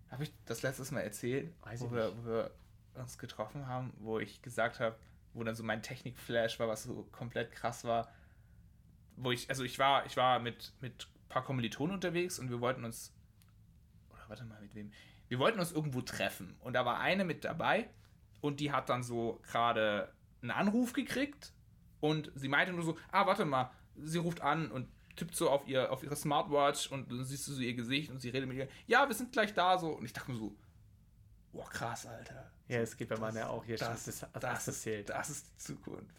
[0.08, 2.52] habe ich das letztes Mal erzählt, wo wir, wo wir
[2.94, 4.96] uns getroffen haben, wo ich gesagt habe,
[5.34, 8.12] wo dann so mein Technikflash war, was so komplett krass war.
[9.16, 12.84] Wo ich, also ich war, ich war mit, mit paar Kommilitonen unterwegs und wir wollten
[12.84, 13.12] uns.
[14.10, 14.92] Oder warte mal, mit wem?
[15.28, 16.56] Wir wollten uns irgendwo treffen.
[16.60, 17.88] Und da war eine mit dabei
[18.40, 20.12] und die hat dann so gerade
[20.42, 21.52] einen Anruf gekriegt
[22.00, 25.66] und sie meinte nur so, ah, warte mal, sie ruft an und tippt so auf,
[25.66, 28.56] ihr, auf ihre Smartwatch und dann siehst du so ihr Gesicht und sie redet mit
[28.56, 29.90] ihr, ja, wir sind gleich da, so.
[29.90, 30.54] Und ich dachte mir so,
[31.52, 32.50] boah, krass, Alter.
[32.68, 33.88] Ja, es geht bei meiner auch hier schon.
[33.88, 36.14] Das, Das, das, das, ist, das ist die Zukunft.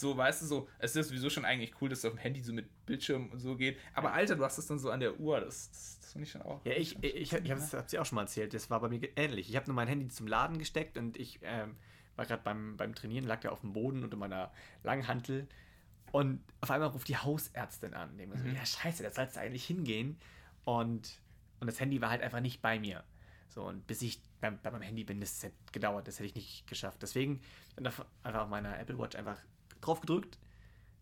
[0.00, 2.42] So, weißt du, so, es ist sowieso schon eigentlich cool, dass es auf dem Handy
[2.42, 3.78] so mit Bildschirm und so geht.
[3.94, 6.32] Aber Alter, du hast es dann so an der Uhr, das, das, das finde ich
[6.32, 6.64] schon auch.
[6.64, 8.88] Ja, ich, ich, ich, ich habe es dir auch schon mal erzählt, das war bei
[8.88, 9.50] mir ähnlich.
[9.50, 11.76] Ich habe nur mein Handy zum Laden gesteckt und ich ähm,
[12.16, 14.50] war gerade beim, beim Trainieren, lag da auf dem Boden unter meiner
[14.82, 15.46] Langhantel
[16.12, 18.16] und auf einmal ruft die Hausärztin an.
[18.16, 18.56] Denke mir so, Mhm.
[18.56, 20.18] ja scheiße, da sollst du eigentlich hingehen.
[20.64, 21.20] Und,
[21.60, 23.04] und das Handy war halt einfach nicht bei mir.
[23.48, 26.34] So, und bis ich bei, bei meinem Handy bin, das hätte gedauert, das hätte ich
[26.34, 27.02] nicht geschafft.
[27.02, 27.40] Deswegen
[27.76, 29.38] einfach auf meiner Apple Watch einfach
[29.80, 30.38] drauf gedrückt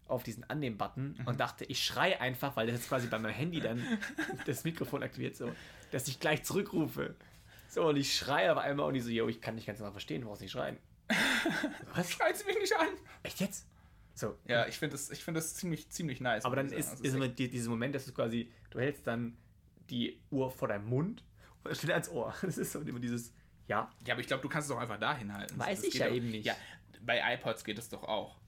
[0.06, 1.26] auf diesen Annehmen-Button Mhm.
[1.26, 3.82] und dachte, ich schreie einfach, weil das jetzt quasi bei meinem Handy dann
[4.46, 5.52] das Mikrofon aktiviert, so,
[5.90, 7.14] dass ich gleich zurückrufe.
[7.68, 9.90] So, und ich schreie auf einmal und die so, yo, ich kann dich ganz genau
[9.90, 10.78] verstehen, du brauchst nicht schreien.
[11.94, 12.10] Was?
[12.10, 12.88] Schreit sie mich nicht an.
[13.22, 13.66] Echt jetzt?
[14.14, 14.36] So.
[14.46, 16.44] Ja, ich finde das, ich find das ziemlich, ziemlich nice.
[16.44, 17.04] Aber dann ist, sagen.
[17.04, 19.36] ist immer die, dieser Moment, dass du quasi, du hältst dann
[19.90, 21.22] die Uhr vor deinem Mund
[21.64, 22.34] und steht ans Ohr.
[22.42, 23.32] Das ist so immer dieses,
[23.68, 23.90] ja.
[24.06, 25.58] Ja, aber ich glaube, du kannst es auch einfach dahin halten.
[25.58, 26.46] Weiß Das ich ja eben nicht.
[26.46, 26.56] Ja,
[27.02, 28.38] bei iPods geht es doch auch.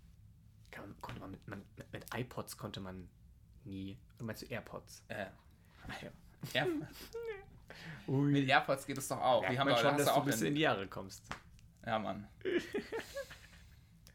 [0.71, 1.63] Kann, konnte man mit, man,
[1.93, 3.09] mit, iPods konnte man
[3.65, 3.99] nie.
[4.19, 5.05] Du meinst du AirPods?
[5.09, 5.27] Äh,
[6.55, 6.67] Ja.
[8.07, 9.41] Mit AirPods geht es doch auch.
[9.43, 10.87] Merkt Die haben man schon, da dass du auch ein bisschen den, in die Jahre
[10.89, 11.23] kommst.
[11.87, 12.27] Ja, Mann.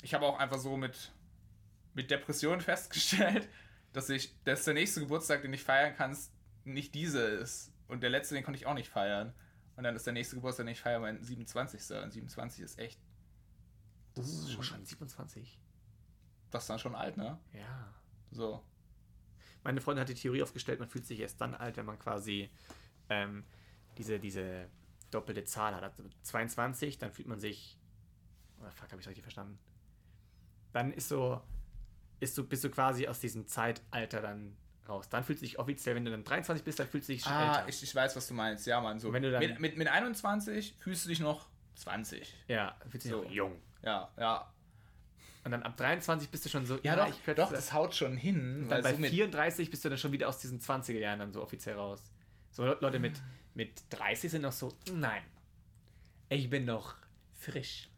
[0.01, 1.11] Ich habe auch einfach so mit,
[1.95, 3.47] mit Depressionen festgestellt,
[3.91, 6.15] dass ich, dass der nächste Geburtstag, den ich feiern kann,
[6.63, 7.71] nicht diese ist.
[7.87, 9.33] Und der letzte, den konnte ich auch nicht feiern.
[9.75, 11.97] Und dann ist der nächste Geburtstag, den ich feiere, mein 27.
[12.03, 12.99] Und 27 ist echt,
[14.13, 15.57] Das ist schon- schon 27.
[16.55, 17.37] das ist dann schon alt, ne?
[17.53, 17.93] Ja.
[18.31, 18.63] So.
[19.63, 22.49] Meine Freundin hat die Theorie aufgestellt, man fühlt sich erst dann alt, wenn man quasi
[23.09, 23.43] ähm,
[23.97, 24.67] diese, diese
[25.11, 25.83] doppelte Zahl hat.
[25.83, 27.79] Also 22, dann fühlt man sich.
[28.61, 29.57] Oh, fuck, habe ich richtig verstanden?
[30.73, 31.41] Dann ist so,
[32.19, 34.55] ist so, bist du quasi aus diesem Zeitalter dann
[34.87, 35.09] raus.
[35.09, 37.31] Dann fühlst du dich offiziell, wenn du dann 23 bist, dann fühlst du dich schon
[37.33, 37.69] Ah, älter.
[37.69, 38.67] ich, ich weiß, was du meinst.
[38.67, 38.99] Ja, Mann.
[38.99, 39.11] So.
[39.13, 42.33] Wenn du dann- mit, mit, mit 21 fühlst du dich noch 20.
[42.47, 43.25] ja, fühlst du dich So.
[43.25, 43.61] auch jung.
[43.81, 44.51] Ja, ja.
[45.45, 47.93] Und dann ab 23 bist du schon so, Ja, doch, ich könnte doch, das haut
[47.95, 48.63] schon hin.
[48.63, 50.97] Und Weil dann bei so mit, 34 bist du dann schon wieder aus diesen 20er
[50.99, 52.01] Jahren dann so offiziell raus.
[52.51, 53.21] So Le- Leute mit,
[53.53, 55.21] mit 30 sind noch so, nein,
[56.29, 56.95] ich bin noch
[57.35, 57.89] frisch.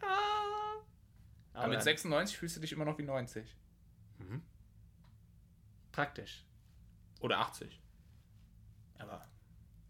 [0.00, 0.76] Ah.
[1.52, 3.44] aber mit dann- 96 fühlst du dich immer noch wie 90.
[5.90, 6.44] praktisch.
[7.20, 7.80] Oder 80.
[8.98, 9.26] Aber,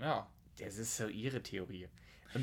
[0.00, 0.26] ja.
[0.58, 1.88] Das ist so ihre Theorie.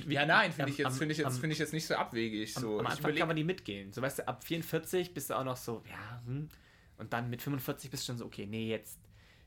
[0.07, 2.55] Ja, nein, finde ich, jetzt finde ich, jetzt, finde ich jetzt nicht so abwegig.
[2.57, 2.79] Am, So.
[2.79, 3.91] am Anfang kann man die mitgehen.
[3.91, 6.49] So weißt du, ab 44 bist du auch noch so, ja, hm.
[6.97, 8.99] Und dann mit 45 bist du schon so, okay, nee, jetzt,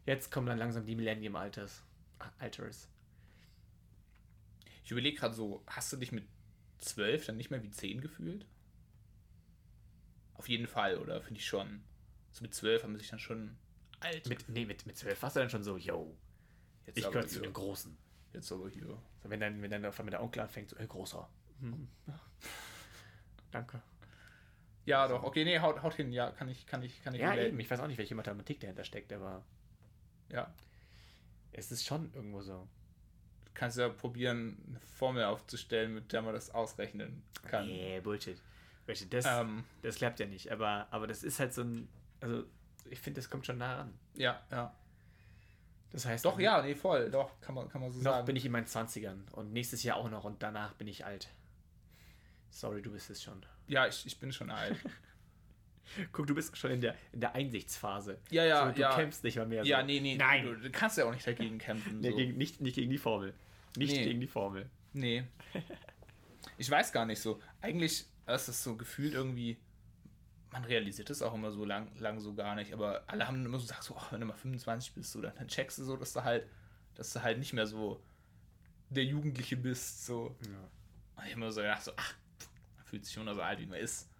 [0.06, 1.84] jetzt kommen dann langsam die Millennium-Alters.
[2.38, 2.88] Alters.
[4.84, 6.24] ich überlege gerade so, hast du dich mit
[6.78, 8.46] 12 dann nicht mehr wie 10 gefühlt?
[10.34, 11.20] Auf jeden Fall, oder?
[11.20, 11.84] Finde ich schon.
[12.32, 13.56] So mit 12 haben sich dann schon
[14.00, 14.28] alt.
[14.28, 16.16] Mit, nee, mit, mit 12 warst du dann schon so, yo,
[16.86, 17.96] jetzt ich gehöre zu den Großen.
[18.32, 18.98] Jetzt aber hier.
[19.24, 21.28] Wenn dann, wenn dann auf einmal der Onkel anfängt, so, ey, Großer,
[23.50, 23.82] Danke.
[24.84, 27.30] Ja, doch, okay, nee, haut, haut hin, ja, kann ich, kann ich, kann ich Ja,
[27.30, 27.50] relaten.
[27.50, 27.60] eben.
[27.60, 29.44] Ich weiß auch nicht, welche Mathematik dahinter steckt, aber
[30.30, 30.52] Ja.
[31.52, 32.66] es ist schon irgendwo so.
[33.44, 37.66] Du kannst ja probieren, eine Formel aufzustellen, mit der man das ausrechnen kann.
[37.66, 38.40] Nee, Bullshit.
[38.86, 39.12] Bullshit.
[39.12, 40.50] Das, Ähm, das klappt ja nicht.
[40.50, 41.88] Aber, aber das ist halt so ein.
[42.20, 42.44] Also,
[42.90, 43.94] ich finde, das kommt schon nah ran.
[44.14, 44.74] ja, ja.
[45.92, 48.26] Das heißt, Doch, ja, nee, voll, doch, kann man, kann man so Noch sagen.
[48.26, 51.28] bin ich in meinen 20ern und nächstes Jahr auch noch und danach bin ich alt.
[52.50, 53.44] Sorry, du bist es schon.
[53.68, 54.76] ja, ich, ich bin schon alt.
[56.12, 58.18] Guck, du bist schon in der, in der Einsichtsphase.
[58.30, 58.94] Ja, ja, so, du ja.
[58.94, 59.64] kämpfst nicht mal mehr.
[59.64, 59.86] ja, so.
[59.86, 60.44] nee, nee, Nein.
[60.44, 62.00] Du, du kannst ja auch nicht dagegen kämpfen.
[62.00, 62.16] Nee, so.
[62.16, 63.34] gegen, nicht, nicht gegen die Formel.
[63.76, 64.04] Nicht Nee.
[64.04, 64.68] gegen die Formel.
[64.92, 65.24] Nee.
[66.58, 67.40] Ich weiß gar nicht so.
[67.60, 69.56] Eigentlich ist es so gefühlt irgendwie.
[70.52, 72.72] Man realisiert es auch immer so lang, lang so gar nicht.
[72.74, 75.34] Aber alle haben immer so gesagt, so, oh, wenn du mal 25 bist, so, dann,
[75.36, 76.46] dann checkst du so, dass du halt,
[76.94, 78.02] dass du halt nicht mehr so
[78.90, 80.04] der Jugendliche bist.
[80.06, 80.36] So.
[80.42, 80.68] Ja.
[81.16, 82.14] Und ich immer so gedacht, so, ach,
[82.76, 84.10] man fühlt sich immer so alt, wie man ist.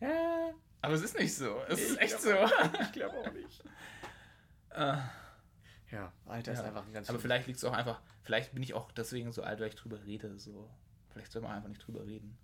[0.00, 1.60] Ja, Aber es ist nicht so.
[1.68, 2.30] Es ist Ich echt so.
[2.82, 3.64] ich glaube auch nicht.
[4.70, 4.96] Äh,
[5.90, 6.66] Ja, Alter ist Ja.
[6.66, 9.42] einfach ein ganz aber vielleicht liegt es auch einfach, vielleicht bin ich auch deswegen so
[9.42, 10.38] alt, weil ich drüber rede.
[10.38, 10.70] So.
[11.08, 12.38] Vielleicht soll man einfach nicht drüber reden.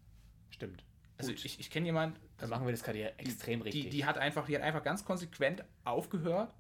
[0.51, 0.85] Stimmt.
[1.19, 1.45] Also Gut.
[1.45, 3.85] ich, ich kenne jemanden, Dann machen wir das gerade hier extrem richtig.
[3.85, 6.53] Die, die hat einfach, die hat einfach ganz konsequent aufgehört,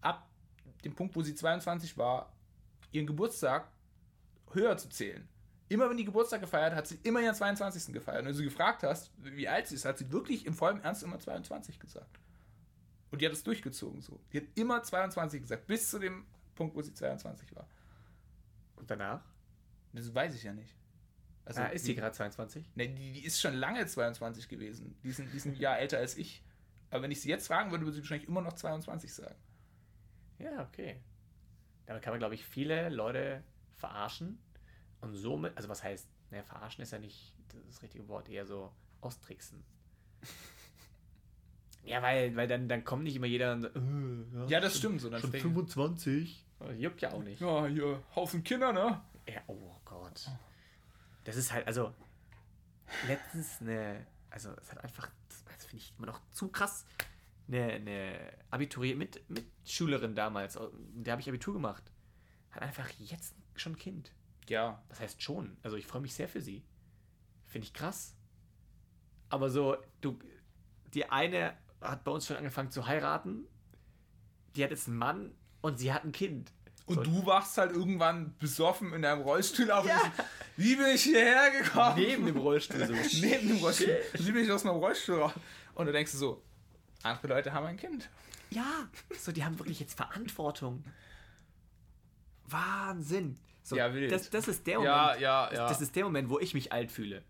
[0.00, 0.28] ab
[0.84, 2.32] dem Punkt, wo sie 22 war,
[2.92, 3.68] ihren Geburtstag
[4.52, 5.28] höher zu zählen.
[5.68, 7.92] Immer wenn die Geburtstag gefeiert hat, hat sie immer ihren 22.
[7.92, 8.20] gefeiert.
[8.20, 10.80] Und wenn du sie gefragt hast, wie alt sie ist, hat sie wirklich im vollen
[10.80, 12.20] Ernst immer 22 gesagt.
[13.10, 14.20] Und die hat es durchgezogen so.
[14.32, 16.24] Die hat immer 22 gesagt, bis zu dem
[16.54, 17.66] Punkt, wo sie 22 war.
[18.76, 19.22] und danach?
[19.92, 20.74] Das weiß ich ja nicht.
[21.46, 22.68] Also, ah, ist sie die- gerade 22?
[22.74, 24.96] Ne, die, die ist schon lange 22 gewesen.
[25.02, 26.42] Die ist, ein- die ist ein Jahr älter als ich.
[26.90, 29.34] Aber wenn ich sie jetzt fragen würde, würde sie wahrscheinlich immer noch 22 sagen.
[30.38, 31.00] Ja, okay.
[31.86, 33.42] Damit kann man, glaube ich, viele Leute
[33.76, 34.38] verarschen
[35.00, 37.32] und somit, also was heißt, ne, verarschen ist ja nicht
[37.68, 39.62] das richtige Wort, eher so austricksen.
[41.84, 45.00] ja, weil, weil dann, dann kommt nicht immer jeder und so, äh, Ja, das stimmt
[45.00, 45.08] so.
[45.10, 46.44] Dann schon fängt- 25.
[46.78, 47.40] Juckt ja auch nicht.
[47.40, 49.00] Ja, hier, Haufen Kinder, ne?
[49.28, 50.28] Ja, oh Gott.
[51.26, 51.92] Das ist halt, also,
[53.08, 56.86] letztens eine, also, es hat einfach, das finde ich immer noch zu krass,
[57.48, 60.56] eine, eine Abiturier mit, mit Schülerin damals,
[60.94, 61.82] mit der habe ich Abitur gemacht,
[62.52, 64.12] hat einfach jetzt schon ein Kind.
[64.48, 64.80] Ja.
[64.88, 65.56] Was heißt schon?
[65.64, 66.64] Also, ich freue mich sehr für sie.
[67.46, 68.14] Finde ich krass.
[69.28, 70.20] Aber so, du,
[70.94, 73.48] die eine hat bei uns schon angefangen zu heiraten,
[74.54, 76.52] die hat jetzt einen Mann und sie hat ein Kind.
[76.86, 79.86] Und du wachst halt irgendwann besoffen in deinem Rollstuhl auf.
[79.86, 80.00] Ja.
[80.02, 80.12] und
[80.56, 81.96] Wie bin ich hierher gekommen?
[81.96, 82.92] neben dem Rollstuhl so.
[83.20, 83.96] Neben dem Rollstuhl.
[84.14, 85.32] Wie bin ich aus meinem Rollstuhl raus?
[85.74, 86.42] Und du denkst so,
[87.02, 88.08] andere Leute haben ein Kind.
[88.50, 90.84] Ja, so die haben wirklich jetzt Verantwortung.
[92.48, 93.36] Wahnsinn.
[93.62, 94.12] So, Ja, wild.
[94.12, 94.94] Das, das ist der Moment.
[94.94, 95.68] Ja, ja, ja.
[95.68, 97.24] Das ist der Moment, wo ich mich alt fühle.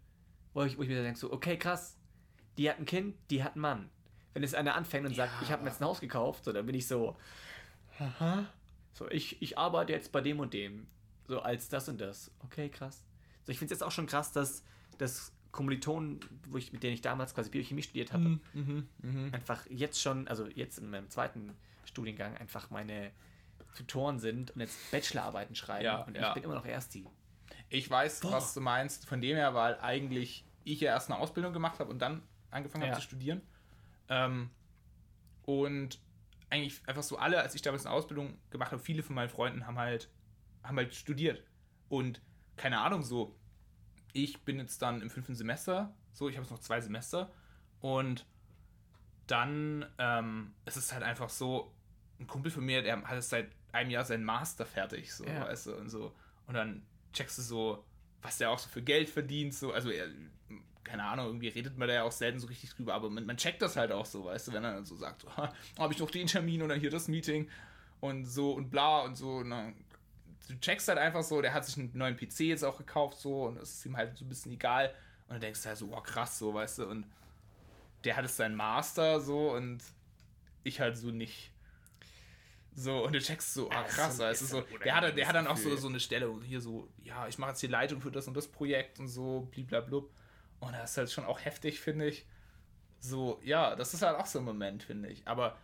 [0.53, 1.97] Wo ich, wo ich mir denke, so, okay, krass,
[2.59, 3.91] die hat ein Kind, die hat einen Mann.
[4.35, 5.43] Wenn jetzt einer anfängt und sagt, Ja.
[5.43, 7.17] ich habe mir jetzt ein Haus gekauft, so, dann bin ich so,
[7.99, 8.47] haha.
[8.97, 10.87] So, ich, ich arbeite jetzt bei dem und dem.
[11.29, 12.31] So, als das und das.
[12.45, 13.05] Okay, krass.
[13.45, 14.65] So, ich finde es jetzt auch schon krass, dass,
[14.97, 19.35] dass Kommilitonen, wo ich, mit denen ich damals quasi Biochemie studiert habe, Mhm, mhm.
[19.35, 23.11] einfach jetzt schon, also jetzt in meinem zweiten Studiengang einfach meine
[23.77, 26.29] Tutoren sind und jetzt Bachelorarbeiten schreiben Ja, und ja.
[26.29, 27.07] ich bin immer noch erst die.
[27.69, 28.33] Ich weiß, Boah.
[28.33, 29.05] was du meinst.
[29.07, 32.85] Von dem her, weil eigentlich ich ja erst eine Ausbildung gemacht habe und dann angefangen
[32.85, 32.97] habe Ja.
[32.97, 33.43] zu studieren.
[34.09, 34.49] Ähm,
[35.45, 35.99] und
[36.51, 39.67] eigentlich einfach so alle, als ich damals eine Ausbildung gemacht habe, viele von meinen Freunden
[39.67, 40.11] haben halt,
[40.63, 41.43] haben halt studiert.
[41.89, 42.21] Und
[42.57, 43.37] keine Ahnung, so,
[44.13, 47.31] ich bin jetzt dann im fünften Semester, so, ich habe jetzt noch zwei Semester.
[47.81, 48.27] Und
[49.27, 51.75] dann ähm, es ist halt einfach so,
[52.19, 55.43] ein Kumpel von mir, der hat jetzt seit einem Jahr seinen Master fertig, so, Ja.
[55.43, 56.15] weißt du, und so.
[56.47, 57.85] Und dann checkst du so,
[58.23, 60.09] was der auch so für Geld verdient, so, also er,
[60.87, 63.37] keine Ahnung, irgendwie redet man da ja auch selten so richtig drüber, aber man, man
[63.37, 65.99] checkt das halt auch so, weißt du, wenn er dann so sagt, so, habe ich
[65.99, 67.51] noch den Termin oder hier das Meeting
[68.01, 69.74] und so und bla und so, und dann,
[70.49, 73.45] du checkst halt einfach so, der hat sich einen neuen PC jetzt auch gekauft, so,
[73.47, 74.89] und das ist ihm halt so ein bisschen egal,
[75.28, 77.05] und dann denkst du halt so, wow, krass, so, weißt du, und
[78.05, 79.82] der hat jetzt seinen Master, so, und
[80.62, 81.51] ich halt so nicht.
[82.78, 85.26] So, und du checkst so, ah krass, so- weißt du, ist so, der hat, der
[85.26, 87.68] hat dann auch so, so eine Stelle, wo hier so, ja, ich mache jetzt die
[87.68, 90.11] Leitung für das und das Projekt und so, bliblablub.
[90.61, 92.27] Und das ist halt schon auch heftig, finde ich.
[92.99, 95.27] So, ja, das ist halt auch so ein Moment, finde ich.
[95.29, 95.57] Aber,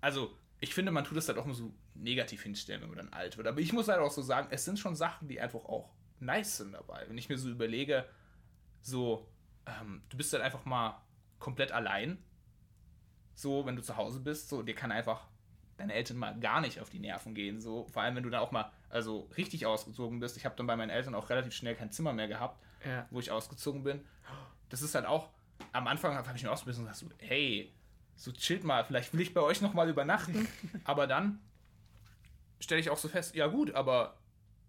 [0.00, 3.12] also, ich finde, man tut das halt auch immer so negativ hinstellen, wenn man dann
[3.12, 3.48] alt wird.
[3.48, 6.58] Aber ich muss halt auch so sagen, es sind schon Sachen, die einfach auch nice
[6.58, 7.04] sind dabei.
[7.08, 8.08] Wenn ich mir so überlege,
[8.80, 9.28] so,
[9.66, 11.00] ähm, du bist halt einfach mal
[11.38, 12.22] komplett allein.
[13.34, 15.26] So, wenn du zu Hause bist, so, dir kann einfach
[15.76, 17.60] deine Eltern mal gar nicht auf die Nerven gehen.
[17.60, 20.36] So, vor allem, wenn du dann auch mal also richtig ausgezogen bist.
[20.36, 23.06] Ich habe dann bei meinen Eltern auch relativ schnell kein Zimmer mehr gehabt, Ja.
[23.10, 24.04] wo ich ausgezogen bin.
[24.68, 25.30] Das ist halt auch,
[25.72, 27.72] am Anfang habe ich mir auch so ein bisschen gesagt, hey,
[28.16, 30.48] so chillt mal, vielleicht will ich bei euch noch mal übernachten.
[30.84, 31.40] aber dann
[32.60, 34.16] stelle ich auch so fest, ja gut, aber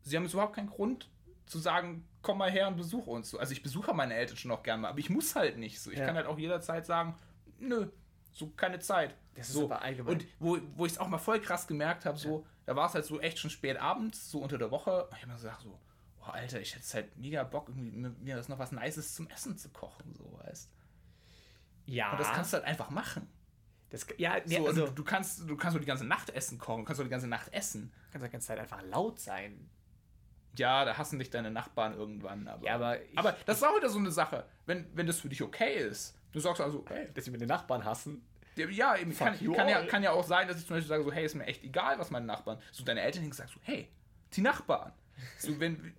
[0.02, 1.10] sie haben jetzt überhaupt keinen Grund
[1.46, 3.30] zu sagen, komm mal her und besuch uns.
[3.30, 5.82] So, Also ich besuche meine Eltern schon auch gerne mal, aber ich muss halt nicht.
[5.82, 6.06] So, ich Ja.
[6.06, 7.16] kann halt auch jederzeit sagen,
[7.60, 7.88] nö,
[8.32, 9.16] so keine Zeit.
[9.36, 9.66] Das ist so.
[9.66, 10.14] aber allgemein.
[10.14, 12.94] Und wo, wo ich es auch mal voll krass gemerkt habe, so, da war es
[12.94, 15.08] halt so echt schon spät abends, so unter der Woche.
[15.12, 15.78] Ich habe mir gesagt, so,
[16.26, 19.70] oh Alter, ich hätte halt mega Bock, mir- das noch was Nices zum Essen zu
[19.70, 20.70] kochen, so, weißt
[21.86, 22.12] Ja.
[22.12, 23.28] Und das kannst du halt einfach machen.
[23.90, 26.58] das, ja, nee, so, also, also, du kannst, du kannst so die ganze Nacht Essen
[26.58, 27.92] kochen, du kannst so die ganze Nacht essen.
[28.12, 29.70] kannst die ganze Zeit einfach laut sein.
[30.58, 32.66] Ja, da hassen dich deine Nachbarn irgendwann, aber.
[32.66, 34.46] Ja, aber ich- aber das ist auch wieder so eine Sache.
[34.66, 37.84] Wenn, wenn das für dich okay ist, du sagst also, hey, Dass wir den Nachbarn
[37.84, 38.24] hassen.
[38.56, 41.12] Ja, eben, kann, kann, ja, kann ja auch sein, dass ich zum Beispiel sage, so,
[41.12, 42.60] hey, ist mir echt egal, was meine Nachbarn.
[42.72, 43.90] So, deine Eltern sagen so, hey,
[44.34, 44.92] die Nachbarn.
[45.40, 45.94] So, wenn,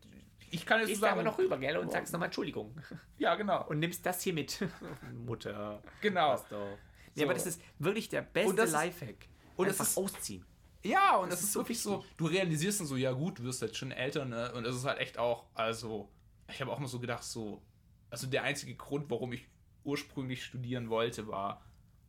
[0.55, 1.77] ich kann jetzt so Gehst du aber sagen, noch rüber, gell?
[1.79, 2.75] Und sagst nochmal Entschuldigung.
[3.19, 3.67] ja, genau.
[3.69, 4.59] Und nimmst das hier mit.
[5.27, 5.83] Mutter.
[6.01, 6.31] Genau.
[6.33, 6.79] Passt doch.
[7.15, 7.25] Nee, So.
[7.25, 9.29] aber das ist wirklich der beste Und das ist- Lifehack.
[9.57, 10.45] und Einfach das ist- ausziehen.
[10.83, 13.45] Ja, und das, ist ist so wirklich so, du realisierst dann so, ja gut, du
[13.45, 14.53] wirst jetzt schon älter, ne?
[14.53, 16.11] Und es ist halt echt auch, also,
[16.49, 17.63] ich habe auch mal so gedacht, so,
[18.11, 19.49] also der einzige Grund, warum ich
[19.85, 21.63] ursprünglich studieren wollte, war,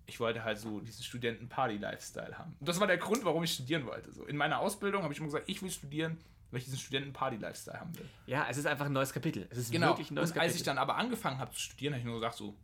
[0.07, 2.55] ich wollte halt so diesen Studenten-Party-Lifestyle haben.
[2.59, 4.11] Und das war der Grund, warum ich studieren wollte.
[4.11, 6.17] So, in meiner Ausbildung habe ich immer gesagt, ich will studieren,
[6.51, 8.07] weil ich diesen Studenten-Party-Lifestyle haben will.
[8.27, 9.47] Ja, es ist einfach ein neues Kapitel.
[9.49, 9.87] Es ist Genau.
[9.89, 10.51] wirklich ein neues und Kapitel.
[10.51, 12.55] als ich dann aber angefangen habe zu studieren, habe ich nur gesagt, so,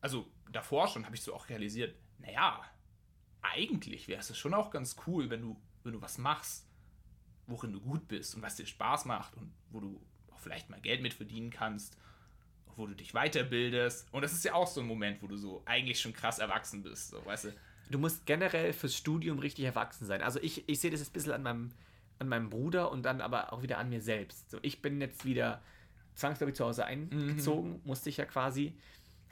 [0.00, 2.60] also davor schon habe ich so auch realisiert, naja,
[3.40, 6.66] eigentlich wäre es schon auch ganz cool, wenn du, wenn du was machst,
[7.46, 10.80] worin du gut bist und was dir Spaß macht und wo du auch vielleicht mal
[10.80, 11.96] Geld mit verdienen kannst,
[12.76, 14.06] wo du dich weiterbildest.
[14.12, 16.82] Und das ist ja auch so ein Moment, wo du so eigentlich schon krass erwachsen
[16.82, 17.54] bist, so, weißt du.
[17.90, 20.22] du musst generell fürs Studium richtig erwachsen sein.
[20.22, 21.72] Also ich, ich sehe das jetzt ein bisschen an meinem,
[22.18, 24.50] an meinem Bruder und dann aber auch wieder an mir selbst.
[24.50, 25.60] So, ich bin jetzt wieder
[26.14, 28.76] zwangsläufig zu Hause eingezogen, musste ich ja quasi.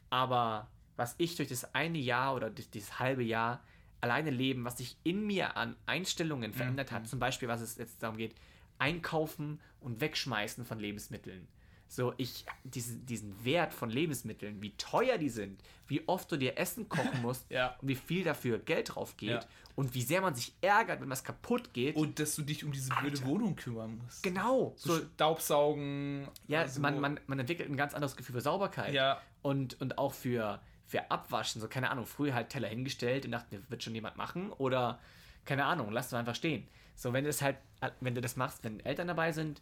[0.08, 3.62] Aber was ich durch das eine Jahr oder durch dieses halbe Jahr
[4.00, 8.02] alleine leben, was sich in mir an Einstellungen verändert hat, zum Beispiel, was es jetzt
[8.02, 8.34] darum geht,
[8.78, 11.46] einkaufen und wegschmeißen von Lebensmitteln.
[11.93, 16.57] So, ich, diesen, diesen Wert von Lebensmitteln, wie teuer die sind, wie oft du dir
[16.57, 17.74] Essen kochen musst Ja.
[17.82, 19.41] und wie viel dafür Geld drauf geht Ja.
[19.74, 21.97] und wie sehr man sich ärgert, wenn was kaputt geht.
[21.97, 23.26] Und dass du dich um diese blöde Alter.
[23.26, 24.22] Wohnung kümmern musst.
[24.22, 24.72] genau.
[24.76, 26.28] So, So, Staubsaugen.
[26.47, 28.95] ja, so- man, man, man entwickelt ein ganz anderes Gefühl für Sauberkeit.
[28.95, 29.20] Ja.
[29.43, 31.61] Und, und auch für, für Abwaschen.
[31.61, 34.53] So, keine Ahnung, früher halt Teller hingestellt und dachten, wird schon jemand machen.
[34.53, 35.01] Oder,
[35.45, 36.68] keine Ahnung, lass du einfach stehen.
[36.95, 37.57] So, wenn du das halt,
[38.01, 39.61] wenn du das machst, wenn Eltern dabei sind,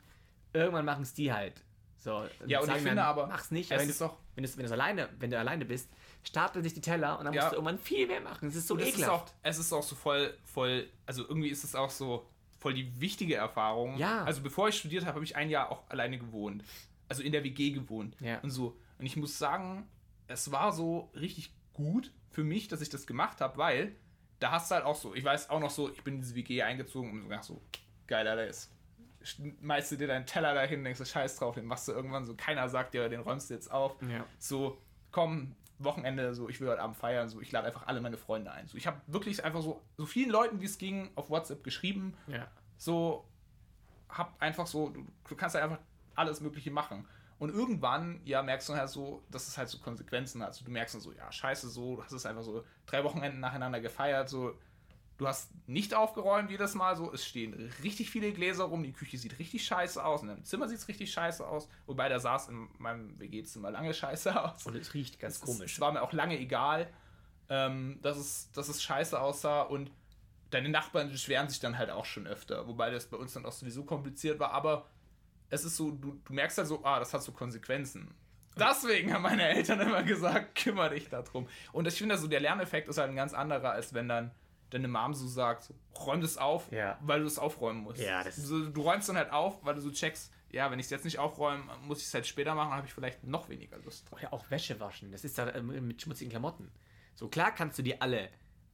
[0.52, 1.62] irgendwann machen es die halt.
[2.00, 4.44] So, Ja, und ich finde dann, aber, Mach's nicht, es wenn ist du, doch- wenn,
[4.44, 5.90] du, wenn, du alleine, wenn du alleine bist,
[6.22, 7.42] stapeln sich die Teller und dann Ja.
[7.42, 8.48] musst du irgendwann viel mehr machen.
[8.48, 9.34] Das ist so Und es ist, auch, ekelhaft.
[9.42, 12.24] es ist auch so voll, voll, also irgendwie ist es auch so
[12.60, 13.96] voll die wichtige Erfahrung.
[13.98, 14.24] Ja.
[14.24, 16.62] Also bevor ich studiert habe, habe ich ein Jahr auch alleine gewohnt.
[17.08, 18.16] Also in der WG gewohnt.
[18.20, 18.38] Ja.
[18.40, 18.76] Und so.
[18.98, 19.88] Und ich muss sagen,
[20.28, 23.96] es war so richtig gut für mich, dass ich das gemacht habe, weil
[24.40, 26.34] da hast du halt auch so, ich weiß auch noch so, ich bin in diese
[26.36, 27.62] WG eingezogen und so gedacht so,
[28.06, 28.70] geil, Alter, ist.
[29.22, 32.34] Schmeißt du dir deinen Teller dahin, denkst du, scheiß drauf, den machst du irgendwann so,
[32.34, 34.24] keiner sagt dir, den räumst du jetzt auf Ja.
[34.38, 34.78] so,
[35.10, 38.50] komm, Wochenende, so, ich will heute Abend feiern, so, ich lade einfach alle meine Freunde
[38.50, 38.66] ein.
[38.66, 42.14] So, ich habe wirklich einfach so, so vielen Leuten, wie es ging, auf WhatsApp geschrieben,
[42.26, 42.48] Ja.
[42.76, 43.24] so,
[44.08, 45.78] hab einfach so, du, du kannst halt einfach
[46.14, 47.06] alles Mögliche machen.
[47.38, 50.48] Und irgendwann, ja, merkst du halt so, dass es halt so Konsequenzen hat.
[50.48, 53.38] Also du merkst dann so, ja, scheiße, so, du hast es einfach so drei Wochenenden
[53.38, 54.58] nacheinander gefeiert, so,
[55.18, 57.52] du hast nicht aufgeräumt jedes Mal, so, es stehen
[57.82, 60.88] richtig viele Gläser rum, die Küche sieht richtig scheiße aus, in deinem Zimmer sieht es
[60.88, 64.64] richtig scheiße aus, wobei der saß in meinem WG-Zimmer lange scheiße aus.
[64.66, 65.74] Und es riecht ganz Es- komisch.
[65.74, 66.88] Es war mir auch lange egal,
[67.50, 69.90] ähm, dass, es, dass es scheiße aussah und
[70.50, 73.52] deine Nachbarn beschweren sich dann halt auch schon öfter, wobei das bei uns dann auch
[73.52, 74.86] sowieso kompliziert war, aber
[75.50, 78.14] es ist so, du, du merkst halt so, ah, das hat so Konsequenzen.
[78.56, 81.48] Deswegen haben meine Eltern immer gesagt, kümmere dich darum.
[81.72, 84.30] Und ich finde, so der Lerneffekt ist halt ein ganz anderer, als wenn dann
[84.70, 86.98] deine Mom so sagt, räum das auf, Ja.
[87.00, 88.00] weil du es aufräumen musst.
[88.00, 90.86] Ja, das so, du räumst dann halt auf, weil du so checkst, ja, wenn ich
[90.86, 93.76] es jetzt nicht aufräume, muss ich es halt später machen, habe ich vielleicht noch weniger
[93.78, 94.20] Lust drauf.
[94.22, 95.12] Ja, auch Wäsche waschen.
[95.12, 96.70] Das ist da ähm, mit schmutzigen Klamotten.
[97.14, 98.30] So klar kannst du die alle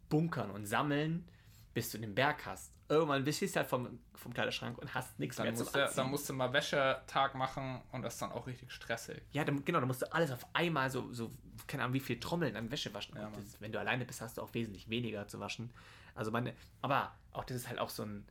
[0.09, 1.26] bunkern und sammeln,
[1.75, 2.72] bis du den Berg hast.
[2.89, 5.83] Irgendwann bist du halt vom, vom Kleiderschrank und hast nichts Dann mehr zum musst, du,
[5.83, 5.97] Anziehen.
[5.97, 9.22] dann musst du mal Wäschetag machen und das ist dann auch richtig stressig.
[9.33, 11.33] ja, dann, genau, dann musst du alles auf einmal so, so
[11.66, 13.16] keine Ahnung, wie viel Trommeln an Wäsche waschen.
[13.16, 15.70] Ja, das, wenn du alleine bist, hast du auch wesentlich weniger zu waschen.
[16.14, 18.25] Also meine, aber auch das ist halt auch so ein,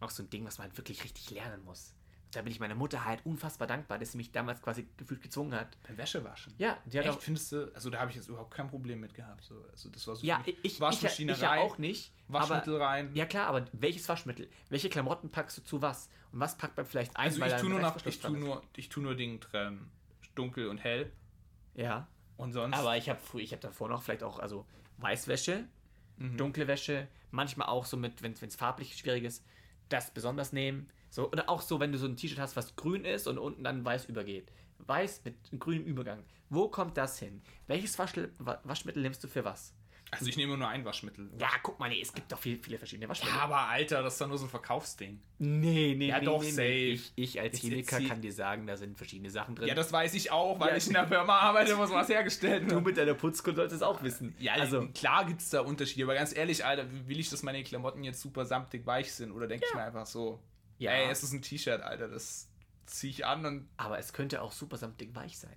[0.00, 1.94] auch so ein Ding, was man halt wirklich richtig lernen muss.
[2.32, 5.54] Da bin ich meiner Mutter halt unfassbar dankbar, dass sie mich damals quasi gefühlt gezwungen
[5.54, 5.76] hat.
[5.86, 6.54] Beim Wäschewaschen.
[6.58, 9.00] Ja, die hat Echt, auch, findest du, also da habe ich jetzt überhaupt kein Problem
[9.00, 9.44] mit gehabt.
[9.44, 12.12] So, also das war so ja, ich, ich, Waschmaschine ich, ja rein, auch nicht.
[12.28, 13.10] Waschmittel aber, rein.
[13.14, 14.48] Ja klar, aber welches Waschmittel?
[14.68, 16.08] Welche Klamotten packst du zu was?
[16.32, 18.88] Und was packt man vielleicht ein, also ich tue nur Reißverschluss ich tue nur, ich
[18.88, 19.90] tue nur Dinge trennen.
[20.34, 21.12] Dunkel und hell.
[21.74, 22.08] Ja.
[22.36, 22.76] Und sonst.
[22.76, 24.66] Aber ich habe ich hab davor noch vielleicht auch, also
[24.98, 25.66] Weißwäsche,
[26.18, 26.36] Mhm.
[26.36, 29.44] dunkle Wäsche, manchmal auch so mit, wenn es farblich schwierig ist,
[29.88, 30.88] das besonders nehmen.
[31.10, 33.64] So, oder auch so, wenn du so ein T-Shirt hast, was grün ist und unten
[33.64, 34.50] dann weiß übergeht.
[34.78, 36.22] Weiß mit einem grünen Übergang.
[36.50, 37.42] Wo kommt das hin?
[37.66, 38.32] Welches Waschmittel,
[38.64, 39.74] Waschmittel nimmst du für was?
[40.12, 41.28] also ich nehme nur ein Waschmittel.
[41.40, 43.36] Ja, guck mal, nee, es gibt doch viel, viele verschiedene Waschmittel.
[43.36, 45.20] Ja, aber Alter, das ist doch nur so ein Verkaufsding.
[45.38, 46.62] nee, nee, Ja, nee, doch, nee, safe.
[46.68, 46.90] nee.
[46.92, 49.66] Ich, ich als Chemiker kann dir sagen, da sind verschiedene Sachen drin.
[49.66, 50.76] Ja, das weiß ich auch, weil Ja.
[50.76, 52.84] ich in der Firma arbeite, wo sowas hergestellt du wird.
[52.86, 54.36] mit deiner Putzkunst solltest es auch wissen.
[54.38, 57.64] Ja, also, klar gibt es da Unterschiede, aber ganz ehrlich, Alter, will ich, dass meine
[57.64, 59.32] Klamotten jetzt super samtig weich sind?
[59.32, 60.38] Oder denke ich mir einfach so,
[60.78, 60.92] Ja.
[60.92, 62.48] ey, es ist ein T-Shirt, Alter, das
[62.86, 65.56] ziehe ich an und aber es könnte auch super samtig weich sein.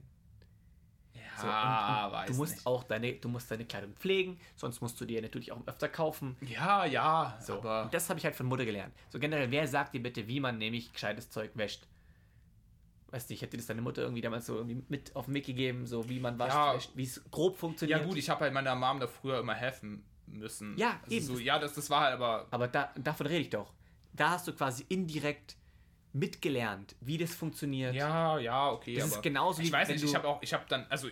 [1.14, 2.66] ja, So, und, und weiß du musst nicht.
[2.68, 6.38] auch deine, du musst deine Kleidung pflegen, sonst musst du dir natürlich auch öfter kaufen.
[6.42, 7.56] Ja, ja, So.
[7.60, 8.94] aber Und das habe ich halt von Mutter gelernt.
[9.10, 11.88] So generell, wer sagt dir bitte, wie man nämlich gescheites Zeug wäscht?
[13.12, 15.46] Weißt du, ich hätte das deine Mutter irgendwie damals so irgendwie mit auf den Weg
[15.46, 16.76] gegeben, so wie man wascht, Ja.
[16.76, 18.00] wäscht, wie es grob funktioniert.
[18.02, 20.78] ja gut, ich habe halt meiner Mom da früher immer helfen müssen.
[20.78, 21.26] Ja, also eben.
[21.26, 23.74] So, ja, das, das war halt aber Aber da, davon rede ich doch.
[24.14, 25.56] Da hast du quasi indirekt
[26.14, 27.94] mitgelernt, wie das funktioniert.
[27.94, 30.54] ja, ja, okay, Das ist genauso ich wie weiß wenn nicht, ich habe auch ich
[30.54, 31.10] habe dann also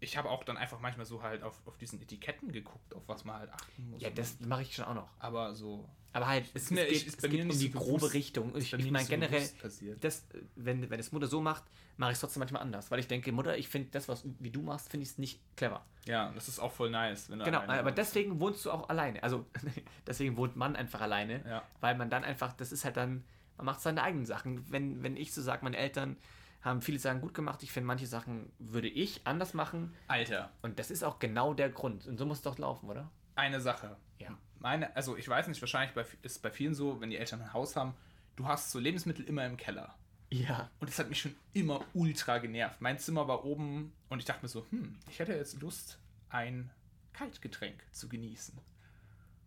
[0.00, 3.24] ich habe auch dann einfach manchmal so halt auf, auf diesen Etiketten geguckt, auf was
[3.24, 4.00] man halt achten muss.
[4.02, 5.08] Ja, das mache ich schon auch noch.
[5.18, 8.14] aber so Aber halt, es, Ist mir- geht, es geht um die so grobe bewusst.
[8.14, 8.56] Richtung.
[8.56, 10.26] Ich, ich meine so generell, bewusst das,
[10.56, 11.64] wenn, wenn es Mutter so macht,
[11.96, 12.90] mache ich es trotzdem manchmal anders.
[12.90, 15.40] Weil ich denke, Mutter, ich finde das, was wie du machst, finde ich es nicht
[15.56, 15.84] clever.
[16.06, 17.28] Ja, das ist auch voll nice.
[17.28, 19.22] Wenn du Genau, aber deswegen wohnst du auch alleine.
[19.22, 19.46] Also
[20.06, 21.62] deswegen wohnt man einfach alleine, Ja.
[21.80, 23.24] weil man dann einfach, das ist halt dann,
[23.56, 24.64] man macht seine eigenen Sachen.
[24.70, 26.16] Wenn, wenn ich so sage, meine Eltern
[26.62, 29.94] haben viele Sachen gut gemacht, ich finde, manche Sachen würde ich anders machen.
[30.08, 32.06] Alter, Und das ist auch genau der Grund.
[32.06, 33.10] Und so muss es doch laufen, oder?
[33.38, 33.96] eine Sache.
[34.18, 34.36] Ja.
[34.58, 37.52] Meine, also ich weiß nicht, wahrscheinlich bei, ist bei vielen so, wenn die Eltern ein
[37.52, 37.94] Haus haben,
[38.36, 39.94] du hast so Lebensmittel immer im Keller.
[40.30, 40.70] Ja.
[40.80, 42.80] Und das hat mich schon immer ultra genervt.
[42.80, 45.98] Mein Zimmer war oben und ich dachte mir so, hm, ich hätte jetzt Lust,
[46.28, 46.70] ein
[47.12, 48.58] Kaltgetränk zu genießen.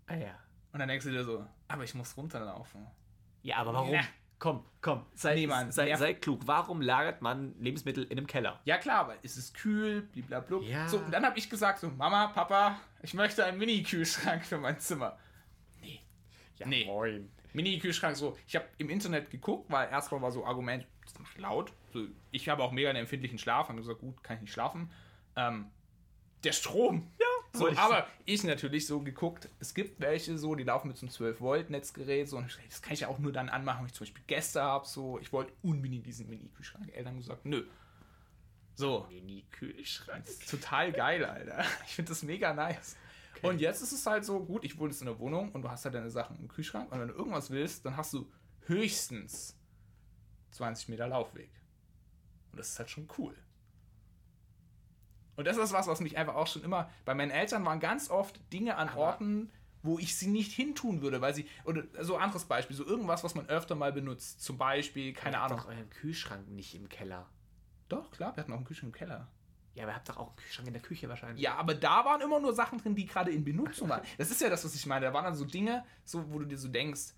[0.08, 0.40] Ah ja.
[0.72, 2.88] Und dann denkst du dir so, aber ich muss runterlaufen.
[3.44, 3.94] Ja, aber warum?
[3.94, 4.04] Ja.
[4.42, 6.42] Komm, komm, sei, Nee, Mann, sei, sei klug.
[6.48, 8.60] Warum lagert man Lebensmittel in einem Keller?
[8.66, 10.68] Ja klar, aber es ist kühl, blablabla.
[10.68, 10.88] Ja.
[10.88, 14.80] So, und dann habe ich gesagt so, Mama, Papa, ich möchte einen Mini-Kühlschrank für mein
[14.80, 15.16] Zimmer.
[15.80, 16.00] Nee.
[16.58, 16.86] Ja, Nee.
[16.86, 17.30] moin.
[17.54, 21.72] Mini-Kühlschrank so, ich habe im Internet geguckt, weil erstmal war so Argument, das macht laut.
[21.94, 24.90] So, ich habe auch mega einen empfindlichen Schlaf, habe gesagt, gut, kann ich nicht schlafen.
[25.36, 25.68] Ähm,
[26.44, 27.12] der Strom.
[27.20, 30.98] Ja, so, ich aber ich natürlich so geguckt, es gibt welche so, die laufen mit
[30.98, 33.88] so einem 12-Volt-Netzgerät, so, und ich, das kann ich ja auch nur dann anmachen, wenn
[33.88, 36.88] ich zum Beispiel Gäste habe, so, ich wollte unbedingt diesen Mini-Kühlschrank.
[36.94, 37.64] Eltern haben gesagt, nö.
[38.76, 40.24] So, Mini-Kühlschrank.
[40.26, 41.66] das ist total geil, Alter.
[41.86, 42.96] Ich finde das mega nice.
[43.42, 45.70] Und jetzt ist es halt so, gut, ich wohne jetzt in der Wohnung und du
[45.70, 48.32] hast halt deine Sachen im Kühlschrank und wenn du irgendwas willst, dann hast du
[48.68, 49.58] höchstens
[50.52, 51.52] 20 Meter Laufweg.
[52.52, 53.36] Und das ist halt schon cool.
[55.42, 58.10] Und das ist was, was mich einfach auch schon immer, bei meinen Eltern waren ganz
[58.10, 59.50] oft Dinge an Aber- Orten,
[59.84, 63.34] wo ich sie nicht hintun würde, weil sie, oder so anderes Beispiel, so irgendwas, was
[63.34, 64.42] man öfter mal benutzt.
[64.44, 65.58] Zum Beispiel, keine Ihr Ahnung.
[65.58, 67.26] doch euren Kühlschrank nicht im Keller.
[67.90, 69.28] Doch, klar, wir hatten auch einen Kühlschrank im Keller.
[69.74, 71.42] Ja, aber ihr habt doch auch einen Kühlschrank in der Küche wahrscheinlich.
[71.42, 74.02] Ja, aber da waren immer nur Sachen drin, die gerade in Benutzung waren.
[74.20, 75.08] Das ist ja das, was ich meine.
[75.08, 77.14] Da waren dann so Dinge, so, wo du dir so denkst,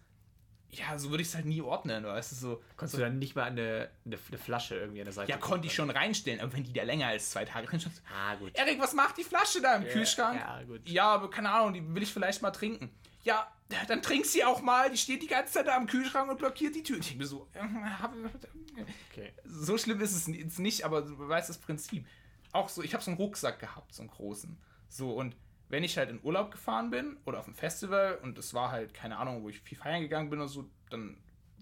[0.74, 2.64] ja, so würde ich es halt nie ordnen, weißt du, so.
[2.76, 5.38] Konntest so du dann nicht mal eine, eine, eine Flasche irgendwie an der Seite ja,
[5.38, 8.36] konnte ich schon reinstellen, aber wenn die da länger als zwei Tage drin stand, Ah,
[8.36, 8.52] gut.
[8.56, 10.40] Erik, was macht die Flasche da im Kühlschrank?
[10.40, 10.88] Ja, gut.
[10.90, 12.90] Ja, aber keine Ahnung, die will ich vielleicht mal trinken.
[13.24, 13.48] Ja,
[13.88, 14.90] dann trink sie auch mal.
[14.92, 16.98] Die steht die ganze Zeit da am Kühlschrank und blockiert die Tür.
[17.00, 17.48] Ich denke mir so,
[19.12, 19.32] Okay.
[19.46, 22.06] so schlimm ist es jetzt nicht, aber du weißt das Prinzip.
[22.52, 24.58] Auch so, ich habe so einen Rucksack gehabt, so einen großen.
[24.90, 25.36] So, und
[25.74, 28.94] wenn ich halt in Urlaub gefahren bin oder auf ein Festival und es war halt,
[28.94, 31.18] keine Ahnung, wo ich viel feiern gegangen bin oder so, dann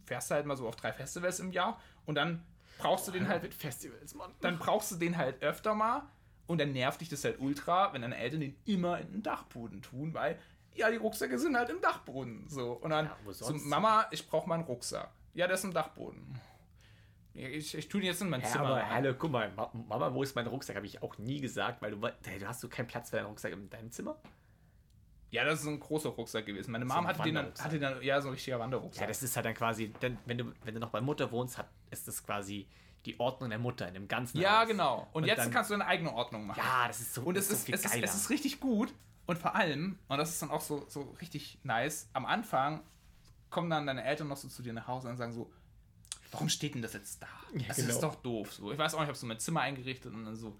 [0.05, 2.43] fährst du halt mal so auf drei Festivals im Jahr und dann
[2.77, 4.33] brauchst du den halt, mit Festivals, Mann.
[4.41, 6.03] dann brauchst du den halt öfter mal
[6.45, 9.81] und dann nervt dich das halt ultra, wenn deine Eltern den immer in den Dachboden
[9.81, 10.37] tun, weil
[10.75, 12.49] ja, die Rucksäcke sind halt im Dachboden.
[12.49, 12.73] So.
[12.73, 13.53] Und dann Ja, so?
[13.53, 15.09] Mama, ich brauche meinen Rucksack.
[15.33, 16.37] Ja, der ist im Dachboden.
[17.33, 18.65] Ich, ich tue den jetzt in mein Ja, Zimmer.
[18.67, 20.75] aber hallo, guck mal, Ma- Mama, wo ist mein Rucksack?
[20.75, 23.53] Habe ich auch nie gesagt, weil du, du hast du keinen Platz für deinen Rucksack
[23.53, 24.17] in deinem Zimmer?
[25.29, 26.71] Ja, das ist ein großer Rucksack gewesen.
[26.71, 29.01] Meine So Mom ein hatte den, dann, hatte dann, ja, so ein richtiger Wanderrucksack.
[29.03, 31.57] Ja, das ist halt dann quasi, denn, wenn, du, wenn du noch bei Mutter wohnst,
[31.57, 32.67] hat, ist das quasi
[33.05, 34.67] die Ordnung der Mutter in dem ganzen ja Haus.
[34.67, 35.07] genau.
[35.13, 36.59] Und, Und jetzt dann- kannst du deine eigene Ordnung machen.
[36.61, 38.93] Ja, das ist so Und das es so ist, es, ist, es ist richtig gut.
[39.25, 42.81] Und vor allem, und das ist dann auch so, so richtig nice, am Anfang
[43.49, 45.49] kommen dann deine Eltern noch so zu dir nach Hause und sagen so,
[46.31, 47.27] warum steht denn das jetzt da?
[47.53, 47.89] Ja, das genau.
[47.89, 48.53] ist doch doof.
[48.53, 48.71] So.
[48.71, 50.57] Ich weiß auch nicht, ich habe so mein Zimmer eingerichtet und dann so,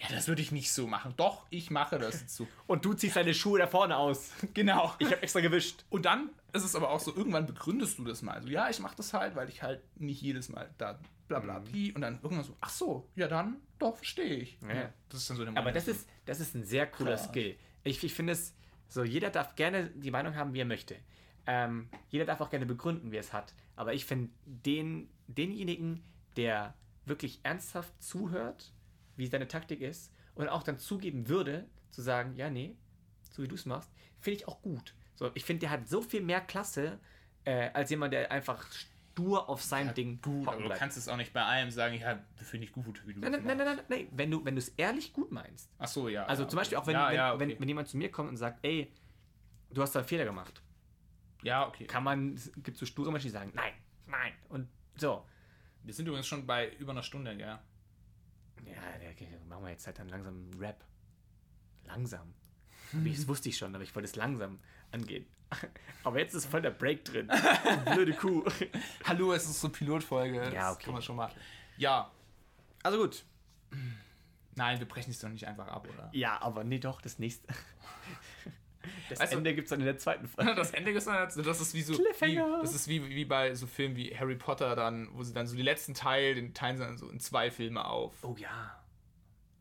[0.00, 1.14] ja, das würde ich nicht so machen.
[1.16, 2.46] Doch, ich mache das jetzt so.
[2.66, 4.30] Und du ziehst deine Schuhe da vorne aus.
[4.54, 4.94] genau.
[4.98, 5.84] Ich habe extra gewischt.
[5.88, 8.42] Und dann ist es aber auch so, irgendwann begründest du das mal.
[8.42, 10.98] So, ja, ich mache das halt, weil ich halt nicht jedes Mal da
[11.28, 11.92] bla bla pi.
[11.92, 14.58] Und dann irgendwann so, ach so, ja dann, doch, verstehe ich.
[14.60, 14.92] Ja.
[15.08, 17.12] Das ist dann so der Aber Moment, das so, ist, das ist ein sehr cooler
[17.12, 17.24] Krass.
[17.24, 17.56] Skill.
[17.82, 18.54] Ich, ich finde es
[18.88, 20.96] so, jeder darf gerne die Meinung haben, wie er möchte.
[21.46, 23.54] Ähm, jeder darf auch gerne begründen, wie er es hat.
[23.76, 26.02] Aber ich finde den, denjenigen,
[26.36, 26.74] der
[27.04, 28.72] wirklich ernsthaft zuhört,
[29.16, 32.76] wie seine Taktik ist und auch dann zugeben würde, zu sagen, ja, nee,
[33.30, 33.90] so wie du es machst,
[34.20, 34.94] finde ich auch gut.
[35.14, 36.98] So, ich finde, der hat so viel mehr Klasse
[37.44, 38.66] äh, als jemand, der einfach
[39.16, 40.78] stur auf sein Ding gut, aber du bleibt.
[40.78, 43.44] kannst es auch nicht bei allem sagen, ja, finde ich gut, wie du Nein, nein,
[43.44, 44.08] nein, nein, nein, nein.
[44.12, 46.26] Wenn du, wenn du es ehrlich gut meinst, Ach so, ja.
[46.26, 47.48] also ja, zum Beispiel auch wenn, ja, wenn, ja, okay.
[47.48, 48.92] wenn, wenn jemand zu mir kommt und sagt, ey,
[49.70, 50.60] du hast da einen Fehler gemacht,
[51.42, 51.86] ja, okay.
[51.86, 53.72] kann man, es gibt so sture Menschen, die sagen, nein,
[54.06, 54.32] nein.
[54.48, 55.24] Und so.
[55.82, 57.46] Wir sind übrigens schon bei über einer Stunde, gell?
[57.46, 60.82] Ja, der, der, machen wir jetzt halt dann langsam Rap.
[61.84, 62.34] Langsam.
[62.92, 64.58] Das wusste ich schon, aber ich wollte es langsam
[64.90, 65.26] angehen.
[66.02, 67.28] Aber jetzt ist voll der Break drin.
[67.92, 68.44] Blöde Kuh.
[69.04, 70.36] Hallo, es ist so eine Pilotfolge.
[70.36, 70.84] Ja, das okay.
[70.84, 71.30] Kann man schon mal.
[71.76, 72.10] Ja,
[72.82, 73.24] Also gut.
[74.54, 76.10] nein, wir brechen es doch nicht einfach ab, oder?
[76.12, 77.46] Ja, aber nee, doch, das nächste.
[79.08, 80.54] Das Weißt Ende gibt es dann in der zweiten Folge.
[80.56, 83.54] Das Ende ist dann jetzt, das ist wie so, wie, das ist wie, wie bei
[83.54, 86.76] so Filmen wie Harry Potter dann, wo sie dann so die letzten Teil, den teilen
[86.76, 88.12] sie dann so in zwei Filme auf.
[88.22, 88.82] Oh ja.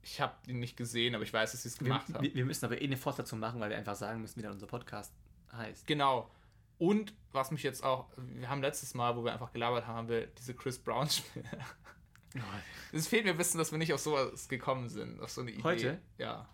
[0.02, 2.24] Ich habe den nicht gesehen, aber ich weiß, dass sie es Wir, gemacht haben.
[2.24, 4.52] wir, wir müssen aber eh eine Fortsetzung machen, weil wir einfach sagen müssen, wie dann
[4.54, 5.14] unser Podcast
[5.52, 5.88] heißt.
[5.88, 6.30] Genau.
[6.78, 10.10] Und was mich jetzt auch, wir haben letztes Mal, wo wir einfach gelabert haben, haben
[10.10, 11.46] wir diese Chris Brown Spiele.
[12.92, 15.64] Es fehlt mir Wissen, dass wir nicht auf sowas gekommen sind, auf so eine Idee.
[15.64, 16.02] Heute?
[16.18, 16.48] Ja.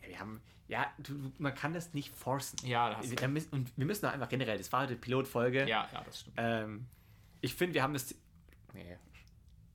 [0.00, 0.40] Ja, wir haben.
[0.68, 2.58] Ja, du, man kann das nicht forcen.
[2.66, 4.82] Ja, da hast du Wir- da müssen- Und wir müssen auch einfach generell, das war
[4.82, 5.60] heute Pilotfolge.
[5.66, 6.36] Ja, ja, das stimmt.
[6.38, 6.86] Ähm,
[7.40, 8.14] ich finde, wir haben das.
[8.74, 8.96] Nee.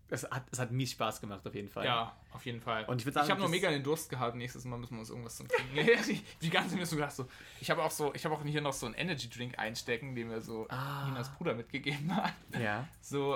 [0.09, 1.85] Es hat, es hat mies Spaß gemacht, auf jeden Fall.
[1.85, 2.85] Ja, auf jeden Fall.
[2.85, 4.35] Und ich sagen, habe nur das- mega den Durst gehabt.
[4.35, 5.73] Nächstes Mal müssen wir uns irgendwas zum Trinken.
[6.07, 7.27] die, die ganze mir so gedacht, so,
[7.59, 10.27] ich habe auch so, ich habe auch hier noch so einen Energy Drink einstecken, den
[10.27, 11.07] mir so Ah.
[11.07, 12.33] Ninas Bruder mitgegeben hat.
[12.59, 12.87] Ja.
[13.01, 13.33] So,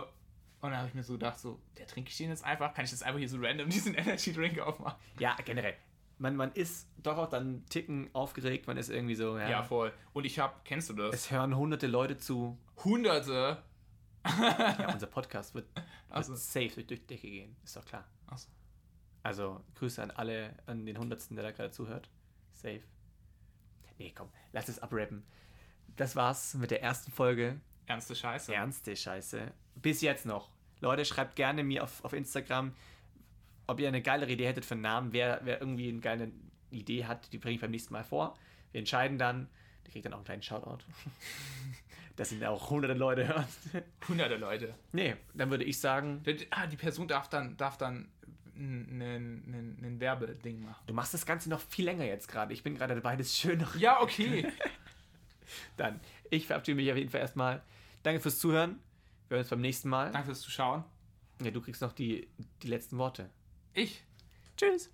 [0.59, 2.73] und dann habe ich mir so gedacht, so, der trinke ich den jetzt einfach?
[2.75, 4.99] Kann ich jetzt einfach hier so random diesen Energy Drink aufmachen?
[5.17, 5.75] Ja, generell.
[6.19, 9.49] Man, man ist doch auch dann einen Ticken aufgeregt, man ist irgendwie so, ja.
[9.49, 9.93] Ja, voll.
[10.13, 11.13] Und ich habe, kennst du das?
[11.13, 12.57] es hören hunderte Leute zu.
[12.83, 13.61] Hunderte.
[14.25, 16.35] Ja, unser Podcast wird, wird Also.
[16.35, 18.05] safe durch, durch die Decke gehen, ist doch klar.
[18.25, 18.49] Achso.
[19.23, 22.09] Also Grüße an alle, an den Hundertsten, der da gerade zuhört.
[22.53, 22.81] Safe.
[23.99, 25.23] Nee, komm, lass es abrappen.
[25.95, 27.59] Das war's mit der ersten Folge.
[27.85, 28.53] Ernste Scheiße.
[28.53, 29.51] Ernste Scheiße.
[29.75, 30.49] Bis jetzt noch.
[30.81, 32.73] Leute, schreibt gerne mir auf, auf Instagram,
[33.67, 35.13] ob ihr eine geilere Idee hättet für einen Namen.
[35.13, 36.31] Wer, wer irgendwie eine geile
[36.71, 38.37] Idee hat, die bringe ich beim nächsten Mal vor.
[38.71, 39.49] Wir entscheiden dann.
[39.85, 40.79] Der kriegt dann auch einen kleinen Shoutout.
[42.15, 43.45] Das sind auch hunderte Leute hören.
[44.07, 44.73] Hunderte Leute.
[44.91, 48.07] Nee, dann würde ich sagen, Ah, die Person darf dann, darf dann
[48.55, 50.83] ein Werbeding machen.
[50.87, 52.53] du machst das Ganze noch viel länger jetzt gerade.
[52.53, 53.75] Ich bin gerade dabei, das schön noch.
[53.75, 54.51] Ja, okay.
[55.77, 55.99] Dann,
[56.31, 57.61] ich verabschiede mich auf jeden Fall erstmal.
[58.01, 58.79] Danke fürs Zuhören.
[59.27, 60.11] Wir hören uns beim nächsten Mal.
[60.11, 60.83] Danke fürs Zuschauen.
[61.43, 62.27] Ja, du kriegst noch die,
[62.63, 63.29] die letzten Worte.
[63.77, 64.01] Ich.
[64.57, 64.89] Tschüss.